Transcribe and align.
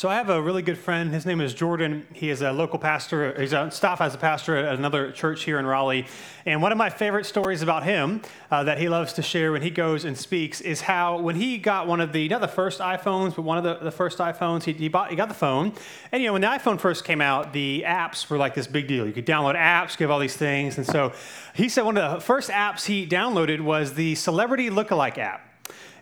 So 0.00 0.08
I 0.08 0.14
have 0.14 0.30
a 0.30 0.40
really 0.40 0.62
good 0.62 0.78
friend. 0.78 1.12
His 1.12 1.26
name 1.26 1.40
is 1.40 1.52
Jordan. 1.52 2.06
He 2.12 2.30
is 2.30 2.40
a 2.40 2.52
local 2.52 2.78
pastor. 2.78 3.34
He's 3.36 3.52
a 3.52 3.68
staff 3.72 4.00
as 4.00 4.14
a 4.14 4.18
pastor 4.18 4.56
at 4.56 4.76
another 4.76 5.10
church 5.10 5.42
here 5.42 5.58
in 5.58 5.66
Raleigh. 5.66 6.06
And 6.46 6.62
one 6.62 6.70
of 6.70 6.78
my 6.78 6.88
favorite 6.88 7.26
stories 7.26 7.62
about 7.62 7.82
him 7.82 8.22
uh, 8.48 8.62
that 8.62 8.78
he 8.78 8.88
loves 8.88 9.14
to 9.14 9.22
share 9.22 9.50
when 9.50 9.62
he 9.62 9.70
goes 9.70 10.04
and 10.04 10.16
speaks 10.16 10.60
is 10.60 10.82
how 10.82 11.18
when 11.18 11.34
he 11.34 11.58
got 11.58 11.88
one 11.88 12.00
of 12.00 12.12
the 12.12 12.28
not 12.28 12.40
the 12.40 12.46
first 12.46 12.78
iPhones, 12.78 13.34
but 13.34 13.42
one 13.42 13.58
of 13.58 13.64
the, 13.64 13.74
the 13.82 13.90
first 13.90 14.18
iPhones, 14.18 14.62
he, 14.62 14.72
he, 14.72 14.86
bought, 14.86 15.10
he 15.10 15.16
got 15.16 15.26
the 15.26 15.34
phone. 15.34 15.72
And 16.12 16.22
you 16.22 16.28
know 16.28 16.34
when 16.34 16.42
the 16.42 16.46
iPhone 16.46 16.78
first 16.78 17.04
came 17.04 17.20
out, 17.20 17.52
the 17.52 17.82
apps 17.84 18.30
were 18.30 18.38
like 18.38 18.54
this 18.54 18.68
big 18.68 18.86
deal. 18.86 19.04
You 19.04 19.12
could 19.12 19.26
download 19.26 19.56
apps, 19.56 19.96
give 19.96 20.12
all 20.12 20.20
these 20.20 20.36
things. 20.36 20.78
And 20.78 20.86
so 20.86 21.12
he 21.56 21.68
said 21.68 21.82
one 21.82 21.98
of 21.98 22.12
the 22.12 22.20
first 22.20 22.50
apps 22.50 22.84
he 22.84 23.04
downloaded 23.04 23.60
was 23.62 23.94
the 23.94 24.14
Celebrity 24.14 24.70
Lookalike 24.70 25.18
app. 25.18 25.47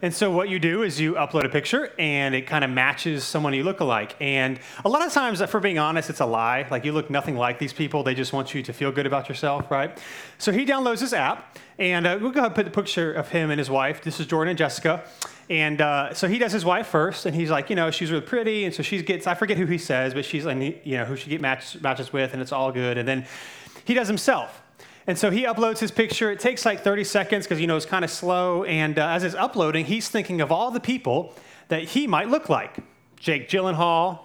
And 0.06 0.14
so 0.14 0.30
what 0.30 0.48
you 0.48 0.60
do 0.60 0.84
is 0.84 1.00
you 1.00 1.14
upload 1.14 1.46
a 1.46 1.48
picture 1.48 1.92
and 1.98 2.32
it 2.32 2.46
kind 2.46 2.62
of 2.62 2.70
matches 2.70 3.24
someone 3.24 3.52
you 3.54 3.64
look 3.64 3.80
alike. 3.80 4.14
And 4.20 4.60
a 4.84 4.88
lot 4.88 5.04
of 5.04 5.12
times, 5.12 5.42
for 5.46 5.58
being 5.58 5.80
honest, 5.80 6.10
it's 6.10 6.20
a 6.20 6.26
lie. 6.26 6.64
Like 6.70 6.84
you 6.84 6.92
look 6.92 7.10
nothing 7.10 7.36
like 7.36 7.58
these 7.58 7.72
people. 7.72 8.04
They 8.04 8.14
just 8.14 8.32
want 8.32 8.54
you 8.54 8.62
to 8.62 8.72
feel 8.72 8.92
good 8.92 9.04
about 9.04 9.28
yourself, 9.28 9.68
right? 9.68 9.98
So 10.38 10.52
he 10.52 10.64
downloads 10.64 11.00
this 11.00 11.12
app 11.12 11.58
and 11.80 12.06
uh, 12.06 12.18
we'll 12.20 12.30
go 12.30 12.38
ahead 12.38 12.52
and 12.52 12.54
put 12.54 12.66
the 12.66 12.70
picture 12.70 13.12
of 13.14 13.30
him 13.30 13.50
and 13.50 13.58
his 13.58 13.68
wife. 13.68 14.00
This 14.00 14.20
is 14.20 14.26
Jordan 14.26 14.50
and 14.50 14.58
Jessica. 14.58 15.02
And 15.50 15.80
uh, 15.80 16.14
so 16.14 16.28
he 16.28 16.38
does 16.38 16.52
his 16.52 16.64
wife 16.64 16.86
first, 16.86 17.26
and 17.26 17.34
he's 17.34 17.50
like, 17.50 17.68
you 17.68 17.74
know, 17.74 17.90
she's 17.90 18.12
really 18.12 18.24
pretty, 18.24 18.64
and 18.64 18.72
so 18.72 18.84
she 18.84 19.02
gets, 19.02 19.26
I 19.26 19.34
forget 19.34 19.56
who 19.56 19.66
he 19.66 19.78
says, 19.78 20.14
but 20.14 20.24
she's 20.24 20.44
like, 20.44 20.84
you 20.86 20.98
know, 20.98 21.04
who 21.04 21.16
she 21.16 21.30
get 21.30 21.40
match, 21.40 21.80
matches 21.80 22.12
with, 22.12 22.32
and 22.32 22.40
it's 22.40 22.52
all 22.52 22.70
good. 22.70 22.96
And 22.96 23.08
then 23.08 23.26
he 23.84 23.94
does 23.94 24.06
himself. 24.06 24.62
And 25.06 25.16
so 25.16 25.30
he 25.30 25.44
uploads 25.44 25.78
his 25.78 25.90
picture. 25.90 26.32
It 26.32 26.40
takes 26.40 26.66
like 26.66 26.82
30 26.82 27.04
seconds 27.04 27.46
because, 27.46 27.60
you 27.60 27.68
know, 27.68 27.76
it's 27.76 27.86
kind 27.86 28.04
of 28.04 28.10
slow. 28.10 28.64
And 28.64 28.98
uh, 28.98 29.08
as 29.08 29.22
it's 29.22 29.36
uploading, 29.36 29.84
he's 29.84 30.08
thinking 30.08 30.40
of 30.40 30.50
all 30.50 30.70
the 30.70 30.80
people 30.80 31.32
that 31.68 31.84
he 31.84 32.06
might 32.06 32.28
look 32.28 32.48
like. 32.48 32.78
Jake 33.20 33.48
Gyllenhaal. 33.48 34.20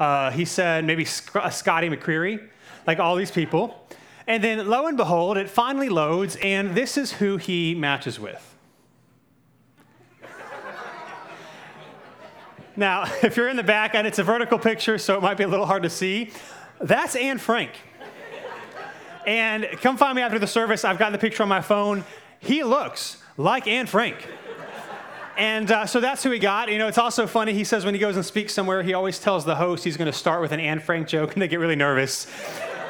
Uh, 0.00 0.30
he 0.30 0.44
said 0.44 0.84
maybe 0.84 1.04
Sc- 1.04 1.36
uh, 1.36 1.50
Scotty 1.50 1.88
McCreery, 1.88 2.48
like 2.86 2.98
all 2.98 3.14
these 3.14 3.30
people. 3.30 3.86
And 4.26 4.42
then 4.42 4.68
lo 4.68 4.86
and 4.86 4.96
behold, 4.96 5.36
it 5.36 5.48
finally 5.48 5.88
loads, 5.88 6.36
and 6.42 6.74
this 6.74 6.96
is 6.96 7.12
who 7.12 7.36
he 7.36 7.74
matches 7.74 8.18
with. 8.18 8.46
now, 12.76 13.04
if 13.22 13.36
you're 13.36 13.48
in 13.48 13.56
the 13.56 13.62
back, 13.62 13.94
and 13.94 14.06
it's 14.06 14.18
a 14.18 14.24
vertical 14.24 14.58
picture, 14.58 14.98
so 14.98 15.16
it 15.16 15.22
might 15.22 15.36
be 15.36 15.44
a 15.44 15.48
little 15.48 15.66
hard 15.66 15.82
to 15.82 15.90
see, 15.90 16.30
that's 16.80 17.14
Anne 17.14 17.38
Frank. 17.38 17.72
And 19.26 19.66
come 19.80 19.96
find 19.96 20.16
me 20.16 20.22
after 20.22 20.38
the 20.38 20.46
service. 20.46 20.84
I've 20.84 20.98
got 20.98 21.12
the 21.12 21.18
picture 21.18 21.42
on 21.42 21.48
my 21.48 21.60
phone. 21.60 22.04
He 22.38 22.62
looks 22.62 23.18
like 23.36 23.66
Anne 23.66 23.86
Frank. 23.86 24.26
And 25.36 25.70
uh, 25.70 25.86
so 25.86 26.00
that's 26.00 26.22
who 26.22 26.30
he 26.30 26.38
got. 26.38 26.70
You 26.70 26.78
know, 26.78 26.88
it's 26.88 26.98
also 26.98 27.26
funny. 27.26 27.54
He 27.54 27.64
says 27.64 27.84
when 27.84 27.94
he 27.94 28.00
goes 28.00 28.16
and 28.16 28.24
speaks 28.24 28.52
somewhere, 28.52 28.82
he 28.82 28.92
always 28.92 29.18
tells 29.18 29.44
the 29.44 29.54
host 29.54 29.84
he's 29.84 29.96
going 29.96 30.10
to 30.10 30.16
start 30.16 30.42
with 30.42 30.52
an 30.52 30.60
Anne 30.60 30.80
Frank 30.80 31.08
joke, 31.08 31.32
and 31.32 31.40
they 31.40 31.48
get 31.48 31.60
really 31.60 31.76
nervous. 31.76 32.26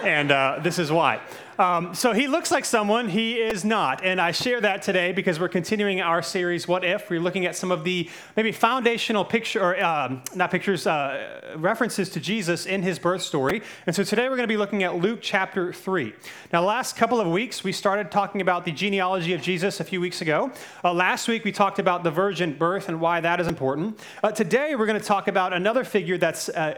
And 0.02 0.32
uh, 0.32 0.58
this 0.60 0.78
is 0.78 0.90
why. 0.90 1.20
Um, 1.60 1.94
so 1.94 2.14
he 2.14 2.26
looks 2.26 2.50
like 2.50 2.64
someone, 2.64 3.06
he 3.06 3.34
is 3.34 3.66
not. 3.66 4.02
And 4.02 4.18
I 4.18 4.30
share 4.30 4.62
that 4.62 4.80
today 4.80 5.12
because 5.12 5.38
we're 5.38 5.50
continuing 5.50 6.00
our 6.00 6.22
series, 6.22 6.66
What 6.66 6.84
If? 6.84 7.10
We're 7.10 7.20
looking 7.20 7.44
at 7.44 7.54
some 7.54 7.70
of 7.70 7.84
the 7.84 8.08
maybe 8.34 8.50
foundational 8.50 9.26
picture, 9.26 9.62
or 9.62 9.84
um, 9.84 10.22
not 10.34 10.50
pictures, 10.50 10.86
uh, 10.86 11.52
references 11.56 12.08
to 12.10 12.20
Jesus 12.20 12.64
in 12.64 12.82
his 12.82 12.98
birth 12.98 13.20
story. 13.20 13.60
And 13.86 13.94
so 13.94 14.02
today 14.02 14.30
we're 14.30 14.36
going 14.36 14.48
to 14.48 14.52
be 14.52 14.56
looking 14.56 14.84
at 14.84 14.96
Luke 14.96 15.18
chapter 15.20 15.70
3. 15.70 16.14
Now, 16.50 16.64
last 16.64 16.96
couple 16.96 17.20
of 17.20 17.28
weeks, 17.28 17.62
we 17.62 17.72
started 17.72 18.10
talking 18.10 18.40
about 18.40 18.64
the 18.64 18.72
genealogy 18.72 19.34
of 19.34 19.42
Jesus 19.42 19.80
a 19.80 19.84
few 19.84 20.00
weeks 20.00 20.22
ago. 20.22 20.50
Uh, 20.82 20.94
last 20.94 21.28
week, 21.28 21.44
we 21.44 21.52
talked 21.52 21.78
about 21.78 22.04
the 22.04 22.10
virgin 22.10 22.54
birth 22.54 22.88
and 22.88 23.02
why 23.02 23.20
that 23.20 23.38
is 23.38 23.46
important. 23.46 24.00
Uh, 24.22 24.32
today, 24.32 24.76
we're 24.76 24.86
going 24.86 24.98
to 24.98 25.06
talk 25.06 25.28
about 25.28 25.52
another 25.52 25.84
figure 25.84 26.16
that's 26.16 26.48
uh, 26.48 26.74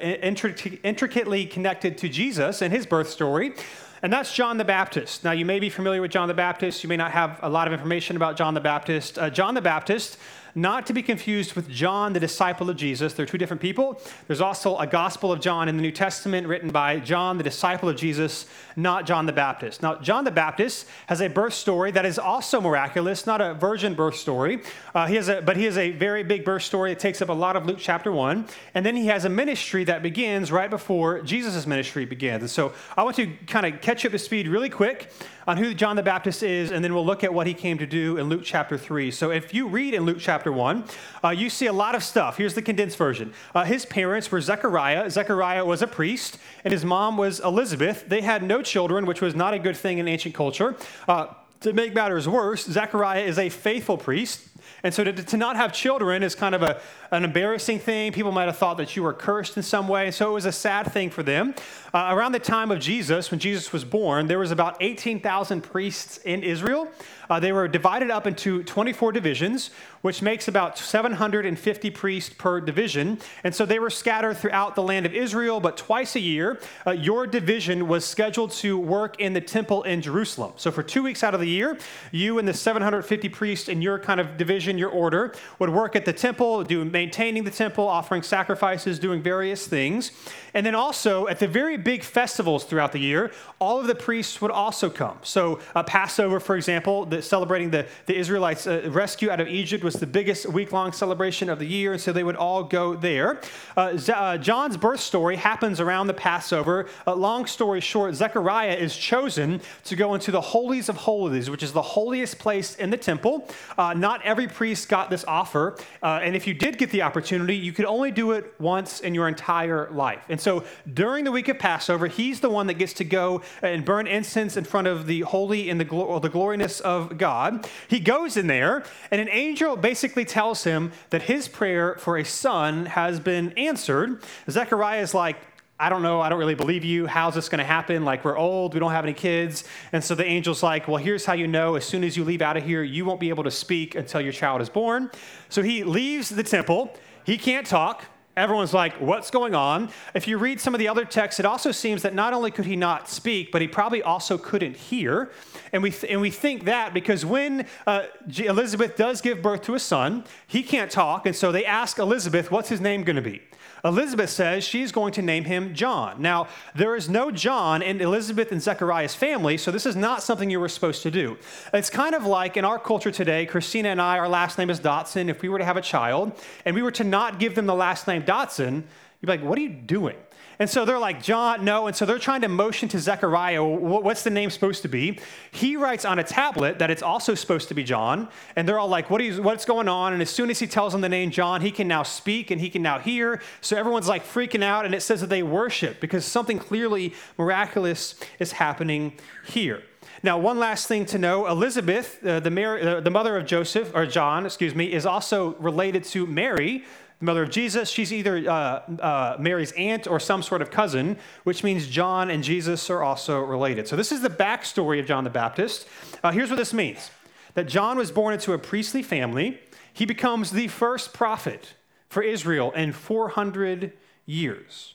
intricately 0.83 1.47
connected 1.47 1.97
to 1.98 2.08
Jesus 2.08 2.62
and 2.62 2.72
his 2.72 2.84
birth 2.84 3.08
story 3.08 3.55
and 4.03 4.12
that's 4.12 4.34
John 4.34 4.58
the 4.58 4.64
Baptist. 4.64 5.22
Now, 5.22 5.31
you 5.31 5.45
may 5.45 5.61
be 5.61 5.70
familiar 5.70 6.00
with 6.00 6.11
John 6.11 6.27
the 6.27 6.34
Baptist. 6.34 6.83
You 6.83 6.89
may 6.89 6.97
not 6.97 7.12
have 7.12 7.38
a 7.41 7.49
lot 7.49 7.69
of 7.69 7.72
information 7.72 8.16
about 8.16 8.37
John 8.37 8.53
the 8.54 8.60
Baptist. 8.60 9.16
Uh, 9.16 9.31
John 9.31 9.54
the 9.54 9.62
Baptist 9.62 10.19
not 10.54 10.86
to 10.86 10.92
be 10.92 11.02
confused 11.02 11.54
with 11.54 11.68
John, 11.68 12.12
the 12.12 12.20
disciple 12.20 12.68
of 12.68 12.76
Jesus. 12.76 13.14
They're 13.14 13.26
two 13.26 13.38
different 13.38 13.62
people. 13.62 14.00
There's 14.26 14.40
also 14.40 14.76
a 14.76 14.86
Gospel 14.86 15.32
of 15.32 15.40
John 15.40 15.68
in 15.68 15.76
the 15.76 15.82
New 15.82 15.92
Testament 15.92 16.46
written 16.46 16.70
by 16.70 16.98
John, 17.00 17.38
the 17.38 17.44
disciple 17.44 17.88
of 17.88 17.96
Jesus, 17.96 18.46
not 18.76 19.06
John 19.06 19.26
the 19.26 19.32
Baptist. 19.32 19.82
Now, 19.82 19.96
John 19.96 20.24
the 20.24 20.30
Baptist 20.30 20.86
has 21.06 21.20
a 21.20 21.28
birth 21.28 21.54
story 21.54 21.90
that 21.92 22.04
is 22.04 22.18
also 22.18 22.60
miraculous, 22.60 23.26
not 23.26 23.40
a 23.40 23.54
virgin 23.54 23.94
birth 23.94 24.16
story, 24.16 24.62
uh, 24.94 25.06
he 25.06 25.16
has 25.16 25.28
a, 25.28 25.40
but 25.40 25.56
he 25.56 25.64
has 25.64 25.78
a 25.78 25.90
very 25.92 26.22
big 26.22 26.44
birth 26.44 26.62
story. 26.62 26.92
It 26.92 26.98
takes 26.98 27.22
up 27.22 27.28
a 27.28 27.32
lot 27.32 27.56
of 27.56 27.66
Luke 27.66 27.78
chapter 27.80 28.12
1. 28.12 28.46
And 28.74 28.84
then 28.84 28.96
he 28.96 29.06
has 29.06 29.24
a 29.24 29.28
ministry 29.28 29.84
that 29.84 30.02
begins 30.02 30.52
right 30.52 30.69
before 30.69 31.22
Jesus' 31.22 31.66
ministry 31.66 32.04
begins. 32.04 32.42
And 32.42 32.50
so 32.50 32.72
I 32.96 33.02
want 33.02 33.16
to 33.16 33.26
kind 33.46 33.66
of 33.66 33.80
catch 33.80 34.04
up 34.04 34.12
to 34.12 34.19
speed 34.19 34.48
really 34.48 34.70
quick 34.70 35.10
on 35.47 35.56
who 35.56 35.75
John 35.75 35.97
the 35.97 36.03
Baptist 36.03 36.42
is, 36.42 36.70
and 36.70 36.84
then 36.84 36.94
we'll 36.94 37.06
look 37.06 37.25
at 37.25 37.32
what 37.32 37.47
he 37.47 37.54
came 37.54 37.78
to 37.78 37.86
do 37.86 38.16
in 38.16 38.28
Luke 38.28 38.42
chapter 38.44 38.78
3. 38.78 39.10
So 39.10 39.30
if 39.30 39.53
you 39.53 39.69
read 39.69 39.94
in 39.94 40.04
Luke 40.04 40.19
chapter 40.20 40.53
1, 40.53 40.84
uh, 41.25 41.28
you 41.30 41.50
see 41.50 41.66
a 41.66 41.72
lot 41.72 41.94
of 41.94 42.03
stuff. 42.03 42.36
Here's 42.36 42.54
the 42.54 42.62
condensed 42.62 42.97
version. 42.97 43.32
Uh, 43.54 43.64
his 43.64 43.84
parents 43.86 44.31
were 44.31 44.41
Zechariah. 44.41 45.10
Zechariah 45.10 45.64
was 45.64 45.82
a 45.82 45.86
priest, 45.86 46.38
and 46.64 46.72
his 46.72 46.84
mom 46.84 47.16
was 47.16 47.41
Elizabeth. 47.41 48.08
They 48.08 48.20
had 48.20 48.42
no 48.42 48.62
children, 48.62 49.06
which 49.06 49.20
was 49.20 49.34
not 49.34 49.54
a 49.54 49.58
good 49.58 49.76
thing 49.76 49.98
in 49.98 50.08
ancient 50.08 50.34
culture. 50.34 50.76
Uh, 51.08 51.28
to 51.60 51.72
make 51.72 51.94
matters 51.94 52.28
worse, 52.28 52.64
Zechariah 52.64 53.22
is 53.22 53.38
a 53.38 53.48
faithful 53.48 53.97
priest. 53.97 54.48
And 54.84 54.93
so 54.93 55.04
to, 55.04 55.12
to 55.12 55.37
not 55.37 55.56
have 55.56 55.72
children 55.72 56.22
is 56.22 56.34
kind 56.34 56.54
of 56.54 56.62
a, 56.62 56.81
an 57.10 57.25
embarrassing 57.25 57.78
thing. 57.78 58.12
People 58.12 58.32
might 58.32 58.47
have 58.47 58.56
thought 58.56 58.76
that 58.78 58.97
you 58.97 59.03
were 59.03 59.12
cursed 59.12 59.56
in 59.56 59.62
some 59.62 59.87
way. 59.87 60.06
And 60.06 60.15
So 60.15 60.31
it 60.31 60.34
was 60.34 60.44
a 60.44 60.53
sad 60.53 60.93
thing 60.93 61.10
for 61.10 61.22
them. 61.22 61.54
Uh, 61.94 62.09
around 62.10 62.32
the 62.32 62.41
time 62.41 62.70
of 62.70 62.81
Jesus, 62.81 63.31
when 63.31 63.38
Jesus 63.38 63.72
was 63.72 63.84
born, 63.84 64.26
there 64.26 64.38
was 64.38 64.50
about 64.50 64.76
18,000 64.81 65.60
priests 65.60 66.19
in 66.19 66.43
Israel. 66.43 66.88
Uh, 67.31 67.38
they 67.38 67.53
were 67.53 67.69
divided 67.69 68.10
up 68.10 68.26
into 68.26 68.62
24 68.65 69.12
divisions, 69.12 69.70
which 70.02 70.20
makes 70.20 70.48
about 70.48 70.76
750 70.76 71.90
priests 71.90 72.34
per 72.36 72.60
division. 72.60 73.18
And 73.42 73.54
so 73.54 73.64
they 73.64 73.78
were 73.78 73.90
scattered 73.90 74.36
throughout 74.36 74.74
the 74.74 74.82
land 74.82 75.06
of 75.06 75.14
Israel, 75.14 75.60
but 75.60 75.76
twice 75.76 76.14
a 76.16 76.20
year, 76.20 76.60
uh, 76.86 76.90
your 76.90 77.26
division 77.26 77.88
was 77.88 78.04
scheduled 78.04 78.50
to 78.52 78.78
work 78.78 79.20
in 79.20 79.32
the 79.32 79.40
temple 79.40 79.84
in 79.84 80.02
Jerusalem. 80.02 80.52
So 80.56 80.70
for 80.70 80.82
two 80.82 81.02
weeks 81.02 81.22
out 81.22 81.34
of 81.34 81.40
the 81.40 81.48
year, 81.48 81.78
you 82.10 82.38
and 82.38 82.46
the 82.46 82.54
750 82.54 83.28
priests 83.30 83.68
in 83.68 83.80
your 83.80 83.98
kind 83.98 84.20
of 84.20 84.36
division, 84.36 84.76
your 84.76 84.90
order, 84.90 85.34
would 85.58 85.70
work 85.70 85.96
at 85.96 86.04
the 86.04 86.12
temple, 86.12 86.64
do 86.64 86.84
maintaining 86.84 87.44
the 87.44 87.50
temple, 87.50 87.86
offering 87.86 88.22
sacrifices, 88.22 88.98
doing 88.98 89.22
various 89.22 89.66
things. 89.66 90.10
And 90.54 90.66
then 90.66 90.74
also 90.74 91.28
at 91.28 91.38
the 91.38 91.48
very 91.48 91.76
big 91.76 92.02
festivals 92.02 92.64
throughout 92.64 92.92
the 92.92 92.98
year, 92.98 93.32
all 93.58 93.80
of 93.80 93.86
the 93.86 93.94
priests 93.94 94.40
would 94.42 94.50
also 94.50 94.90
come. 94.90 95.19
So 95.22 95.60
uh, 95.74 95.82
Passover, 95.82 96.40
for 96.40 96.56
example, 96.56 97.06
the, 97.06 97.22
celebrating 97.22 97.70
the, 97.70 97.86
the 98.06 98.16
Israelites' 98.16 98.66
uh, 98.66 98.88
rescue 98.90 99.30
out 99.30 99.40
of 99.40 99.48
Egypt 99.48 99.84
was 99.84 99.91
the 99.94 100.06
biggest 100.06 100.47
week-long 100.47 100.92
celebration 100.92 101.48
of 101.48 101.58
the 101.58 101.66
year, 101.66 101.92
and 101.92 102.00
so 102.00 102.12
they 102.12 102.25
would 102.25 102.36
all 102.36 102.64
go 102.64 102.94
there. 102.94 103.41
Uh, 103.76 103.98
uh 104.14 104.36
John's 104.38 104.76
birth 104.76 105.00
story 105.00 105.36
happens 105.36 105.80
around 105.80 106.06
the 106.06 106.14
Passover. 106.14 106.88
Uh, 107.06 107.14
long 107.14 107.47
story 107.47 107.80
short, 107.80 108.14
Zechariah 108.14 108.75
is 108.75 108.97
chosen 108.97 109.60
to 109.84 109.97
go 109.97 110.14
into 110.14 110.31
the 110.31 110.41
holies 110.41 110.88
of 110.88 110.97
holies, 110.97 111.50
which 111.50 111.62
is 111.62 111.72
the 111.72 111.82
holiest 111.82 112.38
place 112.38 112.76
in 112.76 112.91
the 112.91 112.97
temple. 112.97 113.48
Uh, 113.76 113.94
not 113.94 114.22
every 114.22 114.48
priest 114.48 114.88
got 114.88 115.10
this 115.10 115.25
offer, 115.26 115.76
and 116.02 116.36
if 116.36 116.47
you 116.47 116.54
did 116.54 116.78
get 116.78 116.91
the 116.91 117.02
opportunity, 117.02 117.56
you 117.56 117.72
could 117.72 117.86
only 117.86 118.10
do 118.10 118.32
it 118.32 118.54
once 118.58 119.00
in 119.00 119.14
your 119.14 119.28
entire 119.28 119.91
life. 119.91 120.25
And 120.28 120.41
so 120.41 120.64
during 120.92 121.25
the 121.25 121.32
week 121.32 121.48
of 121.48 121.58
Passover, 121.58 122.06
he's 122.06 122.41
the 122.41 122.50
one 122.50 122.66
that 122.66 122.75
gets 122.75 122.92
to 122.94 123.04
go 123.04 123.42
and 123.62 123.84
burn 123.84 124.06
incense 124.06 124.56
in 124.56 124.64
front 124.64 124.86
of 124.86 125.06
the 125.06 125.20
holy 125.20 125.70
and 125.70 125.81
the, 125.81 125.84
glo- 125.84 126.19
the 126.19 126.28
gloriness 126.28 126.81
of 126.81 127.19
God. 127.19 127.69
He 127.88 128.00
goes 128.00 128.36
in 128.36 128.47
there, 128.47 128.84
and 129.10 129.20
an 129.20 129.28
angel 129.31 129.76
basically 129.82 130.25
tells 130.25 130.65
him 130.65 130.93
that 131.10 131.22
his 131.22 131.48
prayer 131.48 131.97
for 131.97 132.16
a 132.16 132.25
son 132.25 132.87
has 132.87 133.20
been 133.20 133.53
answered. 133.59 134.22
Zechariah 134.48 135.03
is 135.03 135.12
like, 135.12 135.37
I 135.79 135.88
don't 135.88 136.02
know, 136.02 136.20
I 136.20 136.29
don't 136.29 136.38
really 136.38 136.55
believe 136.55 136.84
you. 136.84 137.08
How's 137.08 137.34
this 137.34 137.49
going 137.49 137.58
to 137.58 137.64
happen? 137.64 138.05
Like, 138.05 138.25
we're 138.25 138.38
old, 138.38 138.73
we 138.73 138.79
don't 138.79 138.93
have 138.93 139.05
any 139.05 139.14
kids. 139.14 139.64
And 139.90 140.02
so 140.02 140.14
the 140.14 140.25
angel's 140.25 140.62
like, 140.62 140.87
Well, 140.87 140.99
here's 140.99 141.26
how 141.26 141.32
you 141.32 141.49
know 141.49 141.75
as 141.75 141.84
soon 141.84 142.05
as 142.05 142.17
you 142.17 142.23
leave 142.23 142.40
out 142.40 142.56
of 142.56 142.64
here, 142.64 142.84
you 142.84 143.05
won't 143.05 143.19
be 143.19 143.31
able 143.31 143.43
to 143.44 143.50
speak 143.50 143.96
until 143.96 144.20
your 144.20 144.32
child 144.32 144.62
is 144.62 144.69
born. 144.69 145.11
So 145.49 145.62
he 145.62 145.82
leaves 145.82 146.29
the 146.29 146.44
temple. 146.44 146.94
He 147.25 147.37
can't 147.37 147.67
talk. 147.67 148.05
Everyone's 148.34 148.73
like, 148.73 148.94
what's 148.99 149.31
going 149.31 149.55
on? 149.55 149.90
If 150.14 150.26
you 150.26 150.38
read 150.38 150.58
some 150.58 150.75
of 150.75 150.79
the 150.79 150.88
other 150.88 151.05
texts, 151.05 151.38
it 151.38 151.44
also 151.44 151.70
seems 151.70 152.00
that 152.00 152.14
not 152.14 152.32
only 152.32 152.50
could 152.50 152.64
he 152.64 152.76
not 152.76 153.08
speak, 153.11 153.52
but 153.52 153.61
he 153.61 153.69
probably 153.69 154.02
also 154.02 154.38
couldn't 154.38 154.75
hear. 154.75 155.31
And 155.70 155.82
we, 155.82 155.90
th- 155.90 156.11
and 156.11 156.20
we 156.20 156.31
think 156.31 156.64
that 156.64 156.94
because 156.94 157.26
when 157.26 157.67
uh, 157.87 158.06
Elizabeth 158.38 158.96
does 158.96 159.20
give 159.20 159.43
birth 159.43 159.62
to 159.62 159.75
a 159.75 159.79
son, 159.79 160.25
he 160.46 160.62
can't 160.62 160.90
talk. 160.90 161.26
And 161.26 161.37
so 161.37 161.52
they 161.52 161.67
ask 161.67 161.99
Elizabeth, 161.99 162.50
what's 162.50 162.70
his 162.70 162.81
name 162.81 163.05
going 163.05 163.17
to 163.17 163.23
be? 163.23 163.43
Elizabeth 163.84 164.31
says 164.31 164.62
she's 164.62 164.93
going 164.93 165.12
to 165.12 165.23
name 165.23 165.44
him 165.44 165.75
John. 165.75 166.23
Now, 166.23 166.46
there 166.75 166.94
is 166.94 167.08
no 167.08 167.32
John 167.32 167.82
in 167.82 168.00
Elizabeth 168.00 168.52
and 168.52 168.62
Zechariah's 168.62 169.14
family, 169.14 169.58
so 169.58 169.73
this 169.73 169.87
is 169.87 169.96
not 169.96 170.23
something 170.23 170.50
you 170.50 170.61
were 170.61 170.69
supposed 170.69 171.02
to 171.02 171.11
do. 171.11 171.37
It's 171.73 171.90
kind 171.90 172.14
of 172.14 172.25
like 172.25 172.56
in 172.56 172.64
our 172.64 172.79
culture 172.79 173.11
today, 173.11 173.44
Christina 173.44 173.88
and 173.88 174.00
I, 174.00 174.19
our 174.19 174.29
last 174.29 174.56
name 174.56 174.70
is 174.70 174.79
Dodson. 174.79 175.29
If 175.29 175.43
we 175.43 175.49
were 175.49 175.58
to 175.58 175.64
have 175.64 175.76
a 175.76 175.82
child 175.82 176.32
and 176.64 176.76
we 176.76 176.82
were 176.82 176.93
to 176.93 177.05
not 177.05 177.40
give 177.40 177.56
them 177.56 177.67
the 177.67 177.75
last 177.75 178.06
name 178.06 178.23
Dodson, 178.23 178.84
You'd 179.23 179.26
be 179.29 179.32
like, 179.38 179.49
what 179.49 179.56
are 179.56 179.62
you 179.62 179.69
doing? 179.69 180.17
And 180.58 180.69
so 180.69 180.84
they're 180.84 180.99
like, 180.99 181.22
John, 181.22 181.64
no. 181.64 181.87
And 181.87 181.96
so 181.96 182.06
they're 182.06 182.19
trying 182.19 182.43
to 182.43 182.49
motion 182.49 182.88
to 182.90 182.99
Zechariah, 182.99 183.62
what's 183.64 184.22
the 184.22 184.31
name 184.31 184.50
supposed 184.50 184.82
to 184.82 184.88
be? 184.88 185.19
He 185.50 185.76
writes 185.76 186.04
on 186.04 186.19
a 186.19 186.25
tablet 186.25 186.78
that 186.78 186.90
it's 186.90 187.02
also 187.02 187.34
supposed 187.34 187.69
to 187.69 187.75
be 187.75 187.84
John. 187.84 188.28
And 188.56 188.69
they're 188.69 188.78
all 188.78 188.88
like, 188.88 189.10
what 189.10 189.20
is, 189.20 189.40
what's 189.40 189.64
going 189.64 189.88
on? 189.88 190.12
And 190.12 190.22
as 190.22 190.31
soon 190.31 190.50
as 190.50 190.58
he 190.58 190.66
tells 190.66 190.93
them 190.93 191.00
the 191.00 191.08
name 191.08 191.31
John, 191.31 191.60
he 191.60 191.70
can 191.70 191.88
now 191.88 192.02
speak 192.02 192.50
and 192.50 192.60
he 192.60 192.70
can 192.70 192.82
now 192.82 192.99
hear. 192.99 193.40
So 193.60 193.76
everyone's 193.76 194.08
like 194.08 194.25
freaking 194.25 194.62
out. 194.62 194.84
And 194.84 194.94
it 194.94 195.00
says 195.02 195.20
that 195.20 195.28
they 195.28 195.43
worship 195.43 196.00
because 196.00 196.25
something 196.25 196.58
clearly 196.58 197.14
miraculous 197.38 198.14
is 198.38 198.52
happening 198.52 199.14
here. 199.46 199.82
Now, 200.25 200.38
one 200.38 200.58
last 200.58 200.87
thing 200.87 201.05
to 201.06 201.19
know 201.19 201.48
Elizabeth, 201.48 202.25
uh, 202.25 202.38
the, 202.38 202.50
Mary, 202.50 202.82
uh, 202.82 203.00
the 203.00 203.10
mother 203.10 203.37
of 203.37 203.44
Joseph, 203.44 203.90
or 203.94 204.06
John, 204.06 204.46
excuse 204.46 204.75
me, 204.75 204.93
is 204.93 205.05
also 205.05 205.55
related 205.55 206.05
to 206.05 206.26
Mary, 206.26 206.84
the 207.22 207.26
mother 207.26 207.44
of 207.44 207.50
Jesus. 207.50 207.88
She's 207.88 208.12
either 208.12 208.50
uh, 208.50 208.52
uh, 209.00 209.36
Mary's 209.38 209.70
aunt 209.72 210.08
or 210.08 210.19
some 210.19 210.42
sort 210.42 210.60
of 210.60 210.72
cousin, 210.72 211.16
which 211.44 211.62
means 211.62 211.86
John 211.86 212.30
and 212.30 212.42
Jesus 212.42 212.90
are 212.90 213.00
also 213.00 213.38
related. 213.38 213.86
So, 213.86 213.94
this 213.94 214.10
is 214.10 214.22
the 214.22 214.28
backstory 214.28 214.98
of 214.98 215.06
John 215.06 215.22
the 215.22 215.30
Baptist. 215.30 215.86
Uh, 216.24 216.32
here's 216.32 216.50
what 216.50 216.56
this 216.56 216.74
means 216.74 217.12
that 217.54 217.69
John 217.69 217.96
was 217.96 218.10
born 218.10 218.34
into 218.34 218.54
a 218.54 218.58
priestly 218.58 219.04
family, 219.04 219.60
he 219.92 220.04
becomes 220.04 220.50
the 220.50 220.66
first 220.66 221.12
prophet 221.12 221.74
for 222.08 222.24
Israel 222.24 222.72
in 222.72 222.92
400 222.92 223.92
years. 224.26 224.94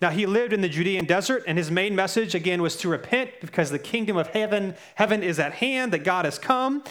Now, 0.00 0.10
he 0.10 0.24
lived 0.24 0.52
in 0.52 0.60
the 0.60 0.68
Judean 0.68 1.04
desert, 1.04 1.42
and 1.48 1.58
his 1.58 1.70
main 1.70 1.96
message, 1.96 2.34
again, 2.34 2.62
was 2.62 2.76
to 2.76 2.88
repent 2.88 3.30
because 3.40 3.70
the 3.70 3.78
kingdom 3.80 4.16
of 4.16 4.28
heaven, 4.28 4.76
heaven 4.94 5.22
is 5.22 5.40
at 5.40 5.54
hand, 5.54 5.92
that 5.92 6.04
God 6.04 6.26
has 6.26 6.38
come. 6.38 6.84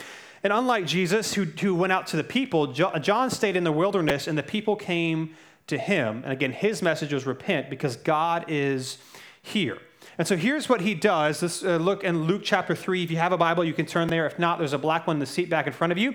And 0.46 0.52
unlike 0.52 0.86
Jesus, 0.86 1.34
who, 1.34 1.42
who 1.42 1.74
went 1.74 1.92
out 1.92 2.06
to 2.06 2.16
the 2.16 2.22
people, 2.22 2.68
John 2.68 3.30
stayed 3.30 3.56
in 3.56 3.64
the 3.64 3.72
wilderness, 3.72 4.28
and 4.28 4.38
the 4.38 4.44
people 4.44 4.76
came 4.76 5.34
to 5.66 5.76
him. 5.76 6.22
And 6.22 6.32
again, 6.32 6.52
his 6.52 6.82
message 6.82 7.12
was 7.12 7.26
repent 7.26 7.68
because 7.68 7.96
God 7.96 8.44
is 8.46 8.98
here. 9.42 9.78
And 10.18 10.28
so 10.28 10.36
here's 10.36 10.68
what 10.68 10.82
he 10.82 10.94
does. 10.94 11.42
Let's 11.42 11.64
uh, 11.64 11.78
look 11.78 12.04
in 12.04 12.28
Luke 12.28 12.42
chapter 12.44 12.76
3. 12.76 13.02
If 13.02 13.10
you 13.10 13.16
have 13.16 13.32
a 13.32 13.36
Bible, 13.36 13.64
you 13.64 13.72
can 13.72 13.86
turn 13.86 14.06
there. 14.06 14.24
If 14.24 14.38
not, 14.38 14.60
there's 14.60 14.72
a 14.72 14.78
black 14.78 15.08
one 15.08 15.16
in 15.16 15.20
the 15.20 15.26
seat 15.26 15.50
back 15.50 15.66
in 15.66 15.72
front 15.72 15.90
of 15.90 15.98
you. 15.98 16.10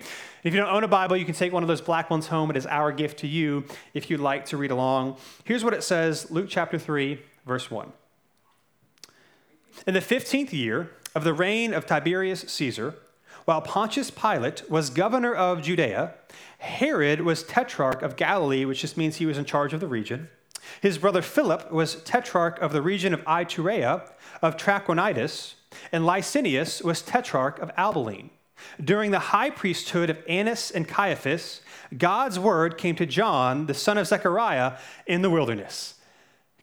If 0.45 0.53
you 0.53 0.61
don't 0.61 0.73
own 0.73 0.85
a 0.85 0.87
Bible, 0.87 1.17
you 1.17 1.25
can 1.25 1.35
take 1.35 1.51
one 1.51 1.61
of 1.61 1.67
those 1.67 1.81
black 1.81 2.09
ones 2.09 2.27
home. 2.27 2.49
It 2.51 2.55
is 2.55 2.65
our 2.65 2.93
gift 2.93 3.19
to 3.19 3.27
you 3.27 3.65
if 3.93 4.09
you'd 4.09 4.21
like 4.21 4.45
to 4.45 4.55
read 4.55 4.71
along. 4.71 5.17
Here's 5.43 5.65
what 5.65 5.73
it 5.73 5.83
says 5.83 6.31
Luke 6.31 6.47
chapter 6.47 6.79
3, 6.79 7.19
verse 7.45 7.69
1. 7.69 7.91
In 9.87 9.93
the 9.93 9.99
15th 9.99 10.53
year 10.53 10.89
of 11.13 11.25
the 11.25 11.33
reign 11.33 11.73
of 11.73 11.85
Tiberius 11.85 12.45
Caesar, 12.47 12.95
while 13.51 13.61
Pontius 13.61 14.09
Pilate 14.09 14.63
was 14.71 14.89
governor 14.89 15.35
of 15.35 15.61
Judea, 15.61 16.13
Herod 16.59 17.19
was 17.19 17.43
tetrarch 17.43 18.01
of 18.01 18.15
Galilee, 18.15 18.63
which 18.63 18.79
just 18.79 18.95
means 18.95 19.17
he 19.17 19.25
was 19.25 19.37
in 19.37 19.43
charge 19.43 19.73
of 19.73 19.81
the 19.81 19.89
region. 19.89 20.29
His 20.79 20.97
brother 20.97 21.21
Philip 21.21 21.69
was 21.69 22.01
tetrarch 22.03 22.61
of 22.61 22.71
the 22.71 22.81
region 22.81 23.13
of 23.13 23.19
Iturea 23.25 24.09
of 24.41 24.55
Trachonitis, 24.55 25.55
and 25.91 26.05
Lysanias 26.05 26.81
was 26.81 27.01
tetrarch 27.01 27.59
of 27.59 27.71
Abilene. 27.75 28.29
During 28.81 29.11
the 29.11 29.19
high 29.19 29.49
priesthood 29.49 30.09
of 30.09 30.19
Annas 30.29 30.71
and 30.71 30.87
Caiaphas, 30.87 31.59
God's 31.97 32.39
word 32.39 32.77
came 32.77 32.95
to 32.95 33.05
John, 33.05 33.65
the 33.65 33.73
son 33.73 33.97
of 33.97 34.07
Zechariah, 34.07 34.77
in 35.05 35.23
the 35.23 35.29
wilderness. 35.29 35.95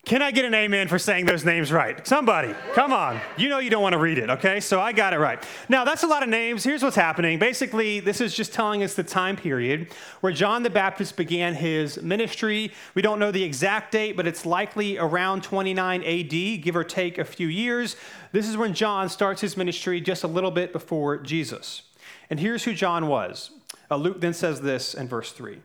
Can 0.09 0.23
I 0.23 0.31
get 0.31 0.47
an 0.47 0.55
amen 0.55 0.89
for 0.89 0.99
saying 0.99 1.27
those 1.27 1.45
names 1.45 1.71
right? 1.71 2.07
Somebody, 2.07 2.55
come 2.73 2.95
on. 2.95 3.21
You 3.37 3.51
know 3.51 3.59
you 3.59 3.69
don't 3.69 3.83
want 3.83 3.93
to 3.93 3.99
read 3.99 4.17
it, 4.17 4.31
okay? 4.31 4.59
So 4.59 4.81
I 4.81 4.93
got 4.93 5.13
it 5.13 5.19
right. 5.19 5.39
Now, 5.69 5.85
that's 5.85 6.03
a 6.03 6.07
lot 6.07 6.23
of 6.23 6.31
names. 6.31 6.65
Here's 6.65 6.83
what's 6.83 6.97
happening. 6.97 7.39
Basically, 7.39 8.01
this 8.01 8.23
is 8.23 8.35
just 8.35 8.55
telling 8.55 8.83
us 8.83 8.95
the 8.95 9.03
time 9.03 9.37
period 9.37 9.93
where 10.23 10.33
John 10.33 10.63
the 10.63 10.71
Baptist 10.71 11.19
began 11.19 11.53
his 11.53 12.01
ministry. 12.01 12.73
We 12.95 13.03
don't 13.03 13.19
know 13.19 13.31
the 13.31 13.43
exact 13.45 13.93
date, 13.93 14.17
but 14.17 14.27
it's 14.27 14.47
likely 14.47 14.97
around 14.97 15.43
29 15.43 16.03
AD, 16.03 16.63
give 16.63 16.75
or 16.75 16.85
take 16.85 17.19
a 17.19 17.25
few 17.25 17.47
years. 17.47 17.95
This 18.33 18.49
is 18.49 18.57
when 18.57 18.73
John 18.73 19.11
starts 19.11 19.43
his 19.43 19.59
ministry 19.59 20.01
just 20.01 20.25
a 20.25 20.29
little 20.29 20.51
bit 20.51 20.73
before 20.73 21.19
Jesus. 21.19 21.83
And 22.31 22.41
here's 22.41 22.65
who 22.65 22.73
John 22.73 23.09
was. 23.09 23.51
Uh, 23.91 23.97
Luke 23.97 24.23
then 24.23 24.33
says 24.33 24.63
this 24.63 24.95
in 24.95 25.07
verse 25.07 25.33
3. 25.33 25.59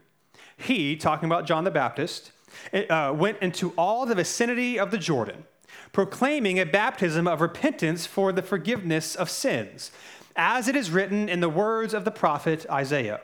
He, 0.58 0.96
talking 0.96 1.30
about 1.30 1.46
John 1.46 1.64
the 1.64 1.70
Baptist, 1.70 2.30
uh, 2.72 3.12
went 3.14 3.38
into 3.40 3.72
all 3.76 4.06
the 4.06 4.14
vicinity 4.14 4.78
of 4.78 4.90
the 4.90 4.98
Jordan, 4.98 5.44
proclaiming 5.92 6.58
a 6.58 6.66
baptism 6.66 7.26
of 7.26 7.40
repentance 7.40 8.06
for 8.06 8.32
the 8.32 8.42
forgiveness 8.42 9.14
of 9.14 9.30
sins, 9.30 9.90
as 10.36 10.68
it 10.68 10.76
is 10.76 10.90
written 10.90 11.28
in 11.28 11.40
the 11.40 11.48
words 11.48 11.94
of 11.94 12.04
the 12.04 12.10
prophet 12.10 12.66
Isaiah. 12.70 13.20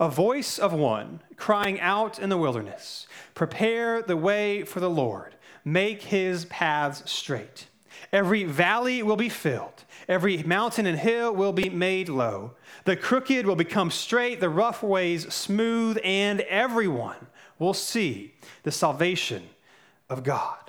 A 0.00 0.08
voice 0.08 0.58
of 0.58 0.72
one 0.72 1.20
crying 1.36 1.80
out 1.80 2.18
in 2.18 2.28
the 2.28 2.36
wilderness, 2.36 3.06
Prepare 3.34 4.02
the 4.02 4.16
way 4.16 4.64
for 4.64 4.80
the 4.80 4.90
Lord, 4.90 5.36
make 5.64 6.02
his 6.02 6.44
paths 6.46 7.10
straight. 7.10 7.68
Every 8.12 8.44
valley 8.44 9.02
will 9.02 9.16
be 9.16 9.28
filled, 9.28 9.84
every 10.08 10.42
mountain 10.42 10.86
and 10.86 10.98
hill 10.98 11.32
will 11.34 11.52
be 11.52 11.70
made 11.70 12.08
low. 12.08 12.52
The 12.84 12.96
crooked 12.96 13.46
will 13.46 13.56
become 13.56 13.90
straight, 13.90 14.40
the 14.40 14.48
rough 14.48 14.82
ways 14.82 15.32
smooth, 15.32 15.98
and 16.04 16.40
everyone 16.42 17.26
will 17.58 17.74
see 17.74 18.34
the 18.62 18.72
salvation 18.72 19.48
of 20.08 20.22
God. 20.22 20.66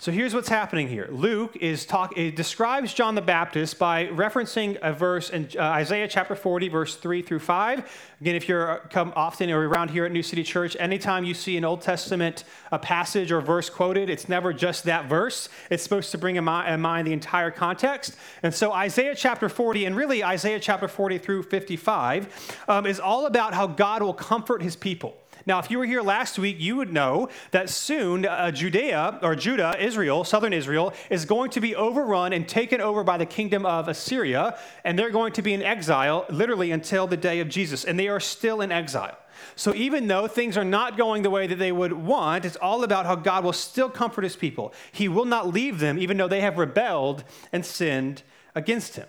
So 0.00 0.12
here's 0.12 0.32
what's 0.32 0.48
happening 0.48 0.86
here. 0.86 1.08
Luke 1.10 1.56
is 1.56 1.84
talk, 1.84 2.16
it 2.16 2.36
describes 2.36 2.94
John 2.94 3.16
the 3.16 3.20
Baptist 3.20 3.80
by 3.80 4.06
referencing 4.06 4.78
a 4.80 4.92
verse 4.92 5.30
in 5.30 5.48
uh, 5.56 5.62
Isaiah 5.62 6.06
chapter 6.06 6.36
40, 6.36 6.68
verse 6.68 6.94
3 6.94 7.20
through 7.20 7.40
5. 7.40 8.12
Again, 8.20 8.36
if 8.36 8.48
you're 8.48 8.70
uh, 8.70 8.78
come 8.90 9.12
often 9.16 9.50
or 9.50 9.68
around 9.68 9.90
here 9.90 10.04
at 10.04 10.12
New 10.12 10.22
City 10.22 10.44
Church, 10.44 10.76
anytime 10.78 11.24
you 11.24 11.34
see 11.34 11.56
an 11.56 11.64
Old 11.64 11.80
Testament 11.80 12.44
a 12.70 12.78
passage 12.78 13.32
or 13.32 13.40
verse 13.40 13.68
quoted, 13.68 14.08
it's 14.08 14.28
never 14.28 14.52
just 14.52 14.84
that 14.84 15.06
verse. 15.06 15.48
It's 15.68 15.82
supposed 15.82 16.12
to 16.12 16.18
bring 16.18 16.36
in 16.36 16.44
mind 16.44 17.08
the 17.08 17.12
entire 17.12 17.50
context. 17.50 18.14
And 18.44 18.54
so 18.54 18.72
Isaiah 18.72 19.16
chapter 19.16 19.48
40, 19.48 19.84
and 19.84 19.96
really 19.96 20.22
Isaiah 20.22 20.60
chapter 20.60 20.86
40 20.86 21.18
through 21.18 21.42
55, 21.42 22.62
um, 22.68 22.86
is 22.86 23.00
all 23.00 23.26
about 23.26 23.52
how 23.52 23.66
God 23.66 24.02
will 24.02 24.14
comfort 24.14 24.62
his 24.62 24.76
people. 24.76 25.16
Now, 25.48 25.58
if 25.60 25.70
you 25.70 25.78
were 25.78 25.86
here 25.86 26.02
last 26.02 26.38
week, 26.38 26.56
you 26.60 26.76
would 26.76 26.92
know 26.92 27.30
that 27.52 27.70
soon 27.70 28.26
uh, 28.26 28.50
Judea, 28.50 29.18
or 29.22 29.34
Judah, 29.34 29.82
Israel, 29.82 30.22
southern 30.22 30.52
Israel, 30.52 30.92
is 31.08 31.24
going 31.24 31.50
to 31.52 31.60
be 31.62 31.74
overrun 31.74 32.34
and 32.34 32.46
taken 32.46 32.82
over 32.82 33.02
by 33.02 33.16
the 33.16 33.24
kingdom 33.24 33.64
of 33.64 33.88
Assyria, 33.88 34.58
and 34.84 34.98
they're 34.98 35.08
going 35.08 35.32
to 35.32 35.40
be 35.40 35.54
in 35.54 35.62
exile 35.62 36.26
literally 36.28 36.70
until 36.70 37.06
the 37.06 37.16
day 37.16 37.40
of 37.40 37.48
Jesus, 37.48 37.86
and 37.86 37.98
they 37.98 38.08
are 38.08 38.20
still 38.20 38.60
in 38.60 38.70
exile. 38.70 39.16
So 39.56 39.74
even 39.74 40.06
though 40.06 40.28
things 40.28 40.58
are 40.58 40.64
not 40.64 40.98
going 40.98 41.22
the 41.22 41.30
way 41.30 41.46
that 41.46 41.58
they 41.58 41.72
would 41.72 41.94
want, 41.94 42.44
it's 42.44 42.56
all 42.56 42.84
about 42.84 43.06
how 43.06 43.14
God 43.14 43.42
will 43.42 43.54
still 43.54 43.88
comfort 43.88 44.24
his 44.24 44.36
people. 44.36 44.74
He 44.92 45.08
will 45.08 45.24
not 45.24 45.48
leave 45.48 45.78
them, 45.78 45.98
even 45.98 46.18
though 46.18 46.28
they 46.28 46.42
have 46.42 46.58
rebelled 46.58 47.24
and 47.54 47.64
sinned 47.64 48.22
against 48.54 48.96
him. 48.96 49.06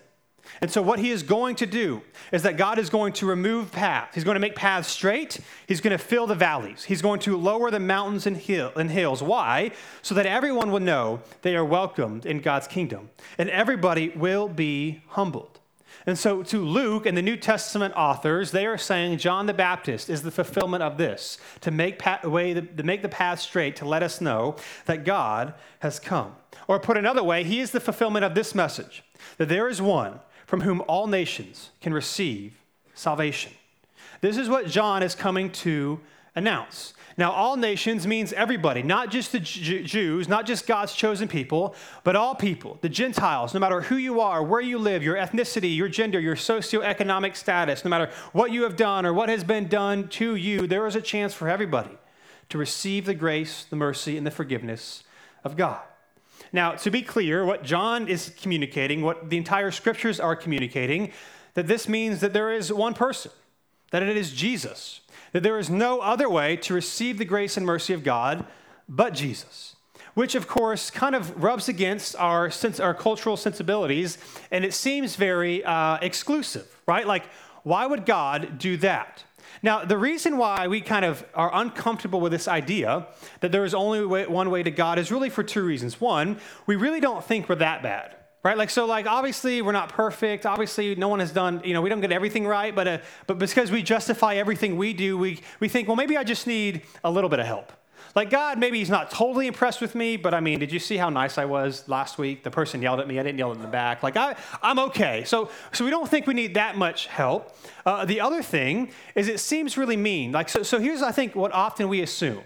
And 0.62 0.70
so, 0.70 0.82
what 0.82 1.00
he 1.00 1.12
is 1.12 1.24
going 1.24 1.56
to 1.56 1.65
do 1.65 2.01
is 2.32 2.44
that 2.44 2.58
God 2.58 2.79
is 2.79 2.89
going 2.89 3.13
to 3.13 3.25
remove 3.25 3.72
paths. 3.72 4.15
He's 4.15 4.24
going 4.24 4.36
to 4.36 4.41
make 4.41 4.56
paths 4.56 4.89
straight. 4.89 5.39
He's 5.68 5.82
going 5.82 5.98
to 5.98 6.03
fill 6.03 6.27
the 6.27 6.36
valleys. 6.36 6.84
He's 6.84 7.01
going 7.01 7.20
to 7.22 7.38
lower 7.38 7.72
the 7.72 7.79
mountains 7.79 8.27
and, 8.27 8.36
hill, 8.36 8.72
and 8.75 8.91
hills. 8.91 9.24
Why? 9.24 9.72
So 10.01 10.15
that 10.15 10.25
everyone 10.25 10.72
will 10.72 10.79
know 10.79 11.22
they 11.41 11.56
are 11.56 11.65
welcomed 11.65 12.25
in 12.25 12.39
God's 12.41 12.68
kingdom. 12.68 13.10
And 13.38 13.50
everybody 13.50 14.10
will 14.10 14.48
be 14.50 15.01
humbled. 15.10 15.60
And 16.06 16.18
so, 16.18 16.44
to 16.44 16.60
Luke 16.60 17.06
and 17.06 17.18
the 17.18 17.22
New 17.22 17.38
Testament 17.38 17.94
authors, 17.96 18.51
they 18.51 18.65
are 18.65 18.77
saying 18.77 19.18
John 19.18 19.46
the 19.46 19.53
Baptist 19.53 20.10
is 20.10 20.24
the 20.24 20.32
fulfillment 20.32 20.82
of 20.82 20.98
this 20.98 21.38
to 21.62 21.72
make, 21.72 22.00
pa- 22.00 22.22
way, 22.24 22.53
to 22.53 22.84
make 22.84 23.01
the 23.01 23.10
path 23.10 23.39
straight, 23.39 23.75
to 23.77 23.86
let 23.86 24.01
us 24.01 24.20
know 24.20 24.56
that 24.86 25.06
God 25.06 25.53
has 25.79 26.00
come. 26.00 26.36
Or, 26.68 26.79
put 26.79 26.98
another 26.98 27.24
way, 27.24 27.44
he 27.44 27.60
is 27.60 27.72
the 27.72 27.79
fulfillment 27.79 28.25
of 28.25 28.34
this 28.34 28.56
message 28.56 29.03
that 29.38 29.50
there 29.50 29.68
is 29.68 29.82
one 29.82 30.20
from 30.50 30.62
whom 30.62 30.82
all 30.88 31.06
nations 31.06 31.70
can 31.79 31.94
receive 31.94 32.56
salvation. 32.96 33.51
This 34.20 34.36
is 34.36 34.50
what 34.50 34.65
John 34.65 35.03
is 35.03 35.13
coming 35.13 35.51
to 35.51 36.00
announce. 36.34 36.96
Now, 37.18 37.32
all 37.34 37.56
nations 37.56 38.08
means 38.08 38.34
everybody, 38.34 38.82
not 38.82 39.12
just 39.12 39.32
the 39.32 39.39
Jews, 39.39 40.27
not 40.27 40.48
just 40.48 40.65
God's 40.65 40.96
chosen 40.96 41.27
people, 41.27 41.75
but 42.03 42.15
all 42.15 42.34
people, 42.34 42.79
the 42.82 42.89
Gentiles, 42.89 43.53
no 43.53 43.60
matter 43.60 43.82
who 43.82 43.98
you 43.98 44.22
are, 44.22 44.41
where 44.41 44.60
you 44.60 44.79
live, 44.79 45.03
your 45.03 45.18
ethnicity, 45.18 45.75
your 45.75 45.88
gender, 45.88 46.20
your 46.20 46.36
socioeconomic 46.36 47.36
status, 47.36 47.86
no 47.86 47.89
matter 47.89 48.10
what 48.32 48.51
you 48.51 48.63
have 48.63 48.75
done 48.75 49.06
or 49.06 49.13
what 49.13 49.29
has 49.29 49.44
been 49.44 49.68
done 49.68 50.08
to 50.08 50.34
you, 50.34 50.65
there 50.65 50.88
is 50.88 50.96
a 50.96 51.01
chance 51.01 51.32
for 51.32 51.48
everybody 51.48 51.96
to 52.50 52.58
receive 52.58 53.06
the 53.06 53.13
grace, 53.13 53.65
the 53.70 53.75
mercy, 53.75 54.18
and 54.18 54.25
the 54.25 54.32
forgiveness 54.32 55.03
of 55.44 55.56
God. 55.56 55.82
Now, 56.51 56.72
to 56.72 56.91
be 56.91 57.01
clear, 57.01 57.46
what 57.46 57.63
John 57.63 58.08
is 58.08 58.32
communicating, 58.41 59.01
what 59.01 59.29
the 59.29 59.38
entire 59.38 59.72
scriptures 59.72 60.20
are 60.20 60.36
communicating, 60.36 61.12
that 61.53 61.68
this 61.68 61.88
means 61.88 62.22
that 62.22 62.34
there 62.34 62.51
is 62.51 62.72
one 62.74 62.94
person, 62.94 63.32
that 63.91 64.03
it 64.03 64.18
is 64.18 64.32
Jesus, 64.32 65.01
that 65.32 65.44
there 65.44 65.60
is 65.60 65.70
no 65.70 66.00
other 66.00 66.29
way 66.29 66.56
to 66.58 66.74
receive 66.74 67.18
the 67.18 67.25
grace 67.25 67.58
and 67.58 67.65
mercy 67.65 67.94
of 67.94 68.03
God 68.03 68.46
but 68.88 69.13
Jesus. 69.13 69.75
Which, 70.15 70.36
of 70.36 70.48
course, 70.48 70.89
kind 70.89 71.15
of 71.15 71.44
rubs 71.44 71.70
against 71.70 72.15
our, 72.15 72.50
sense, 72.50 72.79
our 72.79 72.94
cultural 72.94 73.38
sensibilities, 73.38 74.18
and 74.51 74.65
it 74.65 74.74
seems 74.74 75.15
very 75.15 75.63
uh, 75.63 75.98
exclusive, 76.01 76.68
right? 76.88 77.06
Like, 77.06 77.25
why 77.63 77.86
would 77.86 78.06
God 78.06 78.58
do 78.58 78.75
that? 78.77 79.24
Now, 79.62 79.84
the 79.84 79.98
reason 79.98 80.38
why 80.38 80.68
we 80.68 80.82
kind 80.82 81.06
of 81.06 81.25
are 81.34 81.51
uncomfortable 81.54 82.22
with 82.22 82.32
this 82.32 82.48
idea 82.48 83.08
that 83.42 83.51
there 83.51 83.66
is 83.66 83.74
only 83.74 84.06
way, 84.06 84.25
one 84.25 84.50
way 84.50 84.63
to 84.63 84.72
God 84.72 85.00
is 85.00 85.12
really 85.12 85.30
for 85.30 85.44
two 85.44 85.63
reasons. 85.63 86.00
One, 86.00 86.39
we 86.66 86.75
really 86.75 87.00
don't 87.00 87.24
think 87.24 87.50
we're 87.50 87.56
that 87.56 87.84
bad. 87.84 88.16
Right, 88.42 88.58
like 88.58 88.70
so, 88.70 88.86
like 88.86 89.06
obviously 89.06 89.62
we're 89.62 89.74
not 89.74 89.89
perfect. 89.89 90.46
Obviously, 90.46 90.96
no 90.96 91.10
one 91.10 91.20
has 91.20 91.34
done, 91.34 91.62
you 91.66 91.74
know, 91.74 91.82
we 91.82 91.89
don't 91.89 92.00
get 92.00 92.13
everything 92.13 92.48
right. 92.48 92.74
But 92.74 92.88
uh, 92.88 92.98
but 93.28 93.38
because 93.38 93.70
we 93.70 93.84
justify 93.84 94.36
everything 94.36 94.78
we 94.78 94.94
do, 94.94 95.18
we 95.18 95.42
we 95.60 95.68
think, 95.68 95.89
well, 95.89 95.98
maybe 95.98 96.16
I 96.16 96.24
just 96.24 96.48
need 96.48 96.84
a 97.04 97.12
little 97.12 97.30
bit 97.30 97.39
of 97.39 97.48
help. 97.48 97.74
Like, 98.16 98.30
God, 98.30 98.58
maybe 98.60 98.80
He's 98.80 98.89
not 98.89 99.12
totally 99.12 99.48
impressed 99.48 99.82
with 99.82 99.96
me, 99.96 100.18
but 100.18 100.34
I 100.34 100.39
mean, 100.39 100.60
did 100.60 100.72
you 100.72 100.80
see 100.80 100.98
how 100.98 101.10
nice 101.10 101.38
I 101.38 101.46
was 101.46 101.88
last 101.88 102.18
week? 102.18 102.44
The 102.44 102.51
person 102.51 102.82
yelled 102.82 103.00
at 103.00 103.08
me. 103.08 103.20
I 103.20 103.24
didn't 103.24 103.38
yell 103.38 103.51
in 103.51 103.62
the 103.62 103.68
back. 103.68 104.04
Like, 104.04 104.18
I, 104.18 104.36
I'm 104.62 104.80
okay. 104.80 105.24
So, 105.25 105.50
so 105.72 105.86
we 105.86 105.92
don't 105.92 106.10
think 106.10 106.28
we 106.28 106.34
need 106.34 106.56
that 106.56 106.78
much 106.78 107.08
help. 107.08 107.56
Uh, 107.86 108.06
the 108.06 108.22
other 108.22 108.42
thing 108.42 108.92
is 109.16 109.28
it 109.28 109.39
seems 109.39 109.78
really 109.78 109.98
mean. 109.98 110.32
Like, 110.32 110.50
so, 110.50 110.63
so 110.63 110.80
here's, 110.80 111.01
I 111.01 111.12
think, 111.12 111.36
what 111.36 111.51
often 111.51 111.88
we 111.88 112.01
assume. 112.01 112.42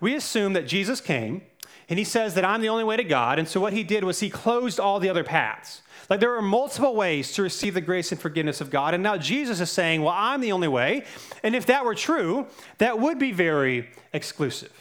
We 0.00 0.14
assume 0.14 0.52
that 0.52 0.66
Jesus 0.66 1.00
came 1.00 1.42
and 1.88 1.98
he 1.98 2.04
says 2.04 2.34
that 2.34 2.44
I'm 2.44 2.60
the 2.60 2.68
only 2.68 2.84
way 2.84 2.96
to 2.96 3.04
God. 3.04 3.38
And 3.38 3.48
so 3.48 3.60
what 3.60 3.72
he 3.72 3.82
did 3.82 4.04
was 4.04 4.20
he 4.20 4.30
closed 4.30 4.78
all 4.78 5.00
the 5.00 5.08
other 5.08 5.24
paths. 5.24 5.82
Like 6.10 6.20
there 6.20 6.34
are 6.34 6.42
multiple 6.42 6.94
ways 6.94 7.32
to 7.32 7.42
receive 7.42 7.74
the 7.74 7.80
grace 7.80 8.12
and 8.12 8.20
forgiveness 8.20 8.60
of 8.60 8.70
God. 8.70 8.94
And 8.94 9.02
now 9.02 9.16
Jesus 9.16 9.60
is 9.60 9.70
saying, 9.70 10.02
well, 10.02 10.14
I'm 10.16 10.40
the 10.40 10.52
only 10.52 10.68
way. 10.68 11.04
And 11.42 11.54
if 11.54 11.66
that 11.66 11.84
were 11.84 11.94
true, 11.94 12.46
that 12.78 12.98
would 12.98 13.18
be 13.18 13.32
very 13.32 13.88
exclusive. 14.12 14.72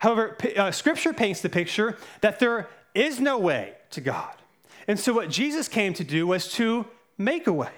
However, 0.00 0.36
uh, 0.56 0.70
Scripture 0.70 1.12
paints 1.12 1.40
the 1.40 1.48
picture 1.48 1.96
that 2.20 2.38
there 2.38 2.68
is 2.94 3.20
no 3.20 3.38
way 3.38 3.74
to 3.90 4.00
God. 4.00 4.34
And 4.86 4.98
so, 4.98 5.12
what 5.12 5.28
Jesus 5.28 5.68
came 5.68 5.92
to 5.94 6.04
do 6.04 6.26
was 6.26 6.50
to 6.54 6.86
make 7.16 7.46
a 7.46 7.52
way. 7.52 7.72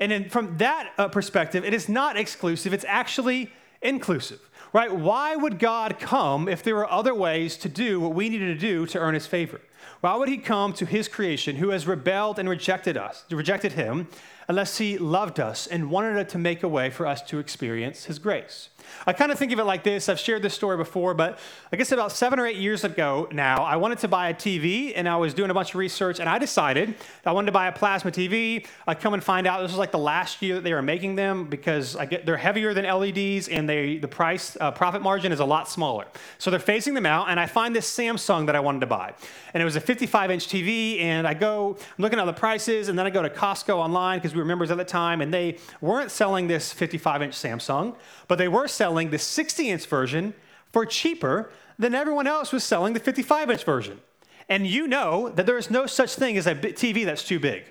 And 0.00 0.12
in, 0.12 0.28
from 0.28 0.56
that 0.58 0.92
uh, 0.98 1.08
perspective, 1.08 1.64
it 1.64 1.74
is 1.74 1.88
not 1.88 2.16
exclusive, 2.16 2.72
it's 2.72 2.84
actually 2.86 3.52
inclusive, 3.82 4.40
right? 4.72 4.94
Why 4.94 5.36
would 5.36 5.58
God 5.58 5.98
come 6.00 6.48
if 6.48 6.62
there 6.62 6.74
were 6.74 6.90
other 6.90 7.14
ways 7.14 7.56
to 7.58 7.68
do 7.68 8.00
what 8.00 8.14
we 8.14 8.28
needed 8.28 8.46
to 8.46 8.58
do 8.58 8.86
to 8.86 8.98
earn 8.98 9.14
his 9.14 9.26
favor? 9.26 9.60
Why 10.00 10.16
would 10.16 10.28
he 10.28 10.38
come 10.38 10.72
to 10.74 10.86
his 10.86 11.08
creation 11.08 11.56
who 11.56 11.70
has 11.70 11.86
rebelled 11.86 12.38
and 12.38 12.48
rejected 12.48 12.96
us, 12.96 13.24
rejected 13.30 13.72
him, 13.72 14.08
unless 14.48 14.78
he 14.78 14.98
loved 14.98 15.40
us 15.40 15.66
and 15.66 15.90
wanted 15.90 16.28
to 16.28 16.38
make 16.38 16.62
a 16.62 16.68
way 16.68 16.90
for 16.90 17.06
us 17.06 17.22
to 17.22 17.38
experience 17.38 18.04
his 18.04 18.18
grace? 18.18 18.70
I 19.06 19.12
kind 19.12 19.30
of 19.30 19.38
think 19.38 19.52
of 19.52 19.58
it 19.58 19.64
like 19.64 19.84
this. 19.84 20.08
I've 20.08 20.18
shared 20.18 20.42
this 20.42 20.54
story 20.54 20.76
before, 20.76 21.14
but 21.14 21.38
I 21.72 21.76
guess 21.76 21.92
about 21.92 22.12
seven 22.12 22.38
or 22.38 22.46
eight 22.46 22.56
years 22.56 22.84
ago 22.84 23.28
now, 23.32 23.62
I 23.62 23.76
wanted 23.76 23.98
to 24.00 24.08
buy 24.08 24.30
a 24.30 24.34
TV 24.34 24.92
and 24.94 25.08
I 25.08 25.16
was 25.16 25.34
doing 25.34 25.50
a 25.50 25.54
bunch 25.54 25.70
of 25.70 25.76
research 25.76 26.20
and 26.20 26.28
I 26.28 26.38
decided 26.38 26.94
I 27.24 27.32
wanted 27.32 27.46
to 27.46 27.52
buy 27.52 27.68
a 27.68 27.72
plasma 27.72 28.10
TV. 28.10 28.66
I 28.86 28.94
come 28.94 29.14
and 29.14 29.22
find 29.22 29.46
out 29.46 29.60
this 29.60 29.70
was 29.70 29.78
like 29.78 29.92
the 29.92 29.98
last 29.98 30.42
year 30.42 30.56
that 30.56 30.64
they 30.64 30.72
were 30.72 30.82
making 30.82 31.16
them 31.16 31.44
because 31.46 31.96
get, 32.08 32.26
they're 32.26 32.36
heavier 32.36 32.74
than 32.74 32.84
LEDs 32.84 33.48
and 33.48 33.68
they, 33.68 33.98
the 33.98 34.08
price 34.08 34.56
uh, 34.60 34.70
profit 34.70 35.02
margin 35.02 35.32
is 35.32 35.40
a 35.40 35.44
lot 35.44 35.68
smaller. 35.68 36.06
So 36.38 36.50
they're 36.50 36.60
phasing 36.60 36.94
them 36.94 37.06
out 37.06 37.28
and 37.28 37.38
I 37.38 37.46
find 37.46 37.74
this 37.74 37.90
Samsung 37.90 38.46
that 38.46 38.56
I 38.56 38.60
wanted 38.60 38.80
to 38.80 38.86
buy. 38.86 39.14
And 39.52 39.60
it 39.60 39.64
was 39.64 39.76
a 39.76 39.80
55 39.80 40.30
inch 40.30 40.48
TV 40.48 41.00
and 41.00 41.26
I 41.26 41.34
go, 41.34 41.76
I'm 41.78 42.02
looking 42.02 42.18
at 42.18 42.24
the 42.24 42.32
prices 42.32 42.88
and 42.88 42.98
then 42.98 43.06
I 43.06 43.10
go 43.10 43.22
to 43.22 43.30
Costco 43.30 43.76
online 43.76 44.18
because 44.18 44.34
we 44.34 44.40
were 44.40 44.44
members 44.44 44.70
at 44.70 44.76
the 44.76 44.84
time 44.84 45.20
and 45.20 45.32
they 45.32 45.58
weren't 45.80 46.10
selling 46.10 46.46
this 46.46 46.72
55 46.72 47.22
inch 47.22 47.34
Samsung, 47.34 47.94
but 48.28 48.36
they 48.36 48.48
were 48.48 48.68
selling 48.74 49.10
the 49.10 49.18
60 49.18 49.70
inch 49.70 49.86
version 49.86 50.34
for 50.72 50.84
cheaper 50.84 51.50
than 51.78 51.94
everyone 51.94 52.26
else 52.26 52.52
was 52.52 52.64
selling 52.64 52.92
the 52.92 53.00
55 53.00 53.50
inch 53.50 53.64
version. 53.64 54.00
And 54.48 54.66
you 54.66 54.86
know 54.86 55.30
that 55.30 55.46
there 55.46 55.56
is 55.56 55.70
no 55.70 55.86
such 55.86 56.14
thing 56.14 56.36
as 56.36 56.46
a 56.46 56.54
TV 56.54 57.04
that's 57.04 57.24
too 57.24 57.40
big. 57.40 57.64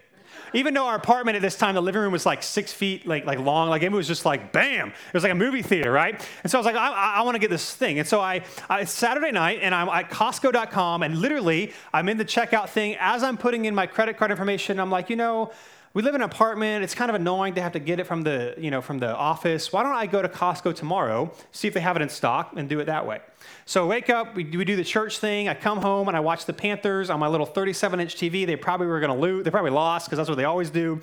Even 0.56 0.76
though 0.76 0.86
our 0.86 0.96
apartment 0.96 1.36
at 1.36 1.42
this 1.42 1.58
time, 1.58 1.74
the 1.74 1.82
living 1.82 2.02
room 2.02 2.12
was 2.12 2.26
like 2.28 2.44
six 2.44 2.72
feet 2.72 3.08
like, 3.08 3.26
like 3.26 3.40
long, 3.40 3.70
like 3.70 3.82
it 3.82 3.92
was 3.92 4.08
just 4.08 4.24
like 4.24 4.54
bam, 4.54 4.90
it 4.90 5.14
was 5.14 5.24
like 5.24 5.32
a 5.32 5.36
movie 5.36 5.64
theater, 5.64 5.92
right? 5.92 6.14
And 6.44 6.52
so 6.52 6.58
I 6.58 6.60
was 6.60 6.66
like, 6.66 6.76
I, 6.76 7.16
I, 7.16 7.22
want 7.24 7.34
to 7.36 7.40
get 7.40 7.50
this 7.50 7.74
thing. 7.76 7.98
And 7.98 8.08
so 8.08 8.22
I, 8.22 8.44
I, 8.70 8.82
it's 8.82 8.92
Saturday 8.92 9.32
night, 9.32 9.60
and 9.64 9.74
I'm 9.74 9.90
at 9.90 10.12
Costco.com, 10.12 11.02
and 11.02 11.18
literally 11.18 11.74
I'm 11.92 12.08
in 12.08 12.18
the 12.18 12.26
checkout 12.26 12.70
thing 12.70 12.96
as 13.00 13.24
I'm 13.24 13.38
putting 13.38 13.66
in 13.66 13.74
my 13.74 13.88
credit 13.88 14.18
card 14.18 14.30
information. 14.30 14.80
I'm 14.80 14.92
like, 14.92 15.10
you 15.10 15.16
know, 15.16 15.52
we 15.94 16.02
live 16.02 16.16
in 16.16 16.22
an 16.22 16.30
apartment. 16.30 16.84
It's 16.84 16.96
kind 16.96 17.10
of 17.10 17.16
annoying 17.16 17.54
to 17.54 17.62
have 17.62 17.74
to 17.74 17.80
get 17.80 18.00
it 18.00 18.06
from 18.06 18.24
the, 18.24 18.56
you 18.58 18.72
know, 18.72 18.82
from 18.82 18.98
the 18.98 19.16
office. 19.16 19.72
Why 19.72 19.84
don't 19.84 19.94
I 19.94 20.08
go 20.08 20.24
to 20.24 20.28
Costco 20.28 20.76
tomorrow, 20.76 21.32
see 21.52 21.68
if 21.68 21.76
they 21.76 21.82
have 21.82 21.96
it 21.96 22.02
in 22.02 22.10
stock, 22.10 22.54
and 22.56 22.68
do 22.68 22.80
it 22.80 22.86
that 22.86 23.06
way? 23.06 23.20
So 23.66 23.86
I 23.86 23.88
wake 23.88 24.10
up, 24.10 24.36
we, 24.36 24.44
we 24.44 24.66
do 24.66 24.76
the 24.76 24.84
church 24.84 25.20
thing. 25.20 25.48
I 25.48 25.54
come 25.54 25.80
home 25.80 26.08
and 26.08 26.18
I 26.18 26.20
watch 26.20 26.46
the 26.46 26.54
Panthers 26.54 27.12
on 27.12 27.20
my 27.20 27.28
little 27.28 27.46
37 27.46 28.00
inch 28.00 28.16
TV. 28.16 28.48
They 28.48 28.56
probably 28.56 28.88
were 28.88 29.00
going 29.00 29.14
to 29.14 29.20
lose. 29.20 29.44
They 29.46 29.52
probably 29.52 29.72
lost 29.72 30.08
because 30.08 30.18
that's 30.18 30.30
what 30.30 30.38
they 30.38 30.46
always 30.46 30.72
do. 30.72 31.00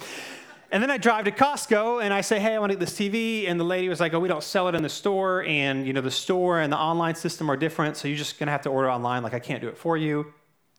And 0.72 0.82
then 0.82 0.90
I 0.90 0.98
drive 0.98 1.24
to 1.24 1.32
Costco 1.32 2.02
and 2.02 2.12
I 2.12 2.20
say, 2.20 2.40
hey, 2.40 2.54
I 2.54 2.58
want 2.58 2.70
to 2.70 2.78
get 2.78 2.80
this 2.80 2.94
TV. 2.94 3.48
And 3.48 3.58
the 3.58 3.64
lady 3.64 3.88
was 3.88 4.00
like, 4.00 4.12
oh, 4.14 4.20
we 4.20 4.28
don't 4.28 4.42
sell 4.42 4.68
it 4.68 4.74
in 4.74 4.82
the 4.82 4.88
store. 4.88 5.44
And, 5.44 5.86
you 5.86 5.92
know, 5.92 6.00
the 6.00 6.10
store 6.10 6.60
and 6.60 6.72
the 6.72 6.78
online 6.78 7.14
system 7.14 7.50
are 7.50 7.56
different. 7.56 7.96
So 7.96 8.08
you're 8.08 8.16
just 8.16 8.38
going 8.38 8.46
to 8.46 8.52
have 8.52 8.62
to 8.62 8.70
order 8.70 8.90
online. 8.90 9.22
Like, 9.22 9.34
I 9.34 9.40
can't 9.40 9.60
do 9.60 9.68
it 9.68 9.76
for 9.76 9.96
you. 9.96 10.32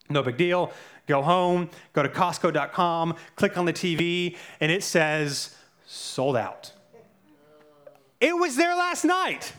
No 0.09 0.23
big 0.23 0.37
deal. 0.37 0.71
Go 1.07 1.21
home, 1.21 1.69
go 1.93 2.03
to 2.03 2.09
Costco.com, 2.09 3.15
click 3.35 3.57
on 3.57 3.65
the 3.65 3.73
TV, 3.73 4.37
and 4.59 4.71
it 4.71 4.83
says 4.83 5.55
sold 5.85 6.37
out. 6.37 6.71
It 8.19 8.37
was 8.37 8.55
there 8.55 8.75
last 8.75 9.03
night. 9.03 9.53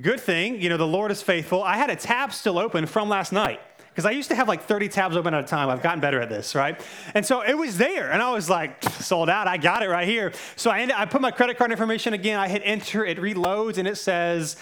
good 0.00 0.20
thing, 0.20 0.60
you 0.60 0.68
know, 0.68 0.76
the 0.76 0.86
Lord 0.86 1.10
is 1.10 1.22
faithful. 1.22 1.62
I 1.62 1.76
had 1.76 1.90
a 1.90 1.96
tab 1.96 2.32
still 2.32 2.58
open 2.58 2.86
from 2.86 3.08
last 3.08 3.32
night 3.32 3.60
because 3.98 4.06
I 4.06 4.12
used 4.12 4.28
to 4.28 4.36
have 4.36 4.48
like 4.48 4.62
30 4.62 4.88
tabs 4.88 5.16
open 5.16 5.34
at 5.34 5.44
a 5.44 5.46
time. 5.46 5.68
I've 5.68 5.82
gotten 5.82 6.00
better 6.00 6.20
at 6.20 6.28
this, 6.28 6.54
right? 6.54 6.80
And 7.14 7.26
so 7.26 7.42
it 7.42 7.54
was 7.54 7.76
there, 7.78 8.10
and 8.10 8.22
I 8.22 8.30
was 8.30 8.48
like, 8.48 8.82
sold 8.84 9.28
out. 9.28 9.48
I 9.48 9.56
got 9.56 9.82
it 9.82 9.88
right 9.88 10.06
here. 10.06 10.32
So 10.56 10.70
I, 10.70 10.80
ended, 10.80 10.96
I 10.96 11.04
put 11.04 11.20
my 11.20 11.32
credit 11.32 11.58
card 11.58 11.72
information 11.72 12.14
again. 12.14 12.38
I 12.38 12.48
hit 12.48 12.62
enter, 12.64 13.04
it 13.04 13.18
reloads, 13.18 13.76
and 13.76 13.88
it 13.88 13.96
says 13.96 14.56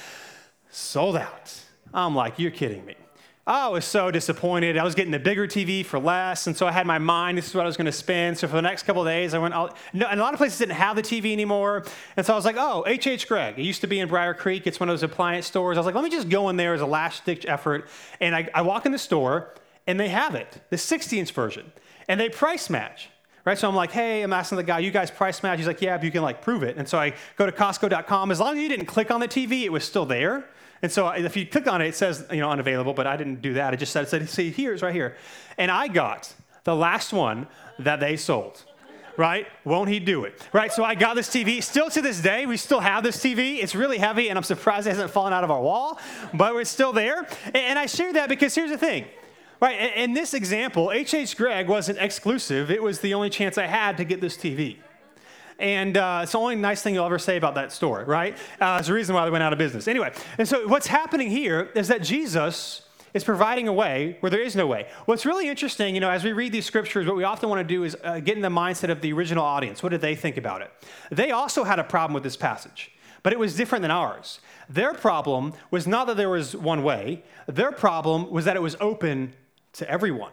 sold 0.70 1.16
out. 1.16 1.54
I'm 1.92 2.14
like, 2.14 2.38
you're 2.38 2.50
kidding 2.50 2.84
me. 2.84 2.96
I 3.48 3.68
was 3.68 3.84
so 3.84 4.10
disappointed. 4.10 4.76
I 4.76 4.82
was 4.82 4.96
getting 4.96 5.12
the 5.12 5.20
bigger 5.20 5.46
TV 5.46 5.86
for 5.86 6.00
less, 6.00 6.48
and 6.48 6.56
so 6.56 6.66
I 6.66 6.72
had 6.72 6.84
my 6.84 6.98
mind. 6.98 7.38
This 7.38 7.46
is 7.46 7.54
what 7.54 7.62
I 7.62 7.66
was 7.66 7.76
going 7.76 7.86
to 7.86 7.92
spend. 7.92 8.36
So 8.36 8.48
for 8.48 8.56
the 8.56 8.62
next 8.62 8.82
couple 8.82 9.04
days, 9.04 9.34
I 9.34 9.38
went. 9.38 9.54
Out, 9.54 9.76
no, 9.92 10.06
and 10.08 10.18
a 10.18 10.22
lot 10.22 10.34
of 10.34 10.38
places 10.38 10.58
didn't 10.58 10.74
have 10.74 10.96
the 10.96 11.02
TV 11.02 11.32
anymore, 11.32 11.84
and 12.16 12.26
so 12.26 12.32
I 12.32 12.36
was 12.36 12.44
like, 12.44 12.56
"Oh, 12.58 12.82
H.H. 12.88 13.28
Gregg. 13.28 13.56
It 13.56 13.62
used 13.62 13.82
to 13.82 13.86
be 13.86 14.00
in 14.00 14.08
Brier 14.08 14.34
Creek. 14.34 14.66
It's 14.66 14.80
one 14.80 14.88
of 14.88 14.94
those 14.94 15.04
appliance 15.04 15.46
stores." 15.46 15.76
I 15.76 15.80
was 15.80 15.86
like, 15.86 15.94
"Let 15.94 16.02
me 16.02 16.10
just 16.10 16.28
go 16.28 16.48
in 16.48 16.56
there 16.56 16.74
as 16.74 16.80
a 16.80 16.86
last-ditch 16.86 17.46
effort." 17.46 17.88
And 18.20 18.34
I, 18.34 18.48
I 18.52 18.62
walk 18.62 18.84
in 18.84 18.90
the 18.90 18.98
store, 18.98 19.54
and 19.86 20.00
they 20.00 20.08
have 20.08 20.34
it, 20.34 20.60
the 20.70 20.76
60-inch 20.76 21.30
version, 21.30 21.70
and 22.08 22.18
they 22.18 22.28
price 22.28 22.68
match. 22.68 23.10
Right, 23.44 23.56
so 23.56 23.68
I'm 23.68 23.76
like, 23.76 23.92
hey, 23.92 24.22
I'm 24.22 24.32
asking 24.32 24.56
the 24.56 24.64
guy, 24.64 24.80
you 24.80 24.90
guys 24.90 25.08
price 25.08 25.40
match? 25.44 25.58
He's 25.58 25.68
like, 25.68 25.80
yeah, 25.80 25.96
but 25.96 26.02
you 26.02 26.10
can 26.10 26.22
like 26.22 26.42
prove 26.42 26.64
it. 26.64 26.78
And 26.78 26.88
so 26.88 26.98
I 26.98 27.14
go 27.36 27.46
to 27.46 27.52
Costco.com. 27.52 28.32
As 28.32 28.40
long 28.40 28.56
as 28.56 28.60
you 28.60 28.68
didn't 28.68 28.86
click 28.86 29.12
on 29.12 29.20
the 29.20 29.28
TV, 29.28 29.62
it 29.62 29.70
was 29.70 29.84
still 29.84 30.04
there. 30.04 30.46
And 30.82 30.92
so 30.92 31.08
if 31.08 31.36
you 31.36 31.46
click 31.46 31.66
on 31.66 31.80
it, 31.80 31.88
it 31.88 31.94
says, 31.94 32.24
you 32.30 32.40
know, 32.40 32.50
unavailable, 32.50 32.94
but 32.94 33.06
I 33.06 33.16
didn't 33.16 33.42
do 33.42 33.54
that. 33.54 33.72
I 33.72 33.76
just 33.76 33.92
said, 33.92 34.08
said 34.08 34.28
see, 34.28 34.50
here's 34.50 34.82
right 34.82 34.94
here. 34.94 35.16
And 35.56 35.70
I 35.70 35.88
got 35.88 36.32
the 36.64 36.76
last 36.76 37.12
one 37.12 37.46
that 37.78 38.00
they 38.00 38.16
sold. 38.16 38.62
Right? 39.16 39.46
Won't 39.64 39.88
he 39.88 39.98
do 39.98 40.24
it? 40.24 40.46
Right? 40.52 40.70
So 40.70 40.84
I 40.84 40.94
got 40.94 41.16
this 41.16 41.30
TV. 41.30 41.62
Still 41.62 41.88
to 41.88 42.02
this 42.02 42.20
day, 42.20 42.44
we 42.44 42.58
still 42.58 42.80
have 42.80 43.02
this 43.02 43.16
TV. 43.16 43.62
It's 43.62 43.74
really 43.74 43.96
heavy, 43.96 44.28
and 44.28 44.36
I'm 44.38 44.42
surprised 44.42 44.86
it 44.86 44.90
hasn't 44.90 45.10
fallen 45.10 45.32
out 45.32 45.42
of 45.42 45.50
our 45.50 45.62
wall, 45.62 45.98
but 46.34 46.54
it's 46.56 46.68
still 46.68 46.92
there. 46.92 47.26
And 47.54 47.78
I 47.78 47.86
share 47.86 48.12
that 48.12 48.28
because 48.28 48.54
here's 48.54 48.68
the 48.68 48.76
thing. 48.76 49.06
Right, 49.58 49.96
in 49.96 50.12
this 50.12 50.34
example, 50.34 50.92
H.H. 50.92 51.34
Gregg 51.38 51.66
wasn't 51.66 51.98
exclusive. 51.98 52.70
It 52.70 52.82
was 52.82 53.00
the 53.00 53.14
only 53.14 53.30
chance 53.30 53.56
I 53.56 53.64
had 53.64 53.96
to 53.96 54.04
get 54.04 54.20
this 54.20 54.36
TV. 54.36 54.76
And 55.58 55.96
uh, 55.96 56.20
it's 56.22 56.32
the 56.32 56.38
only 56.38 56.56
nice 56.56 56.82
thing 56.82 56.94
you'll 56.94 57.06
ever 57.06 57.18
say 57.18 57.36
about 57.36 57.54
that 57.54 57.72
story, 57.72 58.04
right? 58.04 58.36
Uh, 58.60 58.76
it's 58.78 58.88
the 58.88 58.94
reason 58.94 59.14
why 59.14 59.24
they 59.24 59.30
went 59.30 59.42
out 59.42 59.52
of 59.52 59.58
business. 59.58 59.88
Anyway, 59.88 60.12
and 60.38 60.46
so 60.46 60.68
what's 60.68 60.86
happening 60.86 61.30
here 61.30 61.70
is 61.74 61.88
that 61.88 62.02
Jesus 62.02 62.82
is 63.14 63.24
providing 63.24 63.66
a 63.66 63.72
way 63.72 64.18
where 64.20 64.28
there 64.28 64.42
is 64.42 64.54
no 64.54 64.66
way. 64.66 64.86
What's 65.06 65.24
really 65.24 65.48
interesting, 65.48 65.94
you 65.94 66.00
know, 66.00 66.10
as 66.10 66.22
we 66.22 66.32
read 66.32 66.52
these 66.52 66.66
scriptures, 66.66 67.06
what 67.06 67.16
we 67.16 67.24
often 67.24 67.48
want 67.48 67.66
to 67.66 67.74
do 67.74 67.84
is 67.84 67.96
uh, 68.04 68.20
get 68.20 68.36
in 68.36 68.42
the 68.42 68.50
mindset 68.50 68.90
of 68.90 69.00
the 69.00 69.12
original 69.14 69.42
audience. 69.42 69.82
What 69.82 69.88
did 69.88 70.02
they 70.02 70.14
think 70.14 70.36
about 70.36 70.60
it? 70.60 70.70
They 71.10 71.30
also 71.30 71.64
had 71.64 71.78
a 71.78 71.84
problem 71.84 72.12
with 72.12 72.22
this 72.22 72.36
passage, 72.36 72.92
but 73.22 73.32
it 73.32 73.38
was 73.38 73.56
different 73.56 73.80
than 73.80 73.90
ours. 73.90 74.40
Their 74.68 74.92
problem 74.92 75.54
was 75.70 75.86
not 75.86 76.06
that 76.08 76.18
there 76.18 76.28
was 76.28 76.54
one 76.54 76.82
way, 76.82 77.24
their 77.46 77.72
problem 77.72 78.30
was 78.30 78.44
that 78.44 78.56
it 78.56 78.62
was 78.62 78.76
open 78.80 79.32
to 79.72 79.88
everyone 79.90 80.32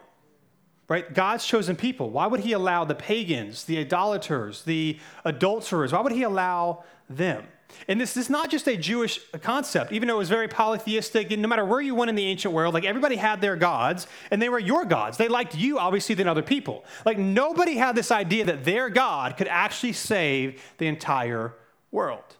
right? 0.88 1.12
God's 1.14 1.46
chosen 1.46 1.76
people. 1.76 2.10
Why 2.10 2.26
would 2.26 2.40
he 2.40 2.52
allow 2.52 2.84
the 2.84 2.94
pagans, 2.94 3.64
the 3.64 3.78
idolaters, 3.78 4.62
the 4.62 4.98
adulterers, 5.24 5.92
why 5.92 6.00
would 6.00 6.12
he 6.12 6.22
allow 6.22 6.84
them? 7.08 7.44
And 7.88 8.00
this, 8.00 8.14
this 8.14 8.26
is 8.26 8.30
not 8.30 8.50
just 8.50 8.68
a 8.68 8.76
Jewish 8.76 9.18
concept, 9.42 9.92
even 9.92 10.08
though 10.08 10.14
it 10.14 10.18
was 10.18 10.28
very 10.28 10.48
polytheistic. 10.48 11.32
And 11.32 11.42
no 11.42 11.48
matter 11.48 11.64
where 11.64 11.80
you 11.80 11.94
went 11.94 12.08
in 12.08 12.14
the 12.14 12.26
ancient 12.26 12.54
world, 12.54 12.74
like 12.74 12.84
everybody 12.84 13.16
had 13.16 13.40
their 13.40 13.56
gods, 13.56 14.06
and 14.30 14.40
they 14.40 14.48
were 14.48 14.58
your 14.58 14.84
gods. 14.84 15.16
They 15.16 15.28
liked 15.28 15.56
you, 15.56 15.78
obviously, 15.78 16.14
than 16.14 16.28
other 16.28 16.42
people. 16.42 16.84
Like 17.04 17.18
nobody 17.18 17.76
had 17.76 17.96
this 17.96 18.10
idea 18.10 18.44
that 18.44 18.64
their 18.64 18.88
God 18.90 19.36
could 19.36 19.48
actually 19.48 19.92
save 19.92 20.62
the 20.78 20.86
entire 20.86 21.54
world. 21.90 22.36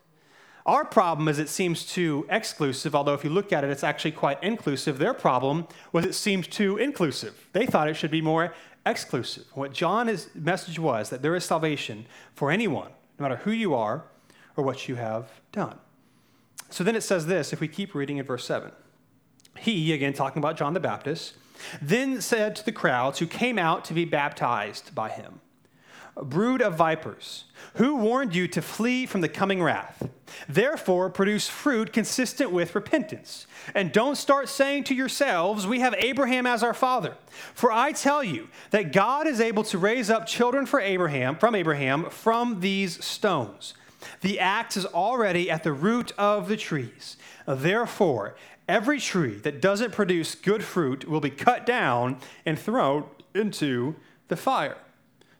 Our 0.66 0.85
problem 0.85 1.28
is 1.28 1.38
it 1.38 1.50
seems 1.50 1.85
too 1.85 2.26
exclusive, 2.30 2.94
although 2.94 3.12
if 3.12 3.23
you 3.23 3.28
look 3.28 3.52
at 3.52 3.64
it, 3.64 3.71
it's 3.71 3.85
actually 3.85 4.12
quite 4.12 4.42
inclusive. 4.42 4.99
Their 4.99 5.12
problem 5.12 5.66
was 5.92 6.06
it 6.06 6.14
seems 6.14 6.47
too 6.47 6.78
inclusive. 6.78 7.49
They 7.52 7.66
thought 7.66 7.88
it 7.88 7.94
should 7.94 8.11
be 8.11 8.23
more 8.23 8.54
exclusive. 8.87 9.44
What 9.52 9.73
John's 9.73 10.28
message 10.35 10.78
was 10.78 11.11
that 11.11 11.21
there 11.21 11.35
is 11.35 11.44
salvation 11.44 12.06
for 12.35 12.50
anyone, 12.50 12.90
no 13.18 13.25
matter 13.25 13.37
who 13.37 13.50
you 13.50 13.75
are 13.75 14.04
or 14.56 14.64
what 14.64 14.88
you 14.88 14.94
have 14.94 15.28
done. 15.52 15.78
So 16.71 16.83
then 16.83 16.97
it 16.97 17.02
says 17.02 17.26
this 17.26 17.52
if 17.52 17.61
we 17.61 17.68
keep 17.68 17.94
reading 17.94 18.16
in 18.16 18.25
verse 18.25 18.47
7. 18.47 18.73
He, 19.59 19.92
again 19.92 20.14
talking 20.14 20.40
about 20.40 20.56
John 20.56 20.73
the 20.73 20.80
Baptist, 20.80 21.35
then 21.80 22.21
said 22.21 22.56
to 22.56 22.64
the 22.64 22.73
crowds 22.73 23.18
who 23.18 23.26
came 23.26 23.59
out 23.59 23.85
to 23.85 23.94
be 23.94 24.04
baptized 24.04 24.94
by 24.94 25.11
him, 25.11 25.40
brood 26.23 26.62
of 26.62 26.76
vipers, 26.76 27.44
who 27.75 27.97
warned 27.97 28.35
you 28.35 28.47
to 28.49 28.62
flee 28.62 29.06
from 29.06 29.21
the 29.21 29.28
coming 29.28 29.62
wrath? 29.62 30.09
Therefore, 30.49 31.11
produce 31.11 31.49
fruit 31.49 31.92
consistent 31.92 32.50
with 32.50 32.75
repentance. 32.75 33.47
And 33.75 33.92
don't 33.92 34.16
start 34.16 34.49
saying 34.49 34.85
to 34.85 34.94
yourselves, 34.94 35.66
We 35.66 35.80
have 35.80 35.94
Abraham 35.99 36.47
as 36.47 36.62
our 36.62 36.75
father. 36.75 37.16
For 37.54 37.73
I 37.73 37.92
tell 37.92 38.23
you 38.23 38.49
that 38.71 38.92
God 38.92 39.26
is 39.26 39.40
able 39.40 39.64
to 39.64 39.78
raise 39.78 40.11
up 40.11 40.26
children 40.26 40.66
for 40.66 40.80
Abraham, 40.80 41.37
from 41.37 41.54
Abraham 41.54 42.11
from 42.11 42.61
these 42.61 43.04
stones. 43.04 43.75
The 44.21 44.38
axe 44.38 44.76
is 44.76 44.87
already 44.87 45.50
at 45.50 45.62
the 45.62 45.73
root 45.73 46.12
of 46.18 46.49
the 46.49 46.56
trees. 46.56 47.16
Therefore, 47.47 48.37
every 48.68 49.00
tree 49.00 49.37
that 49.38 49.61
doesn't 49.61 49.92
produce 49.92 50.35
good 50.35 50.62
fruit 50.62 51.09
will 51.09 51.21
be 51.21 51.30
cut 51.30 51.66
down 51.66 52.18
and 52.44 52.59
thrown 52.59 53.04
into 53.35 53.97
the 54.28 54.37
fire. 54.37 54.76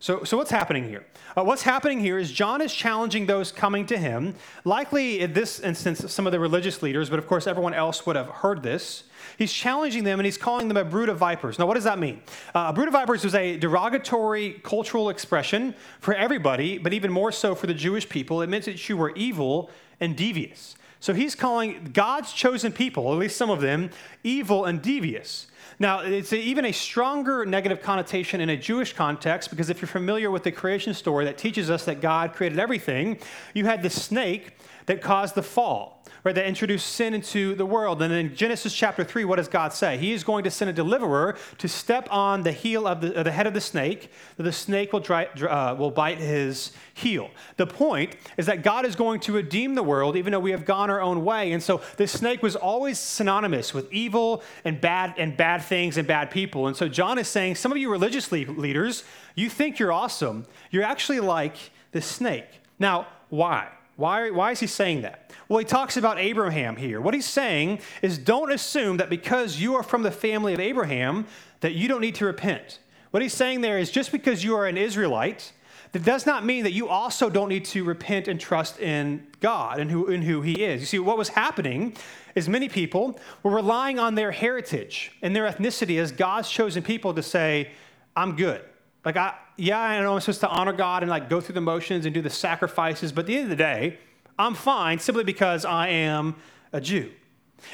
So, 0.05 0.23
so 0.23 0.37
what's 0.37 0.51
happening 0.51 0.87
here? 0.87 1.03
Uh, 1.35 1.45
what's 1.45 1.63
happening 1.63 1.99
here 1.99 2.19
is 2.19 2.31
John 2.31 2.61
is 2.61 2.75
challenging 2.75 3.25
those 3.25 3.51
coming 3.51 3.87
to 3.87 3.97
him, 3.97 4.35
likely 4.67 5.21
in 5.21 5.33
this 5.33 5.61
instance, 5.61 6.13
some 6.13 6.27
of 6.27 6.33
the 6.33 6.39
religious 6.39 6.83
leaders, 6.83 7.09
but 7.09 7.19
of 7.19 7.27
course, 7.27 7.47
everyone 7.47 7.73
else 7.73 8.05
would 8.05 8.15
have 8.15 8.27
heard 8.27 8.63
this. 8.63 9.05
He's 9.39 9.51
challenging 9.51 10.05
them 10.05 10.21
and 10.21 10.27
he's 10.27 10.37
calling 10.37 10.69
them 10.69 10.77
a 10.77 10.85
brood 10.85 11.09
of 11.09 11.17
vipers. 11.17 11.59
Now, 11.59 11.65
what 11.65 11.73
does 11.73 11.85
that 11.85 11.99
mean? 11.99 12.21
Uh, 12.55 12.67
a 12.69 12.73
brood 12.75 12.89
of 12.89 12.93
vipers 12.93 13.25
was 13.25 13.35
a 13.35 13.57
derogatory 13.57 14.61
cultural 14.63 15.09
expression 15.09 15.75
for 16.01 16.13
everybody, 16.13 16.77
but 16.77 16.93
even 16.93 17.11
more 17.11 17.33
so 17.33 17.55
for 17.55 17.67
the 17.67 17.73
Jewish 17.73 18.07
people. 18.07 18.43
It 18.43 18.51
meant 18.51 18.67
that 18.67 18.87
you 18.91 18.99
were 18.99 19.13
evil 19.17 19.71
and 20.01 20.15
devious. 20.15 20.77
So 21.01 21.15
he's 21.15 21.35
calling 21.35 21.93
God's 21.95 22.31
chosen 22.35 22.73
people, 22.73 23.11
at 23.11 23.19
least 23.19 23.39
some 23.39 23.49
of 23.49 23.63
them, 23.63 23.89
evil 24.23 24.67
and 24.67 24.83
devious. 24.83 25.47
Now, 25.79 26.01
it's 26.01 26.33
even 26.33 26.65
a 26.67 26.73
stronger 26.73 27.45
negative 27.45 27.83
connotation 27.83 28.41
in 28.41 28.51
a 28.51 28.57
Jewish 28.57 28.93
context 28.93 29.51
because 29.51 29.71
if 29.71 29.81
you're 29.81 29.89
familiar 29.89 30.31
with 30.31 30.45
the 30.45 30.53
creation 30.53 30.95
story 30.95 31.25
that 31.25 31.39
teaches 31.39 31.71
us 31.71 31.85
that 31.87 32.01
God 32.01 32.33
created 32.33 32.59
everything, 32.59 33.19
you 33.55 33.65
had 33.67 33.83
the 33.83 33.91
snake 33.91 34.54
that 34.87 35.01
caused 35.01 35.35
the 35.35 35.43
fall 35.43 35.95
right, 36.25 36.35
that 36.35 36.47
introduced 36.47 36.87
sin 36.89 37.13
into 37.13 37.55
the 37.55 37.67
world. 37.67 38.01
And 38.01 38.13
in 38.13 38.35
Genesis 38.35 38.75
chapter 38.75 39.05
3, 39.05 39.27
what 39.27 39.37
does 39.37 39.47
God 39.47 39.75
say? 39.75 39.99
He 39.99 40.13
is 40.13 40.25
going 40.25 40.45
to 40.45 40.51
send 40.51 40.71
a 40.71 40.73
deliverer 40.73 41.37
to 41.59 41.69
step 41.69 42.09
on 42.11 42.43
the 42.43 42.53
heel 42.53 42.87
of 42.87 43.03
the, 43.03 43.23
the 43.23 43.31
head 43.31 43.47
of 43.47 43.53
the 43.53 43.61
snake, 43.61 44.11
that 44.39 44.43
the 44.43 44.53
snake 44.53 44.95
will, 44.95 45.01
dry, 45.01 45.27
uh, 45.27 45.75
will 45.75 45.91
bite 45.91 46.19
his 46.19 46.73
heel. 46.95 47.31
The 47.59 47.67
point 47.67 48.17
is 48.39 48.47
that 48.47 48.63
God 48.63 48.87
is 48.87 48.97
going 48.97 49.21
to 49.21 49.33
redeem 49.33 49.75
the 49.75 49.83
world, 49.83 50.17
even 50.17 50.33
though 50.33 50.41
we 50.41 50.53
have 50.53 50.65
gone 50.65 50.89
our 50.89 51.01
own 51.01 51.25
way. 51.25 51.53
And 51.53 51.63
so 51.63 51.83
this 51.99 52.13
snake 52.13 52.43
was 52.43 52.57
always 52.57 52.99
synonymous 52.99 53.75
with 53.75 53.93
evil 53.93 54.43
and 54.65 54.81
bad 54.81 55.15
and 55.19 55.37
bad 55.37 55.63
things 55.63 55.99
and 55.99 56.09
bad 56.09 56.31
people. 56.31 56.69
And 56.69 56.77
so 56.77 56.89
John 56.89 57.19
is 57.19 57.29
saying, 57.29 57.57
some 57.57 57.71
of 57.71 57.77
you 57.77 57.91
religious 57.91 58.33
leaders, 58.33 59.05
you 59.35 59.51
think 59.51 59.79
you're 59.79 59.93
awesome. 59.93 60.47
You're 60.71 60.85
actually 60.85 61.21
like 61.21 61.57
the 61.93 62.01
snake. 62.01 62.49
Now, 62.79 63.09
why? 63.29 63.69
Why, 63.97 64.31
why 64.31 64.51
is 64.51 64.61
he 64.61 64.67
saying 64.67 65.03
that? 65.03 65.33
Well, 65.49 65.59
he 65.59 65.65
talks 65.65 65.97
about 65.97 66.19
Abraham 66.19 66.77
here. 66.77 67.01
What 67.01 67.15
he's 67.15 67.29
saying 67.29 67.81
is 68.03 68.19
don't 68.19 68.51
assume 68.51 68.97
that 68.97 69.09
because 69.09 69.61
you 69.61 69.75
are 69.77 69.83
from 69.83 70.03
the 70.03 70.11
family 70.11 70.55
of 70.55 70.61
Abraham, 70.61 71.27
that 71.61 71.75
you 71.75 71.87
don't 71.87 72.01
need 72.01 72.17
to 72.17 72.25
repent. 72.25 72.81
What 73.11 73.23
he's 73.23 73.35
saying 73.35 73.61
there 73.61 73.79
is 73.79 73.91
just 73.91 74.11
because 74.11 74.43
you 74.43 74.57
are 74.57 74.67
an 74.67 74.77
Israelite, 74.77 75.53
that 75.95 76.03
does 76.03 76.27
not 76.27 76.45
mean 76.45 76.65
that 76.65 76.73
you 76.73 76.89
also 76.89 77.31
don't 77.31 77.49
need 77.49 77.65
to 77.67 77.85
repent 77.85 78.27
and 78.27 78.41
trust 78.41 78.81
in 78.81 79.25
God 79.39 79.79
and 79.79 79.89
who, 79.89 80.09
in 80.09 80.23
who 80.23 80.43
He 80.43 80.65
is. 80.65 80.81
You 80.81 80.87
see, 80.87 80.99
what 80.99 81.17
was 81.17 81.29
happening 81.29 81.95
is 82.35 82.49
many 82.49 82.69
people 82.69 83.21
were 83.45 83.53
relying 83.53 84.01
on 84.01 84.17
their 84.17 84.33
heritage 84.33 85.13
and 85.23 85.37
their 85.37 85.49
ethnicity 85.49 86.01
as 86.01 86.11
God's 86.11 86.51
chosen 86.51 86.83
people 86.83 87.15
to 87.15 87.23
say, 87.23 87.71
I'm 88.17 88.35
good. 88.35 88.61
Like, 89.05 89.17
I, 89.17 89.35
yeah, 89.57 89.81
I 89.81 90.01
know 90.01 90.15
I'm 90.15 90.21
supposed 90.21 90.41
to 90.41 90.49
honor 90.49 90.73
God 90.73 91.03
and 91.03 91.11
like 91.11 91.29
go 91.29 91.41
through 91.41 91.55
the 91.55 91.61
motions 91.61 92.07
and 92.07 92.15
do 92.15 92.23
the 92.23 92.31
sacrifices, 92.31 93.13
but 93.13 93.21
at 93.21 93.27
the 93.27 93.35
end 93.37 93.45
of 93.45 93.51
the 93.51 93.57
day, 93.57 93.99
I'm 94.39 94.55
fine 94.55 94.99
simply 94.99 95.25
because 95.25 95.65
I 95.65 95.89
am 95.89 96.37
a 96.73 96.81
Jew. 96.81 97.13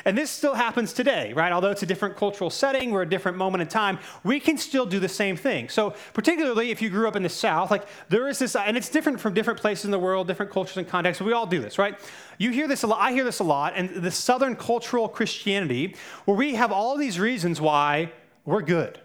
And 0.04 0.16
this 0.16 0.30
still 0.30 0.54
happens 0.54 0.92
today, 0.92 1.32
right? 1.32 1.52
Although 1.52 1.70
it's 1.70 1.82
a 1.82 1.86
different 1.86 2.16
cultural 2.16 2.50
setting, 2.50 2.90
we're 2.90 3.02
a 3.02 3.08
different 3.08 3.36
moment 3.36 3.62
in 3.62 3.68
time, 3.68 3.98
we 4.24 4.40
can 4.40 4.56
still 4.56 4.86
do 4.86 5.00
the 5.00 5.08
same 5.08 5.36
thing. 5.36 5.68
So, 5.68 5.94
particularly 6.12 6.70
if 6.70 6.80
you 6.80 6.90
grew 6.90 7.08
up 7.08 7.16
in 7.16 7.22
the 7.22 7.28
South, 7.28 7.70
like 7.70 7.86
there 8.08 8.28
is 8.28 8.38
this, 8.38 8.56
and 8.56 8.76
it's 8.76 8.88
different 8.88 9.20
from 9.20 9.34
different 9.34 9.58
places 9.58 9.86
in 9.86 9.90
the 9.90 9.98
world, 9.98 10.28
different 10.28 10.52
cultures 10.52 10.76
and 10.76 10.88
contexts. 10.88 11.20
But 11.20 11.26
we 11.26 11.32
all 11.32 11.46
do 11.46 11.60
this, 11.60 11.78
right? 11.78 11.98
You 12.38 12.50
hear 12.50 12.68
this 12.68 12.82
a 12.82 12.86
lot. 12.86 13.00
I 13.00 13.12
hear 13.12 13.24
this 13.24 13.40
a 13.40 13.44
lot. 13.44 13.72
And 13.76 13.90
the 14.02 14.10
Southern 14.10 14.56
cultural 14.56 15.08
Christianity, 15.08 15.96
where 16.24 16.36
we 16.36 16.54
have 16.54 16.72
all 16.72 16.96
these 16.96 17.18
reasons 17.18 17.60
why 17.60 18.12
we're 18.44 18.62
good, 18.62 19.00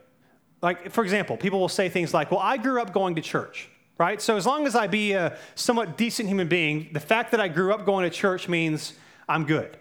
like, 0.66 0.90
for 0.92 1.04
example, 1.04 1.38
people 1.38 1.60
will 1.60 1.70
say 1.70 1.90
things 1.90 2.14
like, 2.14 2.32
Well, 2.32 2.42
I 2.42 2.58
grew 2.58 2.82
up 2.82 2.92
going 2.92 3.16
to 3.16 3.22
church, 3.22 3.70
right? 4.00 4.20
So 4.20 4.36
as 4.36 4.48
long 4.48 4.66
as 4.66 4.76
I 4.76 4.88
be 4.88 5.14
a 5.14 5.38
somewhat 5.54 5.96
decent 5.96 6.28
human 6.28 6.48
being, 6.48 6.90
the 6.92 7.00
fact 7.00 7.32
that 7.32 7.40
I 7.40 7.48
grew 7.48 7.72
up 7.72 7.86
going 7.86 8.04
to 8.04 8.10
church 8.10 8.50
means 8.50 8.94
I'm 9.30 9.46
good. 9.46 9.78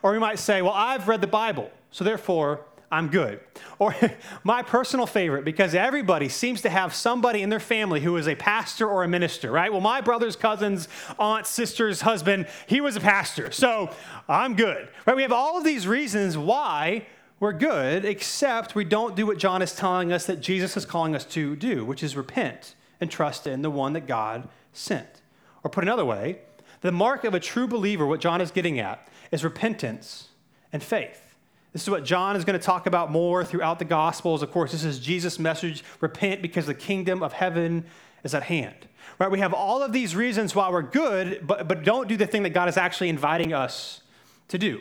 Or 0.00 0.12
we 0.12 0.20
might 0.20 0.38
say, 0.38 0.62
Well, 0.62 0.72
I've 0.72 1.08
read 1.08 1.20
the 1.20 1.26
Bible, 1.26 1.72
so 1.90 2.04
therefore 2.04 2.60
I'm 2.90 3.08
good. 3.08 3.40
Or 3.80 3.94
my 4.44 4.62
personal 4.62 5.06
favorite, 5.06 5.44
because 5.44 5.74
everybody 5.74 6.28
seems 6.28 6.62
to 6.62 6.70
have 6.70 6.94
somebody 6.94 7.42
in 7.42 7.50
their 7.50 7.60
family 7.60 8.00
who 8.00 8.16
is 8.16 8.28
a 8.28 8.36
pastor 8.36 8.88
or 8.88 9.02
a 9.02 9.08
minister, 9.08 9.50
right? 9.50 9.72
Well, 9.72 9.80
my 9.80 10.00
brother's 10.00 10.36
cousin's 10.36 10.88
aunt, 11.18 11.48
sister's 11.48 12.02
husband, 12.02 12.46
he 12.68 12.80
was 12.80 12.94
a 12.94 13.00
pastor, 13.00 13.50
so 13.50 13.90
I'm 14.28 14.54
good, 14.54 14.88
right? 15.04 15.16
We 15.16 15.22
have 15.22 15.32
all 15.32 15.58
of 15.58 15.64
these 15.64 15.88
reasons 15.88 16.38
why 16.38 17.06
we're 17.40 17.52
good, 17.52 18.04
except 18.04 18.74
we 18.74 18.84
don't 18.84 19.14
do 19.14 19.26
what 19.26 19.38
John 19.38 19.62
is 19.62 19.74
telling 19.74 20.12
us 20.12 20.26
that 20.26 20.40
Jesus 20.40 20.76
is 20.76 20.84
calling 20.84 21.14
us 21.14 21.24
to 21.26 21.54
do, 21.54 21.84
which 21.84 22.02
is 22.02 22.16
repent 22.16 22.74
and 23.00 23.10
trust 23.10 23.46
in 23.46 23.62
the 23.62 23.70
one 23.70 23.92
that 23.92 24.06
God 24.06 24.48
sent. 24.72 25.22
Or 25.62 25.70
put 25.70 25.84
another 25.84 26.04
way, 26.04 26.40
the 26.80 26.92
mark 26.92 27.24
of 27.24 27.34
a 27.34 27.40
true 27.40 27.68
believer, 27.68 28.06
what 28.06 28.20
John 28.20 28.40
is 28.40 28.50
getting 28.50 28.80
at, 28.80 29.06
is 29.30 29.44
repentance 29.44 30.28
and 30.72 30.82
faith. 30.82 31.36
This 31.72 31.82
is 31.82 31.90
what 31.90 32.04
John 32.04 32.34
is 32.34 32.44
going 32.44 32.58
to 32.58 32.64
talk 32.64 32.86
about 32.86 33.10
more 33.10 33.44
throughout 33.44 33.78
the 33.78 33.84
Gospels. 33.84 34.42
Of 34.42 34.50
course, 34.50 34.72
this 34.72 34.84
is 34.84 34.98
Jesus' 34.98 35.38
message 35.38 35.84
repent 36.00 36.42
because 36.42 36.66
the 36.66 36.74
kingdom 36.74 37.22
of 37.22 37.34
heaven 37.34 37.84
is 38.24 38.34
at 38.34 38.44
hand. 38.44 38.88
Right? 39.18 39.30
We 39.30 39.40
have 39.40 39.52
all 39.52 39.82
of 39.82 39.92
these 39.92 40.16
reasons 40.16 40.54
why 40.54 40.70
we're 40.70 40.82
good, 40.82 41.46
but, 41.46 41.68
but 41.68 41.84
don't 41.84 42.08
do 42.08 42.16
the 42.16 42.26
thing 42.26 42.42
that 42.44 42.50
God 42.50 42.68
is 42.68 42.76
actually 42.76 43.10
inviting 43.10 43.52
us 43.52 44.00
to 44.48 44.58
do. 44.58 44.80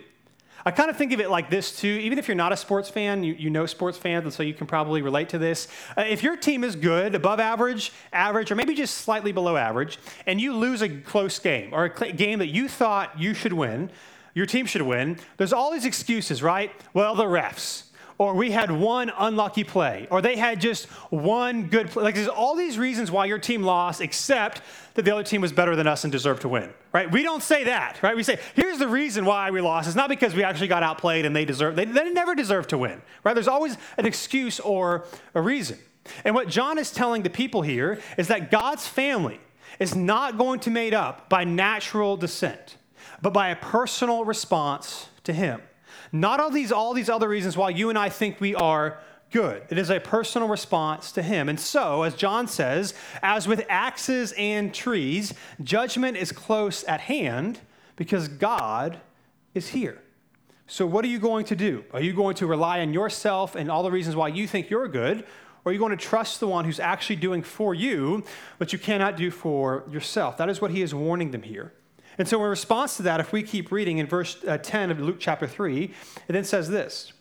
I 0.67 0.71
kind 0.71 0.89
of 0.89 0.97
think 0.97 1.13
of 1.13 1.21
it 1.21 1.29
like 1.29 1.49
this 1.49 1.79
too. 1.79 1.87
Even 1.87 2.19
if 2.19 2.27
you're 2.27 2.35
not 2.35 2.51
a 2.51 2.57
sports 2.57 2.89
fan, 2.89 3.23
you, 3.23 3.33
you 3.35 3.49
know 3.49 3.65
sports 3.65 3.97
fans, 3.97 4.25
and 4.25 4.33
so 4.33 4.43
you 4.43 4.53
can 4.53 4.67
probably 4.67 5.01
relate 5.01 5.29
to 5.29 5.37
this. 5.37 5.69
Uh, 5.97 6.01
if 6.01 6.21
your 6.23 6.35
team 6.35 6.65
is 6.65 6.75
good, 6.75 7.15
above 7.15 7.39
average, 7.39 7.93
average, 8.11 8.51
or 8.51 8.55
maybe 8.55 8.75
just 8.75 8.97
slightly 8.97 9.31
below 9.31 9.55
average, 9.55 9.97
and 10.25 10.41
you 10.41 10.53
lose 10.53 10.81
a 10.81 10.89
close 10.89 11.39
game 11.39 11.73
or 11.73 11.85
a 11.85 12.11
game 12.11 12.39
that 12.39 12.47
you 12.47 12.67
thought 12.67 13.17
you 13.17 13.33
should 13.33 13.53
win, 13.53 13.89
your 14.33 14.45
team 14.45 14.65
should 14.65 14.81
win, 14.81 15.17
there's 15.37 15.53
all 15.53 15.71
these 15.71 15.85
excuses, 15.85 16.43
right? 16.43 16.69
Well, 16.93 17.15
the 17.15 17.23
refs 17.23 17.83
or 18.17 18.33
we 18.33 18.49
had 18.49 18.71
one 18.71 19.11
unlucky 19.17 19.63
play, 19.63 20.07
or 20.09 20.21
they 20.21 20.35
had 20.35 20.59
just 20.59 20.85
one 21.11 21.67
good 21.67 21.89
play. 21.89 22.03
Like 22.03 22.15
there's 22.15 22.27
all 22.27 22.55
these 22.55 22.77
reasons 22.77 23.11
why 23.11 23.25
your 23.25 23.37
team 23.37 23.61
lost, 23.61 24.01
except 24.01 24.61
that 24.95 25.05
the 25.05 25.11
other 25.11 25.23
team 25.23 25.41
was 25.41 25.51
better 25.51 25.75
than 25.75 25.85
us 25.85 26.03
and 26.03 26.11
deserved 26.11 26.41
to 26.41 26.49
win, 26.49 26.73
right? 26.91 27.11
We 27.11 27.21
don't 27.21 27.43
say 27.43 27.65
that, 27.65 28.01
right? 28.01 28.15
We 28.15 28.23
say, 28.23 28.39
here's 28.55 28.79
the 28.79 28.87
reason 28.87 29.25
why 29.25 29.51
we 29.51 29.61
lost. 29.61 29.87
It's 29.87 29.95
not 29.95 30.09
because 30.09 30.33
we 30.33 30.43
actually 30.43 30.67
got 30.67 30.81
outplayed 30.81 31.25
and 31.25 31.35
they 31.35 31.45
deserve, 31.45 31.75
they, 31.75 31.85
they 31.85 32.11
never 32.11 32.33
deserve 32.33 32.67
to 32.67 32.77
win, 32.77 33.01
right? 33.23 33.33
There's 33.33 33.47
always 33.47 33.77
an 33.97 34.07
excuse 34.07 34.59
or 34.59 35.05
a 35.35 35.41
reason. 35.41 35.77
And 36.23 36.33
what 36.33 36.47
John 36.47 36.79
is 36.79 36.91
telling 36.91 37.21
the 37.21 37.29
people 37.29 37.61
here 37.61 37.99
is 38.17 38.29
that 38.29 38.49
God's 38.49 38.87
family 38.87 39.39
is 39.79 39.95
not 39.95 40.37
going 40.37 40.59
to 40.61 40.69
be 40.69 40.73
made 40.73 40.93
up 40.95 41.29
by 41.29 41.43
natural 41.43 42.17
descent, 42.17 42.77
but 43.21 43.33
by 43.33 43.49
a 43.49 43.55
personal 43.55 44.25
response 44.25 45.07
to 45.25 45.33
him. 45.33 45.61
Not 46.11 46.39
all 46.39 46.49
these, 46.49 46.71
all 46.71 46.93
these 46.93 47.09
other 47.09 47.27
reasons 47.27 47.57
why 47.57 47.69
you 47.69 47.89
and 47.89 47.97
I 47.97 48.09
think 48.09 48.39
we 48.39 48.55
are 48.55 48.99
good. 49.31 49.63
It 49.69 49.77
is 49.77 49.89
a 49.89 49.99
personal 49.99 50.47
response 50.47 51.11
to 51.13 51.21
him. 51.21 51.49
And 51.49 51.59
so, 51.59 52.03
as 52.03 52.15
John 52.15 52.47
says, 52.47 52.93
as 53.21 53.47
with 53.47 53.65
axes 53.69 54.33
and 54.37 54.73
trees, 54.73 55.33
judgment 55.61 56.17
is 56.17 56.31
close 56.31 56.83
at 56.85 57.01
hand 57.01 57.59
because 57.95 58.27
God 58.27 58.99
is 59.53 59.69
here. 59.69 60.01
So, 60.67 60.85
what 60.85 61.03
are 61.05 61.09
you 61.09 61.19
going 61.19 61.45
to 61.45 61.55
do? 61.55 61.83
Are 61.93 62.01
you 62.01 62.13
going 62.13 62.35
to 62.35 62.47
rely 62.47 62.81
on 62.81 62.93
yourself 62.93 63.55
and 63.55 63.71
all 63.71 63.83
the 63.83 63.91
reasons 63.91 64.15
why 64.15 64.29
you 64.29 64.47
think 64.47 64.69
you're 64.69 64.87
good? 64.87 65.25
Or 65.63 65.71
are 65.71 65.73
you 65.73 65.79
going 65.79 65.97
to 65.97 65.97
trust 65.97 66.39
the 66.39 66.47
one 66.47 66.63
who's 66.63 66.79
actually 66.79 67.17
doing 67.17 67.43
for 67.43 67.73
you 67.73 68.23
what 68.57 68.71
you 68.71 68.79
cannot 68.79 69.17
do 69.17 69.31
for 69.31 69.83
yourself? 69.89 70.37
That 70.37 70.49
is 70.49 70.61
what 70.61 70.71
he 70.71 70.81
is 70.81 70.95
warning 70.95 71.31
them 71.31 71.43
here. 71.43 71.73
And 72.17 72.27
so, 72.27 72.43
in 72.43 72.49
response 72.49 72.97
to 72.97 73.03
that, 73.03 73.19
if 73.19 73.31
we 73.31 73.43
keep 73.43 73.71
reading 73.71 73.99
in 73.99 74.07
verse 74.07 74.37
uh, 74.47 74.57
10 74.57 74.91
of 74.91 74.99
Luke 74.99 75.17
chapter 75.19 75.45
3, 75.45 75.83
it 75.83 75.93
then 76.27 76.43
says 76.43 76.69
this 76.69 77.13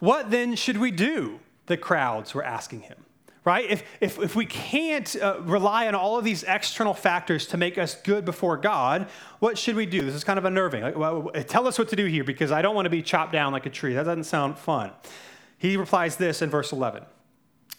What 0.00 0.30
then 0.30 0.56
should 0.56 0.78
we 0.78 0.90
do? 0.90 1.40
The 1.66 1.76
crowds 1.76 2.34
were 2.34 2.42
asking 2.42 2.80
him. 2.82 2.96
right? 3.44 3.70
If, 3.70 3.84
if, 4.00 4.18
if 4.18 4.34
we 4.34 4.46
can't 4.46 5.14
uh, 5.16 5.40
rely 5.42 5.86
on 5.86 5.94
all 5.94 6.18
of 6.18 6.24
these 6.24 6.42
external 6.42 6.94
factors 6.94 7.46
to 7.48 7.56
make 7.56 7.78
us 7.78 7.94
good 7.94 8.24
before 8.24 8.56
God, 8.56 9.08
what 9.38 9.56
should 9.56 9.76
we 9.76 9.86
do? 9.86 10.00
This 10.00 10.14
is 10.14 10.24
kind 10.24 10.38
of 10.38 10.44
unnerving. 10.44 10.82
Like, 10.82 10.96
well, 10.96 11.30
tell 11.46 11.68
us 11.68 11.78
what 11.78 11.88
to 11.90 11.96
do 11.96 12.06
here 12.06 12.24
because 12.24 12.50
I 12.50 12.62
don't 12.62 12.74
want 12.74 12.86
to 12.86 12.90
be 12.90 13.02
chopped 13.02 13.32
down 13.32 13.52
like 13.52 13.66
a 13.66 13.70
tree. 13.70 13.94
That 13.94 14.04
doesn't 14.04 14.24
sound 14.24 14.58
fun. 14.58 14.90
He 15.58 15.76
replies 15.76 16.16
this 16.16 16.42
in 16.42 16.50
verse 16.50 16.72
11. 16.72 17.04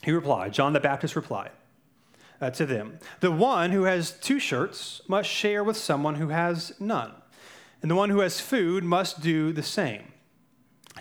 He 0.04 0.12
replied, 0.12 0.54
John 0.54 0.74
the 0.74 0.80
Baptist 0.80 1.16
replied 1.16 1.52
uh, 2.42 2.50
to 2.50 2.66
them, 2.66 3.00
The 3.20 3.32
one 3.32 3.72
who 3.72 3.84
has 3.84 4.12
two 4.12 4.40
shirts 4.40 5.02
must 5.08 5.30
share 5.30 5.64
with 5.64 5.78
someone 5.78 6.16
who 6.16 6.30
has 6.30 6.74
none, 6.80 7.14
and 7.82 7.90
the 7.90 7.96
one 7.96 8.10
who 8.10 8.20
has 8.20 8.42
food 8.42 8.84
must 8.84 9.22
do 9.22 9.54
the 9.54 9.64
same. 9.64 10.12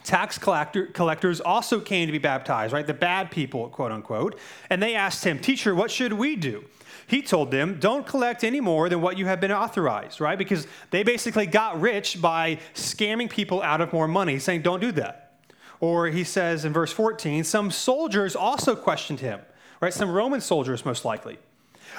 Tax 0.05 0.39
collector, 0.39 0.87
collectors 0.87 1.41
also 1.41 1.81
came 1.81 2.07
to 2.07 2.13
be 2.13 2.19
baptized, 2.19 2.73
right? 2.73 2.87
The 2.87 2.95
bad 2.95 3.31
people, 3.31 3.69
quote 3.69 3.93
unquote. 3.93 4.39
And 4.71 4.83
they 4.83 4.95
asked 4.95 5.25
him, 5.25 5.39
Teacher, 5.39 5.75
what 5.75 5.91
should 5.91 6.13
we 6.13 6.37
do? 6.37 6.65
He 7.07 7.23
told 7.23 7.51
them, 7.51 7.79
Don't 7.81 8.07
collect 8.07 8.45
any 8.45 8.61
more 8.61 8.89
than 8.89 9.01
what 9.01 9.19
you 9.19 9.27
have 9.27 9.41
been 9.41 9.53
authorized, 9.53 10.21
right? 10.21 10.39
Because 10.39 10.67
they 10.91 11.03
basically 11.03 11.47
got 11.47 11.81
rich 11.81 12.21
by 12.21 12.61
scamming 12.75 13.29
people 13.29 13.63
out 13.63 13.81
of 13.81 13.93
more 13.93 14.07
money, 14.07 14.39
saying, 14.39 14.63
Don't 14.63 14.81
do 14.81 14.93
that. 14.93 15.41
Or 15.81 16.07
he 16.07 16.25
says 16.25 16.65
in 16.65 16.73
verse 16.73 16.93
14, 16.93 17.43
Some 17.45 17.71
soldiers 17.71 18.37
also 18.37 18.77
questioned 18.77 19.21
him, 19.21 19.41
right? 19.81 19.93
Some 19.93 20.11
Roman 20.11 20.41
soldiers, 20.41 20.85
most 20.85 21.05
likely. 21.05 21.39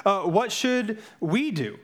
Uh, 0.04 0.22
what 0.22 0.52
should 0.52 0.98
we 1.20 1.50
do? 1.50 1.78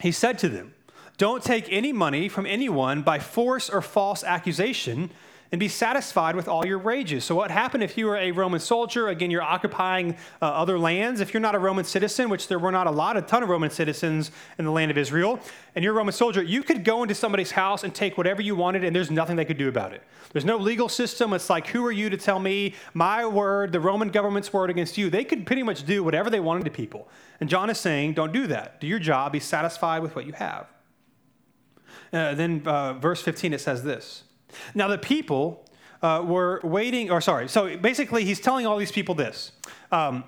He 0.00 0.12
said 0.12 0.38
to 0.40 0.48
them, 0.48 0.74
Don't 1.18 1.42
take 1.42 1.66
any 1.70 1.92
money 1.92 2.28
from 2.28 2.46
anyone 2.46 3.02
by 3.02 3.18
force 3.18 3.68
or 3.68 3.82
false 3.82 4.24
accusation 4.24 5.10
and 5.52 5.58
be 5.58 5.68
satisfied 5.68 6.34
with 6.34 6.48
all 6.48 6.66
your 6.66 6.78
wages. 6.78 7.24
So, 7.24 7.34
what 7.34 7.50
happened 7.50 7.82
if 7.82 7.96
you 7.96 8.06
were 8.06 8.16
a 8.16 8.32
Roman 8.32 8.60
soldier? 8.60 9.08
Again, 9.08 9.30
you're 9.30 9.42
occupying 9.42 10.16
uh, 10.42 10.46
other 10.46 10.78
lands. 10.78 11.20
If 11.20 11.32
you're 11.32 11.40
not 11.40 11.54
a 11.54 11.58
Roman 11.58 11.84
citizen, 11.84 12.28
which 12.28 12.48
there 12.48 12.58
were 12.58 12.72
not 12.72 12.86
a 12.86 12.90
lot, 12.90 13.16
a 13.16 13.22
ton 13.22 13.42
of 13.42 13.48
Roman 13.48 13.70
citizens 13.70 14.30
in 14.58 14.64
the 14.64 14.70
land 14.70 14.90
of 14.90 14.98
Israel, 14.98 15.38
and 15.74 15.84
you're 15.84 15.94
a 15.94 15.96
Roman 15.96 16.12
soldier, 16.12 16.42
you 16.42 16.62
could 16.62 16.84
go 16.84 17.02
into 17.02 17.14
somebody's 17.14 17.52
house 17.52 17.84
and 17.84 17.94
take 17.94 18.18
whatever 18.18 18.42
you 18.42 18.56
wanted, 18.56 18.84
and 18.84 18.94
there's 18.94 19.10
nothing 19.10 19.36
they 19.36 19.44
could 19.44 19.58
do 19.58 19.68
about 19.68 19.92
it. 19.92 20.02
There's 20.32 20.44
no 20.44 20.56
legal 20.56 20.88
system. 20.88 21.32
It's 21.32 21.48
like, 21.48 21.68
who 21.68 21.84
are 21.86 21.92
you 21.92 22.10
to 22.10 22.16
tell 22.16 22.38
me 22.38 22.74
my 22.92 23.24
word, 23.26 23.72
the 23.72 23.80
Roman 23.80 24.08
government's 24.08 24.52
word 24.52 24.70
against 24.70 24.98
you? 24.98 25.08
They 25.08 25.24
could 25.24 25.46
pretty 25.46 25.62
much 25.62 25.84
do 25.84 26.02
whatever 26.02 26.28
they 26.28 26.40
wanted 26.40 26.64
to 26.64 26.70
people. 26.70 27.08
And 27.40 27.48
John 27.48 27.70
is 27.70 27.78
saying, 27.78 28.14
don't 28.14 28.32
do 28.32 28.46
that. 28.48 28.80
Do 28.80 28.86
your 28.86 28.98
job, 28.98 29.32
be 29.32 29.40
satisfied 29.40 30.02
with 30.02 30.16
what 30.16 30.26
you 30.26 30.32
have. 30.32 30.66
Uh, 32.12 32.34
then, 32.34 32.62
uh, 32.66 32.94
verse 32.94 33.22
15, 33.22 33.52
it 33.52 33.60
says 33.60 33.82
this. 33.82 34.24
Now, 34.74 34.88
the 34.88 34.98
people 34.98 35.68
uh, 36.02 36.22
were 36.26 36.60
waiting, 36.62 37.10
or 37.10 37.20
sorry, 37.20 37.48
so 37.48 37.76
basically, 37.76 38.24
he's 38.24 38.40
telling 38.40 38.66
all 38.66 38.76
these 38.78 38.92
people 38.92 39.14
this 39.14 39.52
um, 39.90 40.24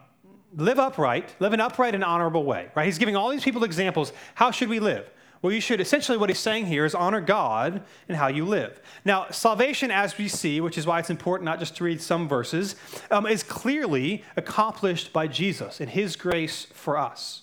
live 0.54 0.78
upright, 0.78 1.34
live 1.40 1.52
an 1.52 1.60
upright 1.60 1.94
and 1.94 2.04
honorable 2.04 2.44
way, 2.44 2.68
right? 2.74 2.86
He's 2.86 2.98
giving 2.98 3.16
all 3.16 3.30
these 3.30 3.44
people 3.44 3.64
examples. 3.64 4.12
How 4.34 4.50
should 4.50 4.68
we 4.68 4.80
live? 4.80 5.10
Well, 5.40 5.52
you 5.52 5.60
should 5.60 5.80
essentially 5.80 6.18
what 6.18 6.30
he's 6.30 6.38
saying 6.38 6.66
here 6.66 6.84
is 6.84 6.94
honor 6.94 7.20
God 7.20 7.82
in 8.08 8.16
how 8.16 8.26
you 8.26 8.44
live. 8.44 8.80
Now, 9.04 9.30
salvation, 9.30 9.90
as 9.90 10.18
we 10.18 10.26
see, 10.26 10.60
which 10.60 10.76
is 10.76 10.86
why 10.86 10.98
it's 10.98 11.10
important 11.10 11.44
not 11.44 11.60
just 11.60 11.76
to 11.76 11.84
read 11.84 12.00
some 12.00 12.28
verses, 12.28 12.74
um, 13.10 13.24
is 13.24 13.44
clearly 13.44 14.24
accomplished 14.36 15.12
by 15.12 15.28
Jesus 15.28 15.80
and 15.80 15.90
his 15.90 16.16
grace 16.16 16.66
for 16.72 16.98
us. 16.98 17.42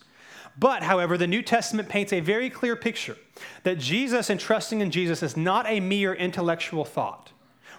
But, 0.57 0.83
however, 0.83 1.17
the 1.17 1.27
New 1.27 1.41
Testament 1.41 1.89
paints 1.89 2.13
a 2.13 2.21
very 2.21 2.49
clear 2.49 2.75
picture 2.75 3.17
that 3.63 3.77
Jesus 3.77 4.29
and 4.29 4.39
trusting 4.39 4.81
in 4.81 4.89
Jesus 4.89 5.21
is 5.21 5.35
not 5.35 5.65
a 5.67 5.79
mere 5.79 6.13
intellectual 6.13 6.85
thought, 6.85 7.31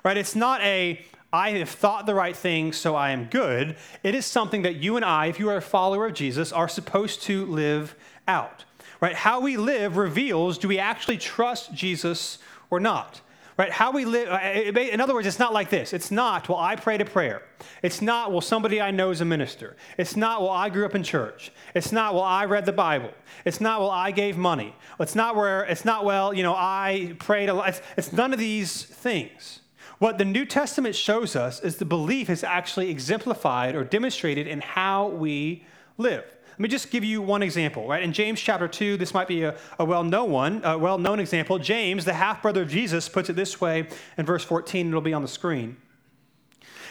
right? 0.04 0.16
It's 0.16 0.36
not 0.36 0.60
a, 0.60 1.04
I 1.32 1.50
have 1.52 1.70
thought 1.70 2.06
the 2.06 2.14
right 2.14 2.36
thing, 2.36 2.72
so 2.72 2.94
I 2.94 3.10
am 3.10 3.24
good. 3.26 3.76
It 4.02 4.14
is 4.14 4.26
something 4.26 4.62
that 4.62 4.76
you 4.76 4.96
and 4.96 5.04
I, 5.04 5.26
if 5.26 5.38
you 5.38 5.48
are 5.48 5.56
a 5.56 5.62
follower 5.62 6.06
of 6.06 6.14
Jesus, 6.14 6.52
are 6.52 6.68
supposed 6.68 7.22
to 7.22 7.46
live 7.46 7.94
out, 8.28 8.64
right? 9.00 9.14
How 9.16 9.40
we 9.40 9.56
live 9.56 9.96
reveals 9.96 10.58
do 10.58 10.68
we 10.68 10.78
actually 10.78 11.18
trust 11.18 11.72
Jesus 11.72 12.38
or 12.68 12.78
not? 12.78 13.22
Right? 13.56 13.72
How 13.72 13.90
we 13.90 14.04
live, 14.04 14.28
uh, 14.28 14.38
in 14.38 15.00
other 15.00 15.14
words, 15.14 15.26
it's 15.26 15.38
not 15.38 15.52
like 15.52 15.70
this. 15.70 15.92
It's 15.92 16.10
not, 16.10 16.48
well, 16.48 16.58
I 16.58 16.76
prayed 16.76 17.00
a 17.00 17.04
prayer. 17.04 17.42
It's 17.82 18.02
not, 18.02 18.30
well, 18.30 18.40
somebody 18.40 18.80
I 18.80 18.90
know 18.90 19.10
is 19.10 19.20
a 19.20 19.24
minister. 19.24 19.76
It's 19.96 20.16
not, 20.16 20.42
well, 20.42 20.50
I 20.50 20.68
grew 20.68 20.84
up 20.84 20.94
in 20.94 21.02
church. 21.02 21.52
It's 21.74 21.92
not, 21.92 22.14
well, 22.14 22.22
I 22.22 22.44
read 22.44 22.66
the 22.66 22.72
Bible. 22.72 23.12
It's 23.44 23.60
not, 23.60 23.80
well, 23.80 23.90
I 23.90 24.10
gave 24.10 24.36
money. 24.36 24.74
It's 25.00 25.14
not 25.14 25.36
where, 25.36 25.64
it's 25.64 25.84
not, 25.84 26.04
well, 26.04 26.34
you 26.34 26.42
know, 26.42 26.54
I 26.54 27.14
prayed 27.18 27.48
a 27.48 27.54
lot. 27.54 27.70
It's, 27.70 27.82
it's 27.96 28.12
none 28.12 28.32
of 28.32 28.38
these 28.38 28.82
things. 28.82 29.60
What 29.98 30.18
the 30.18 30.26
New 30.26 30.44
Testament 30.44 30.94
shows 30.94 31.34
us 31.34 31.60
is 31.60 31.76
the 31.76 31.86
belief 31.86 32.28
is 32.28 32.44
actually 32.44 32.90
exemplified 32.90 33.74
or 33.74 33.84
demonstrated 33.84 34.46
in 34.46 34.60
how 34.60 35.08
we 35.08 35.64
live. 35.96 36.24
Let 36.56 36.60
me 36.60 36.68
just 36.70 36.90
give 36.90 37.04
you 37.04 37.20
one 37.20 37.42
example, 37.42 37.86
right? 37.86 38.02
In 38.02 38.14
James 38.14 38.40
chapter 38.40 38.66
2, 38.66 38.96
this 38.96 39.12
might 39.12 39.28
be 39.28 39.42
a, 39.42 39.58
a 39.78 39.84
well-known 39.84 40.30
one, 40.30 40.62
a 40.64 40.78
well-known 40.78 41.20
example. 41.20 41.58
James, 41.58 42.06
the 42.06 42.14
half-brother 42.14 42.62
of 42.62 42.70
Jesus, 42.70 43.10
puts 43.10 43.28
it 43.28 43.36
this 43.36 43.60
way 43.60 43.86
in 44.16 44.24
verse 44.24 44.42
14. 44.42 44.88
It'll 44.88 45.02
be 45.02 45.12
on 45.12 45.20
the 45.20 45.28
screen. 45.28 45.76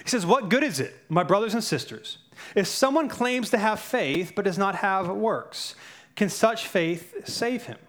He 0.04 0.10
says, 0.10 0.24
What 0.24 0.50
good 0.50 0.64
is 0.64 0.80
it, 0.80 0.94
my 1.10 1.24
brothers 1.24 1.56
and 1.56 1.64
sisters, 1.64 2.20
if 2.54 2.68
someone 2.68 3.10
claims 3.10 3.50
to 3.50 3.58
have 3.58 3.80
faith 3.80 4.34
but 4.36 4.46
does 4.46 4.60
not 4.60 4.76
have 4.76 5.08
works? 5.10 5.74
Can 6.16 6.30
such 6.30 6.68
faith 6.68 7.28
save 7.28 7.64
him? 7.64 7.80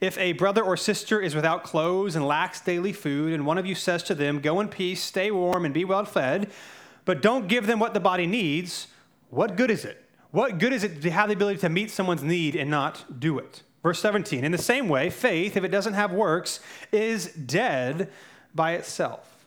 If 0.00 0.16
a 0.16 0.32
brother 0.32 0.62
or 0.62 0.78
sister 0.78 1.20
is 1.20 1.34
without 1.34 1.64
clothes 1.64 2.16
and 2.16 2.26
lacks 2.26 2.62
daily 2.62 2.94
food, 2.94 3.34
and 3.34 3.44
one 3.44 3.58
of 3.58 3.66
you 3.66 3.74
says 3.74 4.02
to 4.04 4.14
them, 4.14 4.40
Go 4.40 4.58
in 4.60 4.68
peace, 4.68 5.02
stay 5.02 5.30
warm, 5.30 5.66
and 5.66 5.74
be 5.74 5.84
well 5.84 6.06
fed, 6.06 6.50
but 7.04 7.20
don't 7.20 7.46
give 7.46 7.66
them 7.66 7.78
what 7.78 7.92
the 7.92 8.00
body 8.00 8.26
needs, 8.26 8.86
what 9.28 9.54
good 9.54 9.70
is 9.70 9.84
it? 9.84 10.03
What 10.34 10.58
good 10.58 10.72
is 10.72 10.82
it 10.82 11.00
to 11.02 11.12
have 11.12 11.28
the 11.28 11.34
ability 11.34 11.60
to 11.60 11.68
meet 11.68 11.92
someone's 11.92 12.24
need 12.24 12.56
and 12.56 12.68
not 12.68 13.20
do 13.20 13.38
it? 13.38 13.62
Verse 13.84 14.00
17, 14.00 14.42
in 14.42 14.50
the 14.50 14.58
same 14.58 14.88
way, 14.88 15.08
faith, 15.08 15.56
if 15.56 15.62
it 15.62 15.68
doesn't 15.68 15.94
have 15.94 16.10
works, 16.10 16.58
is 16.90 17.32
dead 17.32 18.10
by 18.52 18.72
itself. 18.72 19.46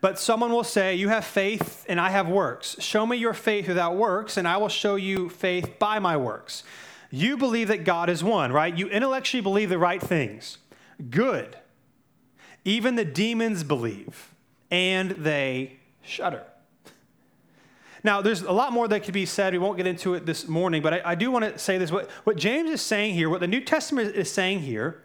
But 0.00 0.20
someone 0.20 0.52
will 0.52 0.62
say, 0.62 0.94
You 0.94 1.08
have 1.08 1.24
faith 1.24 1.84
and 1.88 2.00
I 2.00 2.10
have 2.10 2.28
works. 2.28 2.76
Show 2.78 3.06
me 3.06 3.16
your 3.16 3.34
faith 3.34 3.66
without 3.66 3.96
works, 3.96 4.36
and 4.36 4.46
I 4.46 4.56
will 4.58 4.68
show 4.68 4.94
you 4.94 5.28
faith 5.28 5.80
by 5.80 5.98
my 5.98 6.16
works. 6.16 6.62
You 7.10 7.36
believe 7.36 7.66
that 7.66 7.82
God 7.82 8.08
is 8.08 8.22
one, 8.22 8.52
right? 8.52 8.78
You 8.78 8.88
intellectually 8.90 9.42
believe 9.42 9.68
the 9.68 9.78
right 9.78 10.00
things. 10.00 10.58
Good. 11.10 11.56
Even 12.64 12.94
the 12.94 13.04
demons 13.04 13.64
believe, 13.64 14.32
and 14.70 15.10
they 15.10 15.80
shudder. 16.02 16.44
Now, 18.04 18.22
there's 18.22 18.42
a 18.42 18.52
lot 18.52 18.72
more 18.72 18.86
that 18.88 19.02
could 19.02 19.14
be 19.14 19.26
said. 19.26 19.52
We 19.52 19.58
won't 19.58 19.76
get 19.76 19.86
into 19.86 20.14
it 20.14 20.26
this 20.26 20.46
morning, 20.46 20.82
but 20.82 20.94
I, 20.94 21.02
I 21.04 21.14
do 21.14 21.30
want 21.30 21.44
to 21.44 21.58
say 21.58 21.78
this. 21.78 21.90
What, 21.90 22.10
what 22.24 22.36
James 22.36 22.70
is 22.70 22.82
saying 22.82 23.14
here, 23.14 23.28
what 23.28 23.40
the 23.40 23.48
New 23.48 23.60
Testament 23.60 24.14
is 24.14 24.30
saying 24.30 24.60
here, 24.60 25.02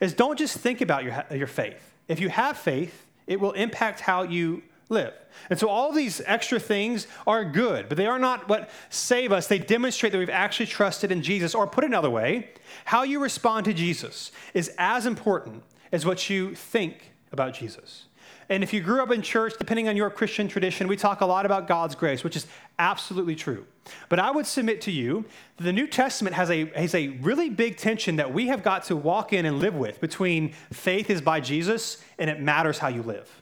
is 0.00 0.14
don't 0.14 0.38
just 0.38 0.58
think 0.58 0.80
about 0.80 1.04
your, 1.04 1.24
your 1.30 1.46
faith. 1.46 1.94
If 2.08 2.20
you 2.20 2.28
have 2.28 2.56
faith, 2.56 3.06
it 3.26 3.40
will 3.40 3.52
impact 3.52 4.00
how 4.00 4.22
you 4.22 4.62
live. 4.88 5.12
And 5.50 5.58
so 5.58 5.68
all 5.68 5.92
these 5.92 6.22
extra 6.26 6.60
things 6.60 7.06
are 7.26 7.44
good, 7.44 7.88
but 7.88 7.96
they 7.96 8.06
are 8.06 8.18
not 8.18 8.48
what 8.48 8.70
save 8.88 9.32
us. 9.32 9.46
They 9.46 9.58
demonstrate 9.58 10.12
that 10.12 10.18
we've 10.18 10.30
actually 10.30 10.66
trusted 10.66 11.10
in 11.10 11.22
Jesus. 11.22 11.54
Or 11.54 11.66
put 11.66 11.84
another 11.84 12.10
way, 12.10 12.50
how 12.84 13.02
you 13.02 13.20
respond 13.20 13.64
to 13.64 13.74
Jesus 13.74 14.30
is 14.54 14.70
as 14.78 15.06
important 15.06 15.62
as 15.92 16.06
what 16.06 16.30
you 16.30 16.54
think 16.54 17.12
about 17.32 17.54
Jesus. 17.54 18.06
And 18.48 18.62
if 18.62 18.72
you 18.72 18.80
grew 18.80 19.02
up 19.02 19.10
in 19.10 19.22
church, 19.22 19.54
depending 19.58 19.88
on 19.88 19.96
your 19.96 20.10
Christian 20.10 20.48
tradition, 20.48 20.88
we 20.88 20.96
talk 20.96 21.20
a 21.20 21.26
lot 21.26 21.46
about 21.46 21.66
God's 21.66 21.94
grace, 21.94 22.22
which 22.22 22.36
is 22.36 22.46
absolutely 22.78 23.34
true. 23.34 23.66
But 24.08 24.18
I 24.18 24.30
would 24.30 24.46
submit 24.46 24.80
to 24.82 24.90
you 24.90 25.24
that 25.56 25.64
the 25.64 25.72
New 25.72 25.86
Testament 25.86 26.34
has 26.36 26.50
a, 26.50 26.66
has 26.66 26.94
a 26.94 27.08
really 27.08 27.50
big 27.50 27.76
tension 27.76 28.16
that 28.16 28.32
we 28.32 28.48
have 28.48 28.62
got 28.62 28.84
to 28.84 28.96
walk 28.96 29.32
in 29.32 29.46
and 29.46 29.58
live 29.58 29.74
with 29.74 30.00
between 30.00 30.52
faith 30.72 31.10
is 31.10 31.20
by 31.20 31.40
Jesus 31.40 32.02
and 32.18 32.30
it 32.30 32.40
matters 32.40 32.78
how 32.78 32.88
you 32.88 33.02
live 33.02 33.35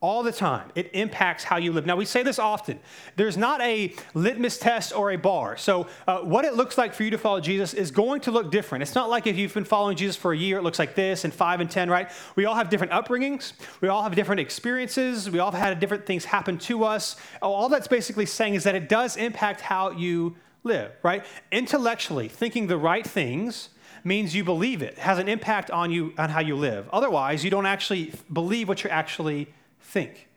all 0.00 0.22
the 0.22 0.32
time. 0.32 0.70
It 0.74 0.90
impacts 0.94 1.44
how 1.44 1.58
you 1.58 1.72
live. 1.72 1.84
Now, 1.84 1.96
we 1.96 2.06
say 2.06 2.22
this 2.22 2.38
often. 2.38 2.80
There's 3.16 3.36
not 3.36 3.60
a 3.60 3.94
litmus 4.14 4.58
test 4.58 4.96
or 4.96 5.10
a 5.10 5.16
bar. 5.16 5.58
So, 5.58 5.88
uh, 6.06 6.20
what 6.20 6.44
it 6.46 6.54
looks 6.54 6.78
like 6.78 6.94
for 6.94 7.02
you 7.04 7.10
to 7.10 7.18
follow 7.18 7.40
Jesus 7.40 7.74
is 7.74 7.90
going 7.90 8.22
to 8.22 8.30
look 8.30 8.50
different. 8.50 8.82
It's 8.82 8.94
not 8.94 9.10
like 9.10 9.26
if 9.26 9.36
you've 9.36 9.52
been 9.52 9.64
following 9.64 9.96
Jesus 9.96 10.16
for 10.16 10.32
a 10.32 10.36
year, 10.36 10.58
it 10.58 10.62
looks 10.62 10.78
like 10.78 10.94
this, 10.94 11.24
and 11.24 11.34
five 11.34 11.60
and 11.60 11.70
10, 11.70 11.90
right? 11.90 12.10
We 12.34 12.46
all 12.46 12.54
have 12.54 12.70
different 12.70 12.92
upbringings. 12.92 13.52
We 13.82 13.88
all 13.88 14.02
have 14.02 14.14
different 14.14 14.40
experiences. 14.40 15.30
We 15.30 15.38
all 15.38 15.50
have 15.50 15.60
had 15.60 15.78
different 15.80 16.06
things 16.06 16.24
happen 16.24 16.56
to 16.58 16.84
us. 16.84 17.16
All 17.42 17.68
that's 17.68 17.88
basically 17.88 18.26
saying 18.26 18.54
is 18.54 18.64
that 18.64 18.74
it 18.74 18.88
does 18.88 19.16
impact 19.18 19.60
how 19.60 19.90
you 19.90 20.36
live, 20.64 20.92
right? 21.02 21.24
Intellectually, 21.52 22.28
thinking 22.28 22.66
the 22.68 22.78
right 22.78 23.06
things 23.06 23.68
means 24.02 24.34
you 24.34 24.44
believe 24.44 24.80
it, 24.80 24.94
it 24.94 24.98
has 24.98 25.18
an 25.18 25.28
impact 25.28 25.70
on 25.70 25.90
you 25.90 26.14
on 26.16 26.30
how 26.30 26.40
you 26.40 26.56
live. 26.56 26.88
Otherwise, 26.90 27.44
you 27.44 27.50
don't 27.50 27.66
actually 27.66 28.12
believe 28.32 28.66
what 28.66 28.82
you're 28.82 28.92
actually 28.92 29.46
think. 29.80 30.28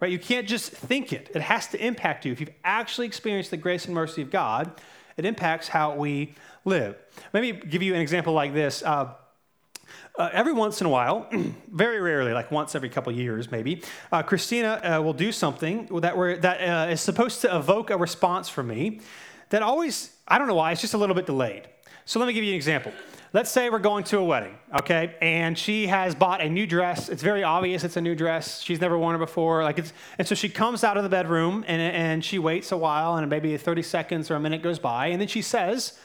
Right? 0.00 0.12
You 0.12 0.18
can't 0.18 0.46
just 0.46 0.70
think 0.70 1.12
it. 1.12 1.30
It 1.34 1.42
has 1.42 1.66
to 1.68 1.84
impact 1.84 2.24
you. 2.24 2.32
If 2.32 2.40
you've 2.40 2.54
actually 2.64 3.06
experienced 3.06 3.50
the 3.50 3.56
grace 3.56 3.86
and 3.86 3.94
mercy 3.94 4.22
of 4.22 4.30
God, 4.30 4.70
it 5.16 5.24
impacts 5.24 5.68
how 5.68 5.96
we 5.96 6.34
live. 6.64 6.96
Let 7.32 7.42
me 7.42 7.52
give 7.52 7.82
you 7.82 7.94
an 7.94 8.00
example 8.00 8.32
like 8.32 8.54
this. 8.54 8.82
Uh, 8.82 9.14
Uh, 10.18 10.28
every 10.32 10.52
once 10.52 10.80
in 10.80 10.86
a 10.86 10.90
while, 10.90 11.28
very 11.72 12.00
rarely, 12.00 12.32
like 12.32 12.50
once 12.50 12.74
every 12.74 12.88
couple 12.88 13.12
years 13.12 13.52
maybe, 13.52 13.82
uh, 14.10 14.20
Christina 14.20 14.80
uh, 14.82 15.00
will 15.00 15.14
do 15.14 15.30
something 15.30 15.86
that, 16.00 16.18
we 16.18 16.34
that 16.34 16.58
uh, 16.60 16.92
is 16.92 17.00
supposed 17.00 17.40
to 17.42 17.56
evoke 17.56 17.90
a 17.90 17.96
response 17.96 18.48
from 18.48 18.66
me 18.66 19.00
that 19.50 19.62
always, 19.62 20.10
I 20.26 20.38
don't 20.38 20.48
know 20.48 20.56
why, 20.56 20.72
it's 20.72 20.80
just 20.80 20.94
a 20.94 20.98
little 20.98 21.14
bit 21.14 21.26
delayed. 21.26 21.68
So 22.04 22.18
let 22.18 22.26
me 22.26 22.32
give 22.32 22.42
you 22.42 22.50
an 22.50 22.56
example. 22.56 22.92
Let's 23.34 23.50
say 23.50 23.68
we're 23.68 23.78
going 23.78 24.04
to 24.04 24.18
a 24.18 24.24
wedding, 24.24 24.54
okay? 24.74 25.14
And 25.20 25.56
she 25.58 25.86
has 25.88 26.14
bought 26.14 26.40
a 26.40 26.48
new 26.48 26.66
dress. 26.66 27.10
It's 27.10 27.22
very 27.22 27.44
obvious 27.44 27.84
it's 27.84 27.98
a 27.98 28.00
new 28.00 28.14
dress. 28.14 28.62
She's 28.62 28.80
never 28.80 28.96
worn 28.96 29.16
it 29.16 29.18
before. 29.18 29.62
Like 29.64 29.78
it's, 29.78 29.92
and 30.16 30.26
so 30.26 30.34
she 30.34 30.48
comes 30.48 30.82
out 30.82 30.96
of 30.96 31.02
the 31.02 31.10
bedroom 31.10 31.62
and, 31.68 31.82
and 31.82 32.24
she 32.24 32.38
waits 32.38 32.72
a 32.72 32.76
while, 32.78 33.16
and 33.16 33.28
maybe 33.28 33.54
30 33.56 33.82
seconds 33.82 34.30
or 34.30 34.36
a 34.36 34.40
minute 34.40 34.62
goes 34.62 34.78
by, 34.78 35.08
and 35.08 35.20
then 35.20 35.28
she 35.28 35.42
says, 35.42 35.98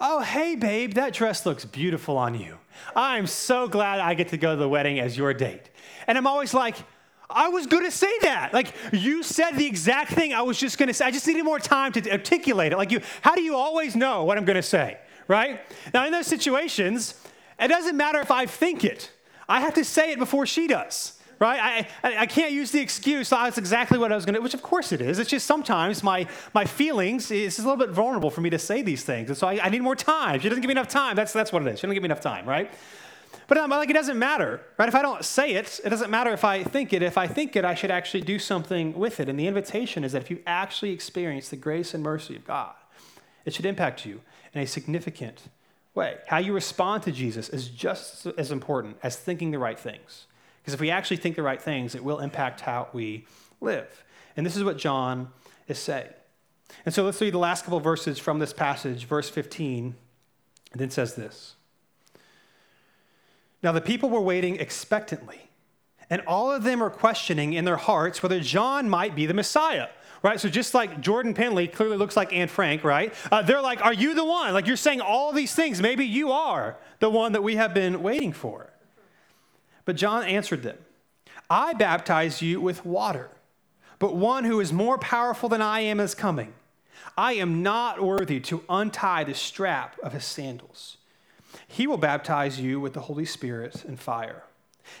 Oh, 0.00 0.20
hey, 0.20 0.56
babe, 0.56 0.94
that 0.94 1.12
dress 1.12 1.46
looks 1.46 1.64
beautiful 1.64 2.18
on 2.18 2.34
you. 2.34 2.58
I'm 2.96 3.28
so 3.28 3.68
glad 3.68 4.00
I 4.00 4.14
get 4.14 4.28
to 4.28 4.36
go 4.36 4.54
to 4.54 4.56
the 4.56 4.68
wedding 4.68 4.98
as 4.98 5.16
your 5.16 5.32
date. 5.32 5.70
And 6.08 6.18
I'm 6.18 6.26
always 6.26 6.52
like, 6.52 6.76
I 7.30 7.48
was 7.48 7.66
going 7.66 7.84
to 7.84 7.90
say 7.92 8.12
that. 8.22 8.52
Like 8.52 8.74
you 8.92 9.22
said 9.22 9.52
the 9.52 9.66
exact 9.66 10.12
thing 10.12 10.34
I 10.34 10.42
was 10.42 10.58
just 10.58 10.78
going 10.78 10.88
to 10.88 10.94
say. 10.94 11.04
I 11.04 11.10
just 11.12 11.26
needed 11.26 11.44
more 11.44 11.60
time 11.60 11.92
to 11.92 12.10
articulate 12.10 12.72
it. 12.72 12.76
Like 12.76 12.90
you, 12.90 13.00
how 13.22 13.34
do 13.36 13.42
you 13.42 13.54
always 13.54 13.94
know 13.94 14.24
what 14.24 14.36
I'm 14.36 14.44
going 14.44 14.56
to 14.56 14.62
say? 14.62 14.98
Right? 15.28 15.60
Now, 15.92 16.06
in 16.06 16.12
those 16.12 16.26
situations, 16.26 17.20
it 17.58 17.68
doesn't 17.68 17.96
matter 17.96 18.20
if 18.20 18.30
I 18.30 18.46
think 18.46 18.84
it, 18.84 19.10
I 19.48 19.60
have 19.60 19.74
to 19.74 19.84
say 19.84 20.12
it 20.12 20.18
before 20.18 20.46
she 20.46 20.66
does. 20.66 21.20
Right? 21.40 21.86
I, 22.04 22.16
I, 22.18 22.26
can't 22.26 22.52
use 22.52 22.70
the 22.70 22.80
excuse, 22.80 23.32
oh, 23.32 23.42
that's 23.42 23.58
exactly 23.58 23.98
what 23.98 24.12
I 24.12 24.14
was 24.14 24.24
going 24.24 24.36
to, 24.36 24.40
which 24.40 24.54
of 24.54 24.62
course 24.62 24.92
it 24.92 25.00
is. 25.00 25.18
It's 25.18 25.28
just 25.28 25.46
sometimes 25.46 26.02
my, 26.02 26.28
my 26.54 26.64
feelings, 26.64 27.30
it's 27.30 27.58
a 27.58 27.62
little 27.62 27.76
bit 27.76 27.90
vulnerable 27.90 28.30
for 28.30 28.40
me 28.40 28.50
to 28.50 28.58
say 28.58 28.82
these 28.82 29.02
things. 29.02 29.28
And 29.28 29.36
so 29.36 29.48
I, 29.48 29.66
I 29.66 29.68
need 29.68 29.82
more 29.82 29.96
time. 29.96 30.38
She 30.40 30.48
doesn't 30.48 30.62
give 30.62 30.68
me 30.68 30.72
enough 30.72 30.88
time. 30.88 31.16
That's, 31.16 31.32
that's 31.32 31.52
what 31.52 31.62
it 31.62 31.68
is. 31.68 31.80
She 31.80 31.82
doesn't 31.82 31.94
give 31.94 32.02
me 32.02 32.06
enough 32.06 32.20
time, 32.20 32.46
right? 32.46 32.70
But 33.46 33.58
I'm 33.58 33.68
like, 33.68 33.90
it 33.90 33.94
doesn't 33.94 34.18
matter, 34.18 34.62
right? 34.78 34.88
If 34.88 34.94
I 34.94 35.02
don't 35.02 35.24
say 35.24 35.54
it, 35.54 35.80
it 35.84 35.90
doesn't 35.90 36.10
matter 36.10 36.30
if 36.30 36.44
I 36.44 36.62
think 36.62 36.92
it. 36.92 37.02
If 37.02 37.18
I 37.18 37.26
think 37.26 37.56
it, 37.56 37.64
I 37.64 37.74
should 37.74 37.90
actually 37.90 38.22
do 38.22 38.38
something 38.38 38.94
with 38.94 39.20
it. 39.20 39.28
And 39.28 39.38
the 39.38 39.46
invitation 39.46 40.04
is 40.04 40.12
that 40.12 40.22
if 40.22 40.30
you 40.30 40.38
actually 40.46 40.92
experience 40.92 41.48
the 41.48 41.56
grace 41.56 41.94
and 41.94 42.02
mercy 42.02 42.36
of 42.36 42.44
God, 42.46 42.74
it 43.44 43.52
should 43.52 43.66
impact 43.66 44.06
you 44.06 44.20
in 44.54 44.60
a 44.60 44.66
significant 44.66 45.42
way. 45.94 46.16
How 46.26 46.38
you 46.38 46.52
respond 46.52 47.02
to 47.04 47.12
Jesus 47.12 47.48
is 47.48 47.68
just 47.68 48.26
as 48.26 48.50
important 48.50 48.96
as 49.02 49.16
thinking 49.16 49.50
the 49.50 49.58
right 49.58 49.78
things. 49.78 50.26
Because 50.62 50.74
if 50.74 50.80
we 50.80 50.90
actually 50.90 51.18
think 51.18 51.36
the 51.36 51.42
right 51.42 51.60
things, 51.60 51.94
it 51.94 52.02
will 52.02 52.20
impact 52.20 52.60
how 52.60 52.88
we 52.92 53.26
live. 53.60 54.04
And 54.36 54.46
this 54.46 54.56
is 54.56 54.64
what 54.64 54.78
John 54.78 55.28
is 55.68 55.78
saying. 55.78 56.08
And 56.86 56.94
so 56.94 57.04
let's 57.04 57.20
read 57.20 57.34
the 57.34 57.38
last 57.38 57.64
couple 57.64 57.80
verses 57.80 58.18
from 58.18 58.38
this 58.38 58.52
passage, 58.52 59.04
verse 59.04 59.28
15, 59.28 59.94
and 60.72 60.80
then 60.80 60.90
says 60.90 61.14
this. 61.14 61.54
Now 63.62 63.72
the 63.72 63.80
people 63.80 64.10
were 64.10 64.20
waiting 64.20 64.56
expectantly, 64.56 65.50
and 66.10 66.22
all 66.26 66.50
of 66.50 66.64
them 66.64 66.82
are 66.82 66.90
questioning 66.90 67.52
in 67.52 67.64
their 67.64 67.76
hearts 67.76 68.22
whether 68.22 68.40
John 68.40 68.88
might 68.88 69.14
be 69.14 69.26
the 69.26 69.34
Messiah 69.34 69.88
right? 70.24 70.40
So 70.40 70.48
just 70.48 70.74
like 70.74 71.00
Jordan 71.00 71.34
Penley 71.34 71.68
clearly 71.68 71.98
looks 71.98 72.16
like 72.16 72.32
Anne 72.32 72.48
Frank, 72.48 72.82
right? 72.82 73.14
Uh, 73.30 73.42
they're 73.42 73.60
like, 73.60 73.84
Are 73.84 73.92
you 73.92 74.14
the 74.14 74.24
one? 74.24 74.52
Like 74.52 74.66
you're 74.66 74.76
saying 74.76 75.00
all 75.00 75.32
these 75.32 75.54
things. 75.54 75.80
Maybe 75.80 76.04
you 76.04 76.32
are 76.32 76.76
the 76.98 77.10
one 77.10 77.32
that 77.32 77.44
we 77.44 77.54
have 77.54 77.72
been 77.74 78.02
waiting 78.02 78.32
for. 78.32 78.72
But 79.84 79.94
John 79.94 80.24
answered 80.24 80.64
them 80.64 80.78
I 81.48 81.74
baptize 81.74 82.42
you 82.42 82.60
with 82.60 82.84
water, 82.84 83.30
but 84.00 84.16
one 84.16 84.44
who 84.44 84.58
is 84.58 84.72
more 84.72 84.98
powerful 84.98 85.48
than 85.48 85.62
I 85.62 85.80
am 85.80 86.00
is 86.00 86.14
coming. 86.14 86.54
I 87.16 87.34
am 87.34 87.62
not 87.62 88.02
worthy 88.02 88.40
to 88.40 88.64
untie 88.68 89.24
the 89.24 89.34
strap 89.34 89.96
of 90.02 90.14
his 90.14 90.24
sandals. 90.24 90.96
He 91.68 91.86
will 91.86 91.98
baptize 91.98 92.60
you 92.60 92.80
with 92.80 92.94
the 92.94 93.02
Holy 93.02 93.24
Spirit 93.24 93.84
and 93.84 94.00
fire. 94.00 94.42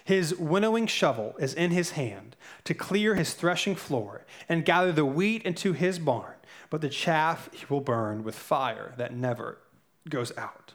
His 0.04 0.34
winnowing 0.34 0.86
shovel 0.86 1.34
is 1.38 1.54
in 1.54 1.70
his 1.70 1.92
hand 1.92 2.36
to 2.64 2.74
clear 2.74 3.14
his 3.14 3.34
threshing 3.34 3.76
floor 3.76 4.24
and 4.48 4.64
gather 4.64 4.92
the 4.92 5.04
wheat 5.04 5.42
into 5.42 5.72
his 5.72 5.98
barn, 5.98 6.34
but 6.70 6.80
the 6.80 6.88
chaff 6.88 7.48
he 7.52 7.64
will 7.68 7.80
burn 7.80 8.24
with 8.24 8.34
fire 8.34 8.94
that 8.96 9.14
never 9.14 9.58
goes 10.08 10.36
out. 10.36 10.74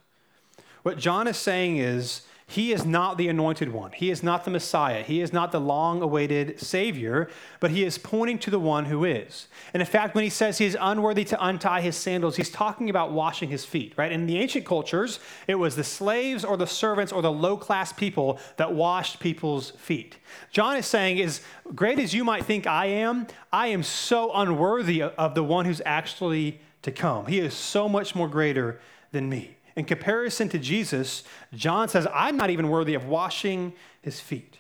What 0.84 0.98
John 0.98 1.28
is 1.28 1.38
saying 1.38 1.78
is 1.78 2.22
he 2.50 2.74
is 2.74 2.84
not 2.84 3.20
the 3.20 3.28
anointed 3.28 3.72
one. 3.72 3.92
He 3.92 4.10
is 4.10 4.24
not 4.24 4.44
the 4.44 4.50
Messiah. 4.50 5.04
He 5.04 5.22
is 5.22 5.32
not 5.32 5.52
the 5.52 5.62
long 5.62 6.02
awaited 6.02 6.60
Savior, 6.60 7.30
but 7.60 7.70
he 7.70 7.84
is 7.84 8.00
pointing 8.00 8.40
to 8.40 8.50
the 8.50 8.60
one 8.60 8.86
who 8.86 9.06
is. 9.06 9.48
And 9.72 9.82
in 9.82 9.88
fact, 9.88 10.16
when 10.16 10.24
he 10.24 10.32
says 10.32 10.58
he 10.58 10.66
is 10.66 10.76
unworthy 10.82 11.24
to 11.26 11.46
untie 11.46 11.82
his 11.82 11.96
sandals, 11.96 12.38
he's 12.38 12.50
talking 12.50 12.90
about 12.90 13.12
washing 13.12 13.50
his 13.50 13.66
feet, 13.66 13.94
right? 13.98 14.12
In 14.12 14.26
the 14.26 14.40
ancient 14.40 14.66
cultures, 14.66 15.20
it 15.46 15.54
was 15.60 15.76
the 15.76 15.84
slaves 15.84 16.44
or 16.44 16.58
the 16.58 16.66
servants 16.66 17.14
or 17.14 17.22
the 17.22 17.32
low 17.32 17.56
class 17.56 17.94
people 17.94 18.40
that 18.58 18.74
washed 18.74 19.20
people's 19.20 19.70
feet. 19.72 20.18
John 20.52 20.76
is 20.76 20.88
saying, 20.88 21.22
as 21.22 21.42
great 21.76 22.00
as 22.00 22.16
you 22.16 22.24
might 22.24 22.46
think 22.46 22.66
I 22.66 22.88
am, 22.88 23.28
I 23.54 23.68
am 23.68 23.84
so 23.84 24.34
unworthy 24.34 25.04
of 25.04 25.36
the 25.36 25.44
one 25.44 25.66
who's 25.66 25.84
actually 25.86 26.60
to 26.82 26.92
come. 26.92 27.28
He 27.28 27.38
is 27.38 27.54
so 27.54 27.88
much 27.88 28.16
more 28.16 28.28
greater 28.28 28.80
than 29.12 29.30
me. 29.30 29.59
In 29.76 29.86
comparison 29.86 30.50
to 30.50 30.60
Jesus, 30.60 31.24
John 31.54 31.90
says, 31.90 32.08
I'm 32.14 32.38
not 32.38 32.50
even 32.50 32.70
worthy 32.70 32.94
of 32.94 33.06
washing 33.06 33.74
his 34.02 34.20
feet. 34.20 34.58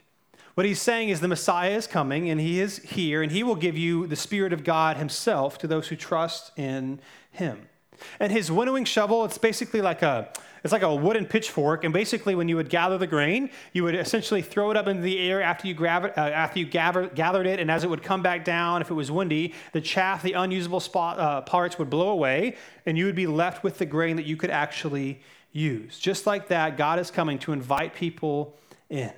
What 0.55 0.65
he's 0.65 0.81
saying 0.81 1.09
is 1.09 1.21
the 1.21 1.27
Messiah 1.27 1.71
is 1.71 1.87
coming 1.87 2.29
and 2.29 2.39
he 2.39 2.59
is 2.59 2.79
here 2.79 3.23
and 3.23 3.31
he 3.31 3.43
will 3.43 3.55
give 3.55 3.77
you 3.77 4.07
the 4.07 4.15
Spirit 4.15 4.51
of 4.51 4.63
God 4.63 4.97
himself 4.97 5.57
to 5.59 5.67
those 5.67 5.87
who 5.87 5.95
trust 5.95 6.51
in 6.57 6.99
him. 7.31 7.69
And 8.19 8.31
his 8.31 8.51
winnowing 8.51 8.85
shovel, 8.85 9.25
it's 9.25 9.37
basically 9.37 9.81
like 9.81 10.01
a 10.01 10.29
it's 10.63 10.73
like 10.73 10.81
a 10.81 10.93
wooden 10.93 11.25
pitchfork, 11.25 11.83
and 11.83 11.93
basically, 11.93 12.35
when 12.35 12.49
you 12.49 12.55
would 12.57 12.69
gather 12.69 12.97
the 12.97 13.07
grain, 13.07 13.49
you 13.73 13.83
would 13.83 13.95
essentially 13.95 14.41
throw 14.41 14.71
it 14.71 14.77
up 14.77 14.87
into 14.87 15.01
the 15.01 15.19
air 15.19 15.41
after 15.41 15.67
you, 15.67 15.73
grab 15.73 16.05
it, 16.05 16.17
uh, 16.17 16.21
after 16.21 16.59
you 16.59 16.65
gather, 16.65 17.07
gathered 17.07 17.47
it, 17.47 17.59
and 17.59 17.71
as 17.71 17.83
it 17.83 17.89
would 17.89 18.03
come 18.03 18.21
back 18.21 18.43
down, 18.43 18.81
if 18.81 18.91
it 18.91 18.93
was 18.93 19.11
windy, 19.11 19.53
the 19.71 19.81
chaff, 19.81 20.21
the 20.21 20.33
unusable 20.33 20.79
spot, 20.79 21.19
uh, 21.19 21.41
parts 21.41 21.79
would 21.79 21.89
blow 21.89 22.09
away, 22.09 22.57
and 22.85 22.97
you 22.97 23.05
would 23.05 23.15
be 23.15 23.27
left 23.27 23.63
with 23.63 23.77
the 23.77 23.85
grain 23.85 24.15
that 24.17 24.25
you 24.25 24.35
could 24.35 24.49
actually 24.49 25.21
use. 25.51 25.97
Just 25.97 26.27
like 26.27 26.49
that, 26.49 26.77
God 26.77 26.99
is 26.99 27.09
coming 27.09 27.39
to 27.39 27.53
invite 27.53 27.93
people 27.93 28.57
in. 28.89 29.13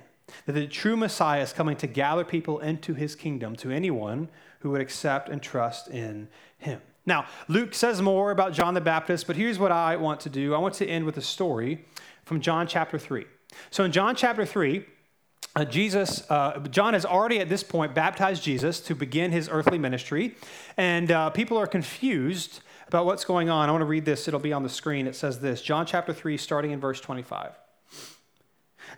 That 0.46 0.52
the 0.52 0.66
true 0.66 0.96
Messiah 0.96 1.42
is 1.42 1.52
coming 1.52 1.76
to 1.78 1.86
gather 1.86 2.24
people 2.24 2.60
into 2.60 2.94
his 2.94 3.14
kingdom 3.14 3.56
to 3.56 3.70
anyone 3.70 4.28
who 4.60 4.70
would 4.70 4.80
accept 4.80 5.28
and 5.28 5.42
trust 5.42 5.88
in 5.88 6.28
him. 6.58 6.80
Now, 7.04 7.26
Luke 7.48 7.74
says 7.74 8.00
more 8.00 8.30
about 8.30 8.52
John 8.52 8.74
the 8.74 8.80
Baptist, 8.80 9.26
but 9.26 9.36
here's 9.36 9.58
what 9.58 9.72
I 9.72 9.96
want 9.96 10.20
to 10.20 10.30
do. 10.30 10.54
I 10.54 10.58
want 10.58 10.74
to 10.74 10.86
end 10.86 11.04
with 11.04 11.16
a 11.16 11.22
story 11.22 11.84
from 12.24 12.40
John 12.40 12.66
chapter 12.66 12.98
3. 12.98 13.24
So, 13.70 13.84
in 13.84 13.92
John 13.92 14.14
chapter 14.14 14.46
3, 14.46 14.84
uh, 15.54 15.64
Jesus, 15.64 16.28
uh, 16.30 16.60
John 16.70 16.94
has 16.94 17.04
already 17.04 17.40
at 17.40 17.48
this 17.48 17.62
point 17.62 17.94
baptized 17.94 18.42
Jesus 18.42 18.80
to 18.80 18.94
begin 18.94 19.32
his 19.32 19.48
earthly 19.50 19.78
ministry, 19.78 20.36
and 20.76 21.10
uh, 21.10 21.30
people 21.30 21.58
are 21.58 21.66
confused 21.66 22.60
about 22.88 23.04
what's 23.04 23.24
going 23.24 23.50
on. 23.50 23.68
I 23.68 23.72
want 23.72 23.82
to 23.82 23.86
read 23.86 24.04
this, 24.04 24.28
it'll 24.28 24.40
be 24.40 24.52
on 24.52 24.62
the 24.62 24.68
screen. 24.68 25.06
It 25.06 25.16
says 25.16 25.40
this 25.40 25.60
John 25.60 25.84
chapter 25.86 26.12
3, 26.12 26.36
starting 26.36 26.70
in 26.70 26.80
verse 26.80 27.00
25. 27.00 27.52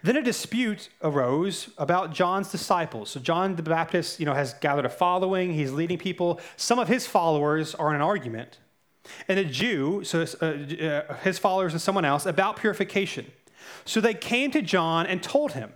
Then 0.02 0.16
a 0.16 0.22
dispute 0.22 0.88
arose 1.02 1.70
about 1.78 2.12
John's 2.12 2.50
disciples. 2.50 3.10
So 3.10 3.20
John 3.20 3.56
the 3.56 3.62
Baptist, 3.62 4.20
you 4.20 4.26
know, 4.26 4.34
has 4.34 4.54
gathered 4.54 4.84
a 4.84 4.90
following. 4.90 5.52
He's 5.52 5.72
leading 5.72 5.98
people. 5.98 6.40
Some 6.56 6.78
of 6.78 6.88
his 6.88 7.06
followers 7.06 7.74
are 7.74 7.90
in 7.90 7.96
an 7.96 8.02
argument. 8.02 8.58
And 9.28 9.38
a 9.38 9.44
Jew, 9.44 10.02
so 10.04 10.26
uh, 10.40 10.46
uh, 10.46 11.14
his 11.16 11.38
followers 11.38 11.72
and 11.72 11.80
someone 11.80 12.04
else, 12.04 12.26
about 12.26 12.56
purification. 12.56 13.30
So 13.84 14.00
they 14.00 14.14
came 14.14 14.50
to 14.52 14.62
John 14.62 15.06
and 15.06 15.22
told 15.22 15.52
him, 15.52 15.72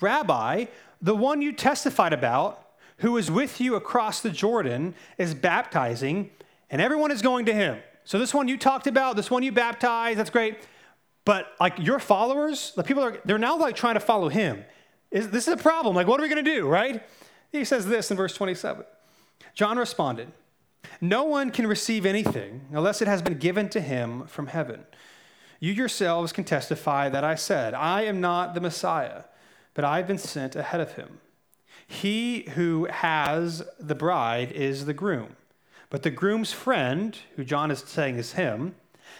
Rabbi, 0.00 0.66
the 1.00 1.14
one 1.14 1.42
you 1.42 1.52
testified 1.52 2.12
about, 2.12 2.66
who 2.98 3.16
is 3.16 3.30
with 3.30 3.60
you 3.60 3.74
across 3.74 4.20
the 4.20 4.30
Jordan, 4.30 4.94
is 5.18 5.34
baptizing, 5.34 6.30
and 6.70 6.80
everyone 6.80 7.10
is 7.10 7.22
going 7.22 7.46
to 7.46 7.54
him. 7.54 7.78
So 8.04 8.18
this 8.18 8.34
one 8.34 8.48
you 8.48 8.56
talked 8.56 8.86
about, 8.86 9.16
this 9.16 9.30
one 9.30 9.42
you 9.42 9.52
baptized, 9.52 10.18
that's 10.18 10.30
great. 10.30 10.56
But 11.24 11.52
like 11.60 11.78
your 11.78 11.98
followers, 11.98 12.72
the 12.74 12.82
people 12.82 13.04
are 13.04 13.20
they're 13.24 13.38
now 13.38 13.56
like 13.56 13.76
trying 13.76 13.94
to 13.94 14.00
follow 14.00 14.28
him. 14.28 14.64
Is, 15.10 15.30
this 15.30 15.46
is 15.46 15.54
a 15.54 15.58
problem. 15.58 15.94
Like, 15.94 16.06
what 16.06 16.18
are 16.18 16.22
we 16.22 16.28
going 16.28 16.44
to 16.44 16.54
do, 16.54 16.66
right? 16.66 17.02
He 17.50 17.64
says 17.64 17.86
this 17.86 18.10
in 18.10 18.16
verse 18.16 18.34
27. 18.34 18.84
John 19.54 19.78
responded, 19.78 20.32
No 21.00 21.24
one 21.24 21.50
can 21.50 21.66
receive 21.66 22.06
anything 22.06 22.62
unless 22.72 23.02
it 23.02 23.08
has 23.08 23.20
been 23.20 23.38
given 23.38 23.68
to 23.70 23.80
him 23.80 24.26
from 24.26 24.46
heaven. 24.46 24.84
You 25.60 25.72
yourselves 25.72 26.32
can 26.32 26.44
testify 26.44 27.08
that 27.10 27.24
I 27.24 27.34
said, 27.34 27.74
I 27.74 28.02
am 28.02 28.20
not 28.20 28.54
the 28.54 28.60
Messiah, 28.60 29.24
but 29.74 29.84
I've 29.84 30.08
been 30.08 30.18
sent 30.18 30.56
ahead 30.56 30.80
of 30.80 30.94
him. 30.94 31.20
He 31.86 32.48
who 32.54 32.86
has 32.86 33.62
the 33.78 33.94
bride 33.94 34.50
is 34.52 34.86
the 34.86 34.94
groom. 34.94 35.36
But 35.90 36.02
the 36.02 36.10
groom's 36.10 36.52
friend, 36.52 37.16
who 37.36 37.44
John 37.44 37.70
is 37.70 37.80
saying 37.80 38.16
is 38.16 38.32
him, 38.32 38.74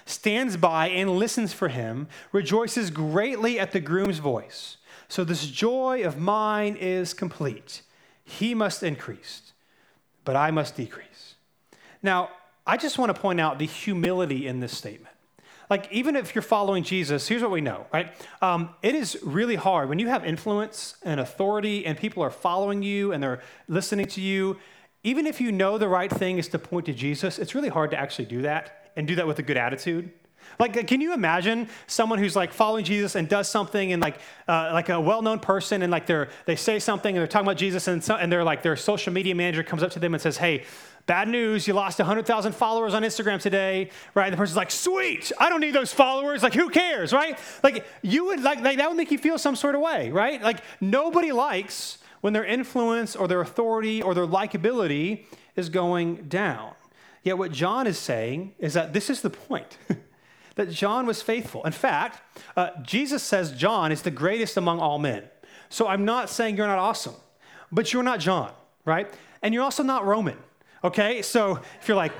stands 0.05 0.57
by 0.57 0.89
and 0.89 1.19
listens 1.19 1.53
for 1.53 1.69
him, 1.69 2.09
rejoices 2.33 2.91
greatly 2.91 3.59
at 3.59 3.73
the 3.73 3.81
groom's 3.81 4.19
voice. 4.19 4.77
So 5.09 5.25
this 5.25 5.47
joy 5.47 6.05
of 6.05 6.19
mine 6.19 6.77
is 6.77 7.13
complete. 7.15 7.83
He 8.25 8.55
must 8.55 8.83
increase, 8.83 9.53
but 10.25 10.37
I 10.37 10.51
must 10.51 10.77
decrease. 10.77 11.35
Now, 12.03 12.31
I 12.67 12.77
just 12.77 12.99
want 12.99 13.15
to 13.15 13.21
point 13.21 13.41
out 13.41 13.59
the 13.59 13.67
humility 13.67 14.47
in 14.47 14.61
this 14.61 14.77
statement. 14.77 15.15
like 15.71 15.91
even 15.91 16.17
if 16.17 16.35
you're 16.35 16.43
following 16.43 16.83
Jesus, 16.83 17.27
here's 17.29 17.41
what 17.41 17.51
we 17.51 17.63
know, 17.63 17.87
right? 17.95 18.13
Um, 18.43 18.71
it 18.83 18.95
is 18.95 19.19
really 19.23 19.55
hard 19.55 19.89
when 19.89 19.99
you 19.99 20.09
have 20.09 20.25
influence 20.25 20.97
and 21.03 21.19
authority 21.19 21.87
and 21.87 21.97
people 21.97 22.23
are 22.23 22.31
following 22.31 22.83
you 22.83 23.13
and 23.13 23.23
they're 23.23 23.41
listening 23.69 24.07
to 24.07 24.21
you. 24.21 24.59
Even 25.03 25.27
if 25.27 25.41
you 25.41 25.51
know 25.51 25.79
the 25.79 25.89
right 25.89 26.11
thing 26.11 26.39
is 26.39 26.49
to 26.49 26.59
point 26.59 26.87
to 26.87 26.93
Jesus, 26.93 27.39
it's 27.39 27.55
really 27.55 27.71
hard 27.71 27.91
to 27.93 27.99
actually 27.99 28.27
do 28.27 28.43
that 28.43 28.82
and 28.97 29.07
do 29.07 29.17
that 29.17 29.27
with 29.27 29.39
a 29.39 29.43
good 29.43 29.57
attitude. 29.57 30.11
Like, 30.59 30.87
can 30.87 31.01
you 31.01 31.13
imagine 31.13 31.69
someone 31.87 32.19
who's 32.19 32.37
like 32.37 32.53
following 32.53 32.85
Jesus 32.85 33.15
and 33.15 33.29
does 33.29 33.49
something 33.49 33.93
and 33.93 34.03
like, 34.03 34.19
uh, 34.49 34.71
like 34.73 34.89
a 34.89 35.01
well-known 35.01 35.39
person 35.41 35.83
and 35.83 35.91
like 35.91 36.07
they're 36.07 36.29
they 36.47 36.57
say 36.57 36.79
something 36.79 37.15
and 37.15 37.21
they're 37.21 37.29
talking 37.29 37.47
about 37.47 37.57
Jesus 37.57 37.89
and, 37.89 38.03
so, 38.03 38.17
and 38.17 38.31
they're 38.31 38.45
like 38.45 38.63
their 38.63 38.77
social 38.77 39.13
media 39.13 39.35
manager 39.35 39.63
comes 39.63 39.83
up 39.83 39.91
to 39.93 39.99
them 39.99 40.15
and 40.15 40.23
says, 40.23 40.37
"Hey, 40.37 40.65
bad 41.07 41.29
news, 41.29 41.67
you 41.67 41.75
lost 41.75 41.99
100,000 41.99 42.53
followers 42.53 42.95
on 42.95 43.03
Instagram 43.03 43.41
today, 43.41 43.91
right? 44.15 44.27
And 44.27 44.33
the 44.33 44.37
person's 44.37 44.57
like, 44.57 44.71
"Sweet, 44.71 45.33
I 45.39 45.49
don't 45.49 45.61
need 45.61 45.75
those 45.75 45.93
followers. 45.93 46.43
Like, 46.43 46.55
who 46.55 46.69
cares, 46.69 47.13
right? 47.13 47.39
Like, 47.63 47.87
you 48.03 48.27
would 48.27 48.43
like, 48.43 48.61
like 48.61 48.79
that 48.79 48.89
would 48.89 48.97
make 48.97 49.11
you 49.11 49.19
feel 49.19 49.39
some 49.39 49.57
sort 49.57 49.75
of 49.75 49.81
way, 49.81 50.11
right? 50.11 50.43
Like, 50.43 50.59
nobody 50.81 51.33
likes 51.33 51.99
when 52.21 52.33
their 52.33 52.45
influence 52.45 53.17
or 53.17 53.27
their 53.27 53.41
authority 53.41 54.03
or 54.03 54.15
their 54.15 54.27
likability 54.27 55.25
is 55.57 55.69
going 55.69 56.29
down. 56.29 56.75
Yet, 57.23 57.39
what 57.39 57.53
John 57.53 57.87
is 57.87 57.99
saying 57.99 58.55
is 58.59 58.75
that 58.75 58.93
this 58.93 59.09
is 59.09 59.21
the 59.21 59.31
point. 59.31 59.79
that 60.57 60.71
John 60.71 61.07
was 61.07 61.23
faithful. 61.23 61.63
In 61.65 61.73
fact, 61.73 62.21
uh, 62.57 62.71
Jesus 62.83 63.23
says 63.23 63.53
John 63.53 63.93
is 63.93 64.03
the 64.03 64.11
greatest 64.11 64.57
among 64.57 64.81
all 64.81 64.99
men. 64.99 65.25
So 65.69 65.87
I'm 65.87 66.05
not 66.05 66.29
saying 66.29 66.57
you're 66.57 66.67
not 66.67 66.79
awesome, 66.79 67.15
but 67.71 67.93
you're 67.93 68.03
not 68.03 68.21
John, 68.21 68.53
right? 68.85 69.09
And 69.41 69.55
you're 69.55 69.63
also 69.63 69.83
not 69.83 70.05
Roman, 70.05 70.37
okay? 70.85 71.23
So 71.23 71.61
if 71.81 71.89
you're 71.89 71.97
like, 71.97 72.13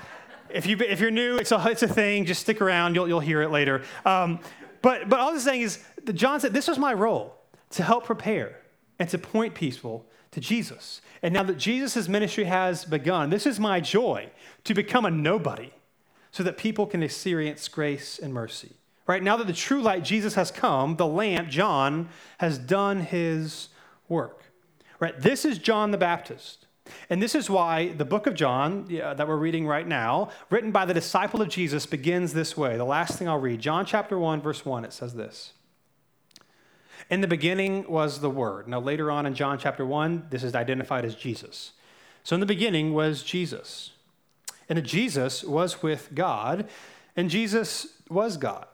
if, 0.50 0.66
you, 0.66 0.76
if 0.76 1.00
you're 1.00 1.10
new, 1.10 1.36
it's 1.38 1.52
a, 1.52 1.68
it's 1.68 1.82
a 1.82 1.88
thing, 1.88 2.24
just 2.24 2.42
stick 2.42 2.60
around, 2.60 2.94
you'll, 2.94 3.08
you'll 3.08 3.20
hear 3.20 3.42
it 3.42 3.50
later. 3.50 3.82
Um, 4.04 4.38
but, 4.82 5.08
but 5.08 5.18
all 5.18 5.30
I'm 5.30 5.40
saying 5.40 5.62
is, 5.62 5.82
John 6.14 6.40
said, 6.40 6.52
this 6.52 6.68
was 6.68 6.78
my 6.78 6.94
role 6.94 7.36
to 7.70 7.82
help 7.82 8.04
prepare 8.04 8.60
and 8.98 9.08
to 9.08 9.18
point 9.18 9.54
people 9.54 10.06
to 10.32 10.40
Jesus. 10.40 11.00
And 11.22 11.34
now 11.34 11.42
that 11.42 11.58
Jesus' 11.58 12.08
ministry 12.08 12.44
has 12.44 12.84
begun, 12.84 13.30
this 13.30 13.46
is 13.46 13.60
my 13.60 13.80
joy 13.80 14.30
to 14.64 14.74
become 14.74 15.04
a 15.04 15.10
nobody 15.10 15.70
so 16.30 16.42
that 16.42 16.56
people 16.56 16.86
can 16.86 17.02
experience 17.02 17.66
grace 17.68 18.18
and 18.18 18.32
mercy. 18.32 18.72
Right 19.06 19.22
now 19.22 19.36
that 19.36 19.46
the 19.46 19.52
true 19.52 19.82
light, 19.82 20.04
Jesus, 20.04 20.34
has 20.34 20.50
come, 20.50 20.96
the 20.96 21.06
lamp, 21.06 21.48
John, 21.48 22.08
has 22.38 22.58
done 22.58 23.00
his 23.00 23.68
work. 24.08 24.44
Right? 25.00 25.18
This 25.18 25.44
is 25.44 25.58
John 25.58 25.90
the 25.90 25.98
Baptist. 25.98 26.66
And 27.08 27.22
this 27.22 27.34
is 27.34 27.50
why 27.50 27.88
the 27.88 28.04
book 28.04 28.26
of 28.26 28.34
John 28.34 28.86
yeah, 28.88 29.14
that 29.14 29.26
we're 29.26 29.36
reading 29.36 29.66
right 29.66 29.86
now, 29.86 30.30
written 30.48 30.70
by 30.70 30.84
the 30.84 30.94
disciple 30.94 31.42
of 31.42 31.48
Jesus, 31.48 31.86
begins 31.86 32.32
this 32.32 32.56
way. 32.56 32.76
The 32.76 32.84
last 32.84 33.18
thing 33.18 33.28
I'll 33.28 33.38
read, 33.38 33.60
John 33.60 33.84
chapter 33.84 34.18
1, 34.18 34.40
verse 34.40 34.64
1, 34.64 34.84
it 34.84 34.92
says 34.92 35.14
this. 35.14 35.52
In 37.10 37.20
the 37.20 37.26
beginning 37.26 37.84
was 37.88 38.20
the 38.20 38.30
Word. 38.30 38.68
Now, 38.68 38.80
later 38.80 39.10
on 39.10 39.26
in 39.26 39.34
John 39.34 39.58
chapter 39.58 39.84
1, 39.84 40.28
this 40.30 40.44
is 40.44 40.54
identified 40.54 41.04
as 41.04 41.16
Jesus. 41.16 41.72
So, 42.22 42.34
in 42.34 42.40
the 42.40 42.46
beginning 42.46 42.94
was 42.94 43.24
Jesus. 43.24 43.90
And 44.68 44.82
Jesus 44.84 45.42
was 45.42 45.82
with 45.82 46.10
God, 46.14 46.68
and 47.16 47.28
Jesus 47.28 47.88
was 48.08 48.36
God. 48.36 48.66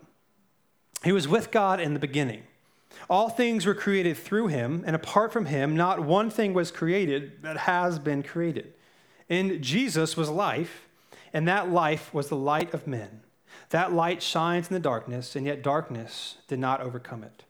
He 1.03 1.13
was 1.13 1.27
with 1.27 1.51
God 1.51 1.81
in 1.81 1.95
the 1.95 1.99
beginning. 1.99 2.43
All 3.09 3.31
things 3.31 3.65
were 3.65 3.75
created 3.75 4.19
through 4.19 4.49
him, 4.49 4.85
and 4.87 4.95
apart 4.95 5.33
from 5.33 5.47
him, 5.47 5.75
not 5.75 6.01
one 6.01 6.29
thing 6.29 6.53
was 6.53 6.71
created 6.71 7.43
that 7.43 7.57
has 7.59 7.99
been 7.99 8.23
created. 8.23 8.75
In 9.31 9.63
Jesus 9.63 10.17
was 10.17 10.29
life, 10.29 10.87
and 11.33 11.49
that 11.49 11.71
life 11.71 12.13
was 12.13 12.29
the 12.29 12.37
light 12.37 12.75
of 12.75 12.87
men. 12.87 13.23
That 13.71 13.93
light 13.93 14.23
shines 14.23 14.69
in 14.69 14.75
the 14.75 14.81
darkness, 14.81 15.35
and 15.37 15.47
yet 15.47 15.63
darkness 15.63 16.37
did 16.49 16.59
not 16.59 16.83
overcome 16.83 17.25
it. 17.25 17.45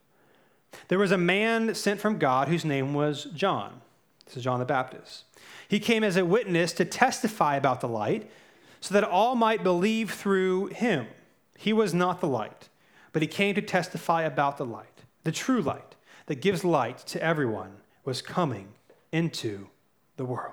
There 0.88 0.98
was 0.98 1.12
a 1.12 1.18
man 1.18 1.74
sent 1.74 2.00
from 2.00 2.18
God 2.18 2.48
whose 2.48 2.64
name 2.64 2.94
was 2.94 3.24
John. 3.34 3.80
This 4.24 4.38
is 4.38 4.44
John 4.44 4.58
the 4.58 4.64
Baptist. 4.64 5.24
He 5.68 5.80
came 5.80 6.04
as 6.04 6.16
a 6.16 6.24
witness 6.24 6.72
to 6.74 6.84
testify 6.84 7.56
about 7.56 7.80
the 7.80 7.88
light, 7.88 8.30
so 8.80 8.94
that 8.94 9.04
all 9.04 9.34
might 9.34 9.64
believe 9.64 10.12
through 10.12 10.66
him. 10.66 11.06
He 11.56 11.72
was 11.72 11.94
not 11.94 12.20
the 12.20 12.28
light, 12.28 12.68
but 13.12 13.22
he 13.22 13.28
came 13.28 13.54
to 13.54 13.62
testify 13.62 14.22
about 14.22 14.58
the 14.58 14.66
light. 14.66 15.02
The 15.24 15.32
true 15.32 15.60
light 15.60 15.96
that 16.26 16.40
gives 16.40 16.64
light 16.64 16.98
to 16.98 17.22
everyone 17.22 17.78
was 18.04 18.22
coming 18.22 18.68
into 19.10 19.68
the 20.16 20.24
world. 20.24 20.52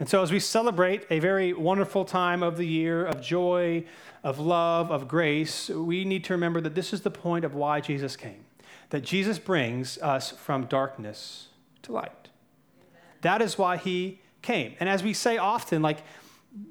And 0.00 0.08
so, 0.08 0.22
as 0.22 0.32
we 0.32 0.40
celebrate 0.40 1.04
a 1.10 1.18
very 1.18 1.52
wonderful 1.52 2.06
time 2.06 2.42
of 2.42 2.56
the 2.56 2.66
year 2.66 3.04
of 3.04 3.20
joy, 3.20 3.84
of 4.24 4.38
love, 4.38 4.90
of 4.90 5.06
grace, 5.06 5.68
we 5.68 6.06
need 6.06 6.24
to 6.24 6.32
remember 6.32 6.60
that 6.62 6.74
this 6.74 6.94
is 6.94 7.02
the 7.02 7.10
point 7.10 7.44
of 7.44 7.54
why 7.54 7.80
Jesus 7.80 8.16
came. 8.16 8.46
That 8.90 9.02
Jesus 9.02 9.38
brings 9.38 9.98
us 9.98 10.30
from 10.30 10.66
darkness 10.66 11.48
to 11.82 11.92
light. 11.92 12.28
That 13.22 13.42
is 13.42 13.58
why 13.58 13.76
he 13.76 14.20
came. 14.42 14.74
And 14.80 14.88
as 14.88 15.02
we 15.02 15.12
say 15.12 15.38
often, 15.38 15.82
like 15.82 16.02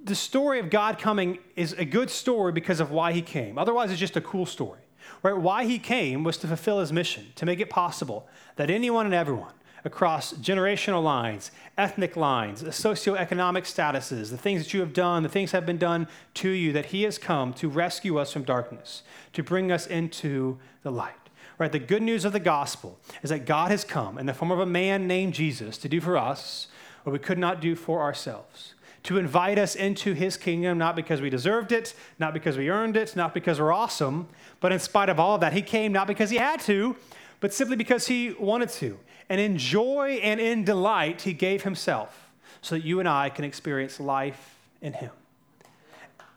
the 0.04 0.16
story 0.16 0.60
of 0.60 0.70
God 0.70 1.00
coming 1.00 1.40
is 1.56 1.74
a 1.74 1.86
good 1.86 2.10
story 2.10 2.52
because 2.52 2.80
of 2.80 2.92
why 2.92 3.14
he 3.14 3.22
came. 3.22 3.58
Otherwise, 3.58 3.92
it's 3.92 4.00
just 4.00 4.18
a 4.18 4.22
cool 4.22 4.46
story. 4.46 4.80
Right? 5.24 5.36
Why 5.36 5.66
he 5.66 5.80
came 5.80 6.24
was 6.24 6.38
to 6.38 6.48
fulfill 6.48 6.80
his 6.80 6.94
mission, 6.94 7.28
to 7.36 7.46
make 7.46 7.60
it 7.60 7.70
possible 7.70 8.28
that 8.56 8.70
anyone 8.70 9.06
and 9.06 9.16
everyone 9.16 9.54
across 9.86 10.34
generational 10.34 11.02
lines, 11.02 11.52
ethnic 11.78 12.18
lines, 12.18 12.64
socioeconomic 12.64 13.64
statuses, 13.64 14.30
the 14.30 14.38
things 14.38 14.62
that 14.64 14.74
you 14.74 14.82
have 14.82 14.94
done, 14.94 15.24
the 15.24 15.30
things 15.30 15.52
that 15.52 15.58
have 15.58 15.66
been 15.66 15.78
done 15.78 16.08
to 16.34 16.50
you, 16.50 16.74
that 16.74 16.88
he 16.88 17.04
has 17.04 17.18
come 17.18 17.54
to 17.54 17.70
rescue 17.70 18.18
us 18.18 18.34
from 18.34 18.44
darkness, 18.44 19.04
to 19.32 19.42
bring 19.42 19.72
us 19.72 19.88
into 19.88 20.60
the 20.84 20.92
light. 20.92 21.29
Right? 21.60 21.72
The 21.72 21.78
good 21.78 22.02
news 22.02 22.26
of 22.26 22.34
the 22.34 22.40
gospel 22.40 22.98
is 23.22 23.30
that 23.30 23.46
God 23.46 23.70
has 23.70 23.84
come 23.84 24.18
in 24.18 24.26
the 24.26 24.34
form 24.34 24.50
of 24.50 24.60
a 24.60 24.66
man 24.66 25.06
named 25.08 25.34
Jesus 25.34 25.78
to 25.80 25.90
do 25.90 26.02
for 26.02 26.18
us 26.18 26.68
what 27.04 27.14
we 27.14 27.20
could 27.20 27.38
not 27.38 27.62
do 27.62 27.76
for 27.76 28.02
ourselves 28.02 28.74
to 29.04 29.18
invite 29.18 29.58
us 29.58 29.76
into 29.76 30.14
his 30.14 30.38
kingdom, 30.38 30.78
not 30.78 30.96
because 30.96 31.22
we 31.22 31.30
deserved 31.30 31.72
it, 31.72 31.94
not 32.20 32.34
because 32.34 32.58
we 32.58 32.70
earned 32.70 32.98
it, 32.98 33.16
not 33.16 33.34
because 33.34 33.60
we're 33.60 33.72
awesome, 33.72 34.28
but 34.60 34.72
in 34.72 34.80
spite 34.80 35.10
of 35.10 35.20
all 35.20 35.36
of 35.36 35.42
that, 35.42 35.54
he 35.54 35.62
came 35.62 35.92
not 35.92 36.08
because 36.08 36.30
he 36.30 36.38
had 36.38 36.60
to, 36.62 36.96
but 37.40 37.54
simply 37.54 37.76
because 37.76 38.08
he 38.08 38.34
wanted 38.34 38.70
to. 38.70 39.00
And 39.30 39.40
in 39.40 39.58
joy 39.58 40.20
and 40.22 40.40
in 40.40 40.64
delight, 40.64 41.22
he 41.22 41.34
gave 41.34 41.64
himself 41.64 42.30
so 42.62 42.76
that 42.76 42.84
you 42.84 43.00
and 43.00 43.08
I 43.08 43.30
can 43.30 43.46
experience 43.46 44.00
life 44.00 44.58
in 44.82 44.94
him. 44.94 45.12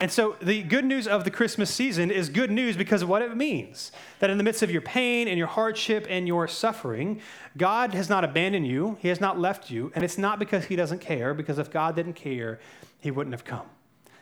And 0.03 0.11
so 0.11 0.35
the 0.43 0.65
good 0.65 0.85
news 0.85 1.07
of 1.07 1.23
the 1.23 1.31
Christmas 1.31 1.73
season 1.73 2.11
is 2.11 2.29
good 2.29 2.51
news 2.51 2.77
because 2.77 3.03
of 3.03 3.09
what 3.09 3.23
it 3.23 3.37
means. 3.37 3.93
That 4.19 4.31
in 4.31 4.37
the 4.37 4.43
midst 4.43 4.61
of 4.61 4.69
your 4.69 4.81
pain 4.81 5.29
and 5.29 5.38
your 5.38 5.47
hardship 5.47 6.09
and 6.11 6.27
your 6.27 6.49
suffering, 6.49 7.21
God 7.57 7.95
has 7.95 8.11
not 8.11 8.25
abandoned 8.25 8.67
you, 8.67 8.99
He 9.01 9.07
has 9.07 9.21
not 9.21 9.38
left 9.38 9.71
you, 9.71 9.93
and 9.95 10.03
it's 10.03 10.19
not 10.19 10.41
because 10.41 10.65
He 10.65 10.75
doesn't 10.75 10.99
care, 10.99 11.35
because 11.35 11.57
if 11.61 11.71
God 11.71 11.95
didn't 11.95 12.15
care, 12.15 12.59
He 12.99 13.12
wouldn't 13.12 13.33
have 13.33 13.45
come. 13.45 13.65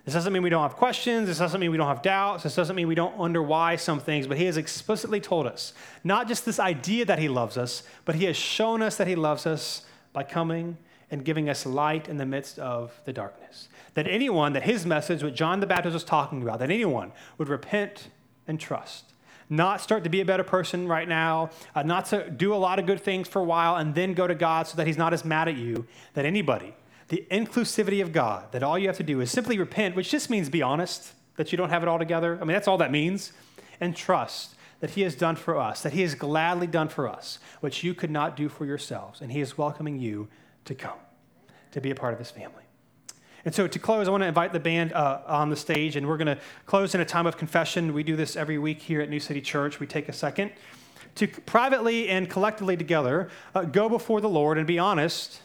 This 0.05 0.13
doesn't 0.13 0.35
mean 0.35 0.43
we 0.43 0.51
don't 0.51 0.61
have 0.61 0.77
questions. 0.77 1.27
This 1.27 1.39
doesn't 1.39 1.59
mean 1.59 1.71
we 1.71 1.79
don't 1.79 1.89
have 1.89 2.03
doubts. 2.03 2.43
This 2.43 2.57
doesn't 2.57 2.77
mean 2.77 2.87
we 2.87 2.95
don't 2.95 3.17
wonder 3.17 3.43
why 3.43 3.77
some 3.77 4.01
things, 4.01 4.27
but 4.27 4.37
He 4.37 4.45
has 4.45 4.59
explicitly 4.59 5.19
told 5.19 5.47
us 5.47 5.73
not 6.05 6.29
just 6.29 6.45
this 6.45 6.59
idea 6.59 7.07
that 7.07 7.19
He 7.19 7.31
loves 7.31 7.57
us, 7.57 7.85
but 8.05 8.17
He 8.17 8.27
has 8.27 8.37
shown 8.37 8.83
us 8.83 8.99
that 8.99 9.07
He 9.07 9.17
loves 9.17 9.47
us 9.47 9.87
by 10.13 10.25
coming 10.25 10.77
and 11.11 11.25
giving 11.25 11.49
us 11.49 11.65
light 11.65 12.07
in 12.07 12.19
the 12.19 12.27
midst 12.27 12.59
of 12.59 13.01
the 13.07 13.15
darkness 13.15 13.70
that 13.95 14.07
anyone, 14.07 14.53
that 14.53 14.63
his 14.63 14.87
message, 14.87 15.23
what 15.23 15.35
John 15.35 15.61
the 15.61 15.67
Baptist 15.67 15.95
was 15.95 16.05
talking 16.05 16.43
about, 16.43 16.59
that 16.61 16.71
anyone 16.71 17.13
would 17.39 17.49
repent 17.49 18.09
and 18.47 18.59
trust. 18.59 19.13
Not 19.49 19.81
start 19.81 20.05
to 20.05 20.11
be 20.11 20.21
a 20.21 20.25
better 20.25 20.45
person 20.45 20.87
right 20.87 21.09
now, 21.09 21.51
uh, 21.75 21.83
not 21.83 22.07
to 22.07 22.31
do 22.31 22.55
a 22.55 22.57
lot 22.57 22.79
of 22.79 22.87
good 22.87 23.01
things 23.01 23.27
for 23.27 23.41
a 23.41 23.45
while 23.45 23.77
and 23.77 23.95
then 23.95 24.15
go 24.15 24.27
to 24.29 24.35
God 24.35 24.69
so 24.69 24.77
that 24.77 24.87
he's 24.87 24.99
not 24.99 25.13
as 25.13 25.25
mad 25.25 25.49
at 25.49 25.57
you. 25.57 25.87
That 26.15 26.25
anybody, 26.25 26.75
the 27.09 27.27
inclusivity 27.31 28.01
of 28.01 28.13
God, 28.13 28.53
that 28.53 28.63
all 28.63 28.79
you 28.79 28.87
have 28.87 28.97
to 28.99 29.03
do 29.03 29.21
is 29.21 29.31
simply 29.31 29.59
repent, 29.59 29.97
which 29.97 30.11
just 30.11 30.31
means 30.31 30.49
be 30.49 30.63
honest, 30.63 31.13
that 31.37 31.51
you 31.51 31.59
don't 31.59 31.71
have 31.71 31.83
it 31.83 31.89
all 31.89 31.99
together. 31.99 32.37
I 32.37 32.45
mean, 32.45 32.55
that's 32.55 32.69
all 32.69 32.79
that 32.79 32.93
means. 32.93 33.33
And 33.81 33.97
trust 33.97 34.55
that 34.81 34.91
he 34.91 35.03
has 35.03 35.15
done 35.15 35.37
for 35.37 35.59
us, 35.59 35.83
that 35.83 35.93
he 35.93 36.03
has 36.03 36.15
gladly 36.15 36.67
done 36.67 36.89
for 36.89 37.09
us, 37.09 37.39
which 37.61 37.83
you 37.83 37.95
could 37.95 38.11
not 38.11 38.37
do 38.37 38.49
for 38.49 38.65
yourselves. 38.65 39.21
And 39.21 39.33
he 39.33 39.41
is 39.41 39.59
welcoming 39.59 39.99
you 39.99 40.29
to 40.65 40.75
come, 40.75 40.99
to 41.73 41.81
be 41.81 41.91
a 41.91 41.95
part 41.95 42.13
of 42.13 42.19
his 42.19 42.31
family. 42.31 42.60
And 43.45 43.55
so 43.55 43.67
to 43.67 43.79
close, 43.79 44.07
I 44.07 44.11
want 44.11 44.23
to 44.23 44.27
invite 44.27 44.53
the 44.53 44.61
band 44.61 44.93
uh, 44.93 45.21
on 45.27 45.49
the 45.49 45.57
stage, 45.57 45.97
and 45.97 46.07
we're 46.07 46.19
going 46.19 46.27
to 46.27 46.39
close 46.67 46.95
in 46.95 47.01
a 47.01 47.05
time 47.05 47.27
of 47.27 47.37
confession. 47.37 47.95
We 47.95 48.03
do 48.03 48.17
this 48.17 48.37
every 48.37 48.59
week 48.59 48.83
here 48.83 49.01
at 49.01 49.09
New 49.09 49.21
City 49.21 49.41
Church. 49.41 49.81
We 49.81 49.87
take 49.87 50.09
a 50.09 50.13
second 50.13 50.53
to 51.17 51.27
privately 51.27 52.09
and 52.09 52.29
collectively 52.29 52.77
together 52.77 53.31
uh, 53.55 53.63
go 53.63 53.89
before 53.89 54.21
the 54.21 54.29
Lord 54.29 54.59
and 54.59 54.67
be 54.67 54.79
honest 54.79 55.41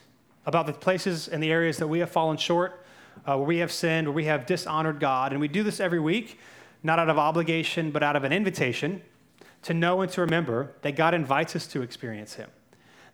about 0.46 0.68
the 0.68 0.74
places 0.74 1.28
and 1.28 1.42
the 1.42 1.52
areas 1.52 1.78
that 1.78 1.88
we 1.88 2.00
have 2.00 2.10
fallen 2.10 2.38
short, 2.38 2.86
uh, 3.26 3.36
where 3.36 3.48
we 3.48 3.58
have 3.58 3.72
sinned, 3.72 4.08
where 4.08 4.14
we 4.14 4.26
have 4.26 4.46
dishonored 4.46 5.00
God. 5.00 5.32
And 5.32 5.42
we 5.42 5.48
do 5.48 5.64
this 5.64 5.80
every 5.80 6.00
week, 6.00 6.40
not 6.84 7.00
out 7.00 7.10
of 7.10 7.18
obligation, 7.18 7.92
but 7.92 8.04
out 8.04 8.16
of 8.16 8.24
an 8.24 8.32
invitation 8.32 9.02
to 9.64 9.74
know 9.74 10.02
and 10.02 10.12
to 10.12 10.22
remember 10.22 10.74
that 10.82 10.96
God 10.96 11.14
invites 11.14 11.56
us 11.56 11.66
to 11.68 11.82
experience 11.82 12.36
Him 12.36 12.50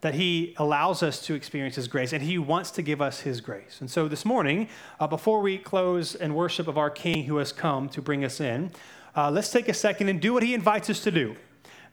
that 0.02 0.16
He 0.16 0.54
allows 0.58 1.02
us 1.02 1.24
to 1.28 1.34
experience 1.34 1.76
His 1.76 1.88
grace, 1.88 2.12
and 2.12 2.22
He 2.24 2.38
wants 2.38 2.72
to 2.72 2.82
give 2.82 3.02
us 3.02 3.22
His 3.22 3.39
grace. 3.39 3.78
And 3.80 3.89
so 3.89 4.08
this 4.08 4.26
morning, 4.26 4.68
uh, 4.99 5.08
before 5.08 5.41
we 5.41 5.58
close 5.58 6.16
in 6.16 6.34
worship 6.34 6.68
of 6.68 6.78
our 6.78 6.89
King 6.89 7.26
who 7.26 7.38
has 7.38 7.52
come 7.52 7.88
to 7.89 8.02
bring 8.02 8.26
us 8.26 8.39
in, 8.41 8.72
uh, 9.16 9.30
let's 9.32 9.52
take 9.52 9.70
a 9.70 9.74
second 9.74 10.10
and 10.10 10.20
do 10.20 10.34
what 10.34 10.43
He 10.43 10.54
invites 10.54 10.89
us 10.89 11.02
to 11.04 11.12
do. 11.12 11.36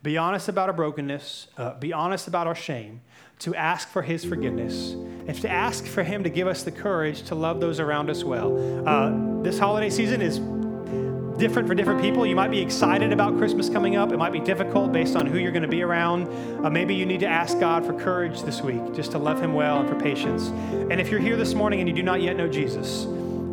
Be 0.02 0.16
honest 0.16 0.48
about 0.48 0.68
our 0.68 0.74
brokenness, 0.74 1.48
uh, 1.56 1.74
be 1.78 1.92
honest 1.92 2.28
about 2.28 2.46
our 2.46 2.54
shame, 2.54 3.00
to 3.40 3.54
ask 3.54 3.88
for 3.88 4.02
His 4.02 4.24
forgiveness, 4.24 4.92
and 4.92 5.34
to 5.42 5.48
ask 5.48 5.84
for 5.84 6.02
Him 6.02 6.24
to 6.24 6.30
give 6.30 6.46
us 6.46 6.62
the 6.62 6.72
courage 6.72 7.22
to 7.24 7.34
love 7.34 7.60
those 7.60 7.78
around 7.78 8.08
us 8.08 8.24
well. 8.24 8.56
Uh, 8.88 9.42
this 9.42 9.58
holiday 9.58 9.90
season 9.90 10.22
is 10.22 10.40
different 11.38 11.68
for 11.68 11.74
different 11.74 12.00
people. 12.02 12.26
You 12.26 12.36
might 12.36 12.50
be 12.50 12.60
excited 12.60 13.12
about 13.12 13.38
Christmas 13.38 13.68
coming 13.68 13.96
up. 13.96 14.12
It 14.12 14.16
might 14.16 14.32
be 14.32 14.40
difficult 14.40 14.92
based 14.92 15.16
on 15.16 15.26
who 15.26 15.38
you're 15.38 15.52
going 15.52 15.62
to 15.62 15.68
be 15.68 15.82
around. 15.82 16.28
Uh, 16.64 16.68
maybe 16.68 16.94
you 16.94 17.06
need 17.06 17.20
to 17.20 17.26
ask 17.26 17.58
God 17.60 17.86
for 17.86 17.92
courage 17.92 18.42
this 18.42 18.60
week, 18.60 18.94
just 18.94 19.12
to 19.12 19.18
love 19.18 19.40
Him 19.40 19.54
well 19.54 19.80
and 19.80 19.88
for 19.88 19.94
patience. 19.94 20.48
And 20.90 21.00
if 21.00 21.10
you're 21.10 21.20
here 21.20 21.36
this 21.36 21.54
morning 21.54 21.80
and 21.80 21.88
you 21.88 21.94
do 21.94 22.02
not 22.02 22.20
yet 22.20 22.36
know 22.36 22.48
Jesus, 22.48 23.04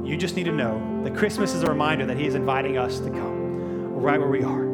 you 0.04 0.18
just 0.18 0.36
need 0.36 0.46
to 0.46 0.52
know 0.52 1.02
that 1.04 1.16
Christmas 1.16 1.54
is 1.54 1.64
a 1.64 1.68
reminder 1.68 2.06
that 2.08 2.18
He 2.18 2.26
is 2.26 2.36
inviting 2.36 2.78
us 2.78 3.00
to 3.00 3.10
come 3.10 3.94
right 3.94 4.20
where 4.20 4.30
we 4.30 4.44
are. 4.44 4.66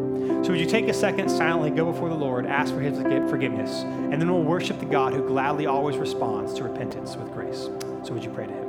So, 0.43 0.51
would 0.51 0.59
you 0.59 0.65
take 0.65 0.87
a 0.87 0.93
second, 0.93 1.29
silently 1.29 1.69
go 1.69 1.91
before 1.91 2.09
the 2.09 2.15
Lord, 2.15 2.45
ask 2.45 2.73
for 2.73 2.79
His 2.79 2.97
forgiveness, 3.29 3.83
and 3.83 4.13
then 4.13 4.31
we'll 4.31 4.43
worship 4.43 4.79
the 4.79 4.85
God 4.85 5.13
who 5.13 5.25
gladly 5.27 5.65
always 5.65 5.97
responds 5.97 6.53
to 6.55 6.63
repentance 6.63 7.15
with 7.15 7.31
grace. 7.33 7.69
So, 8.03 8.13
would 8.13 8.23
you 8.23 8.31
pray 8.31 8.47
to 8.47 8.53
Him? 8.53 8.60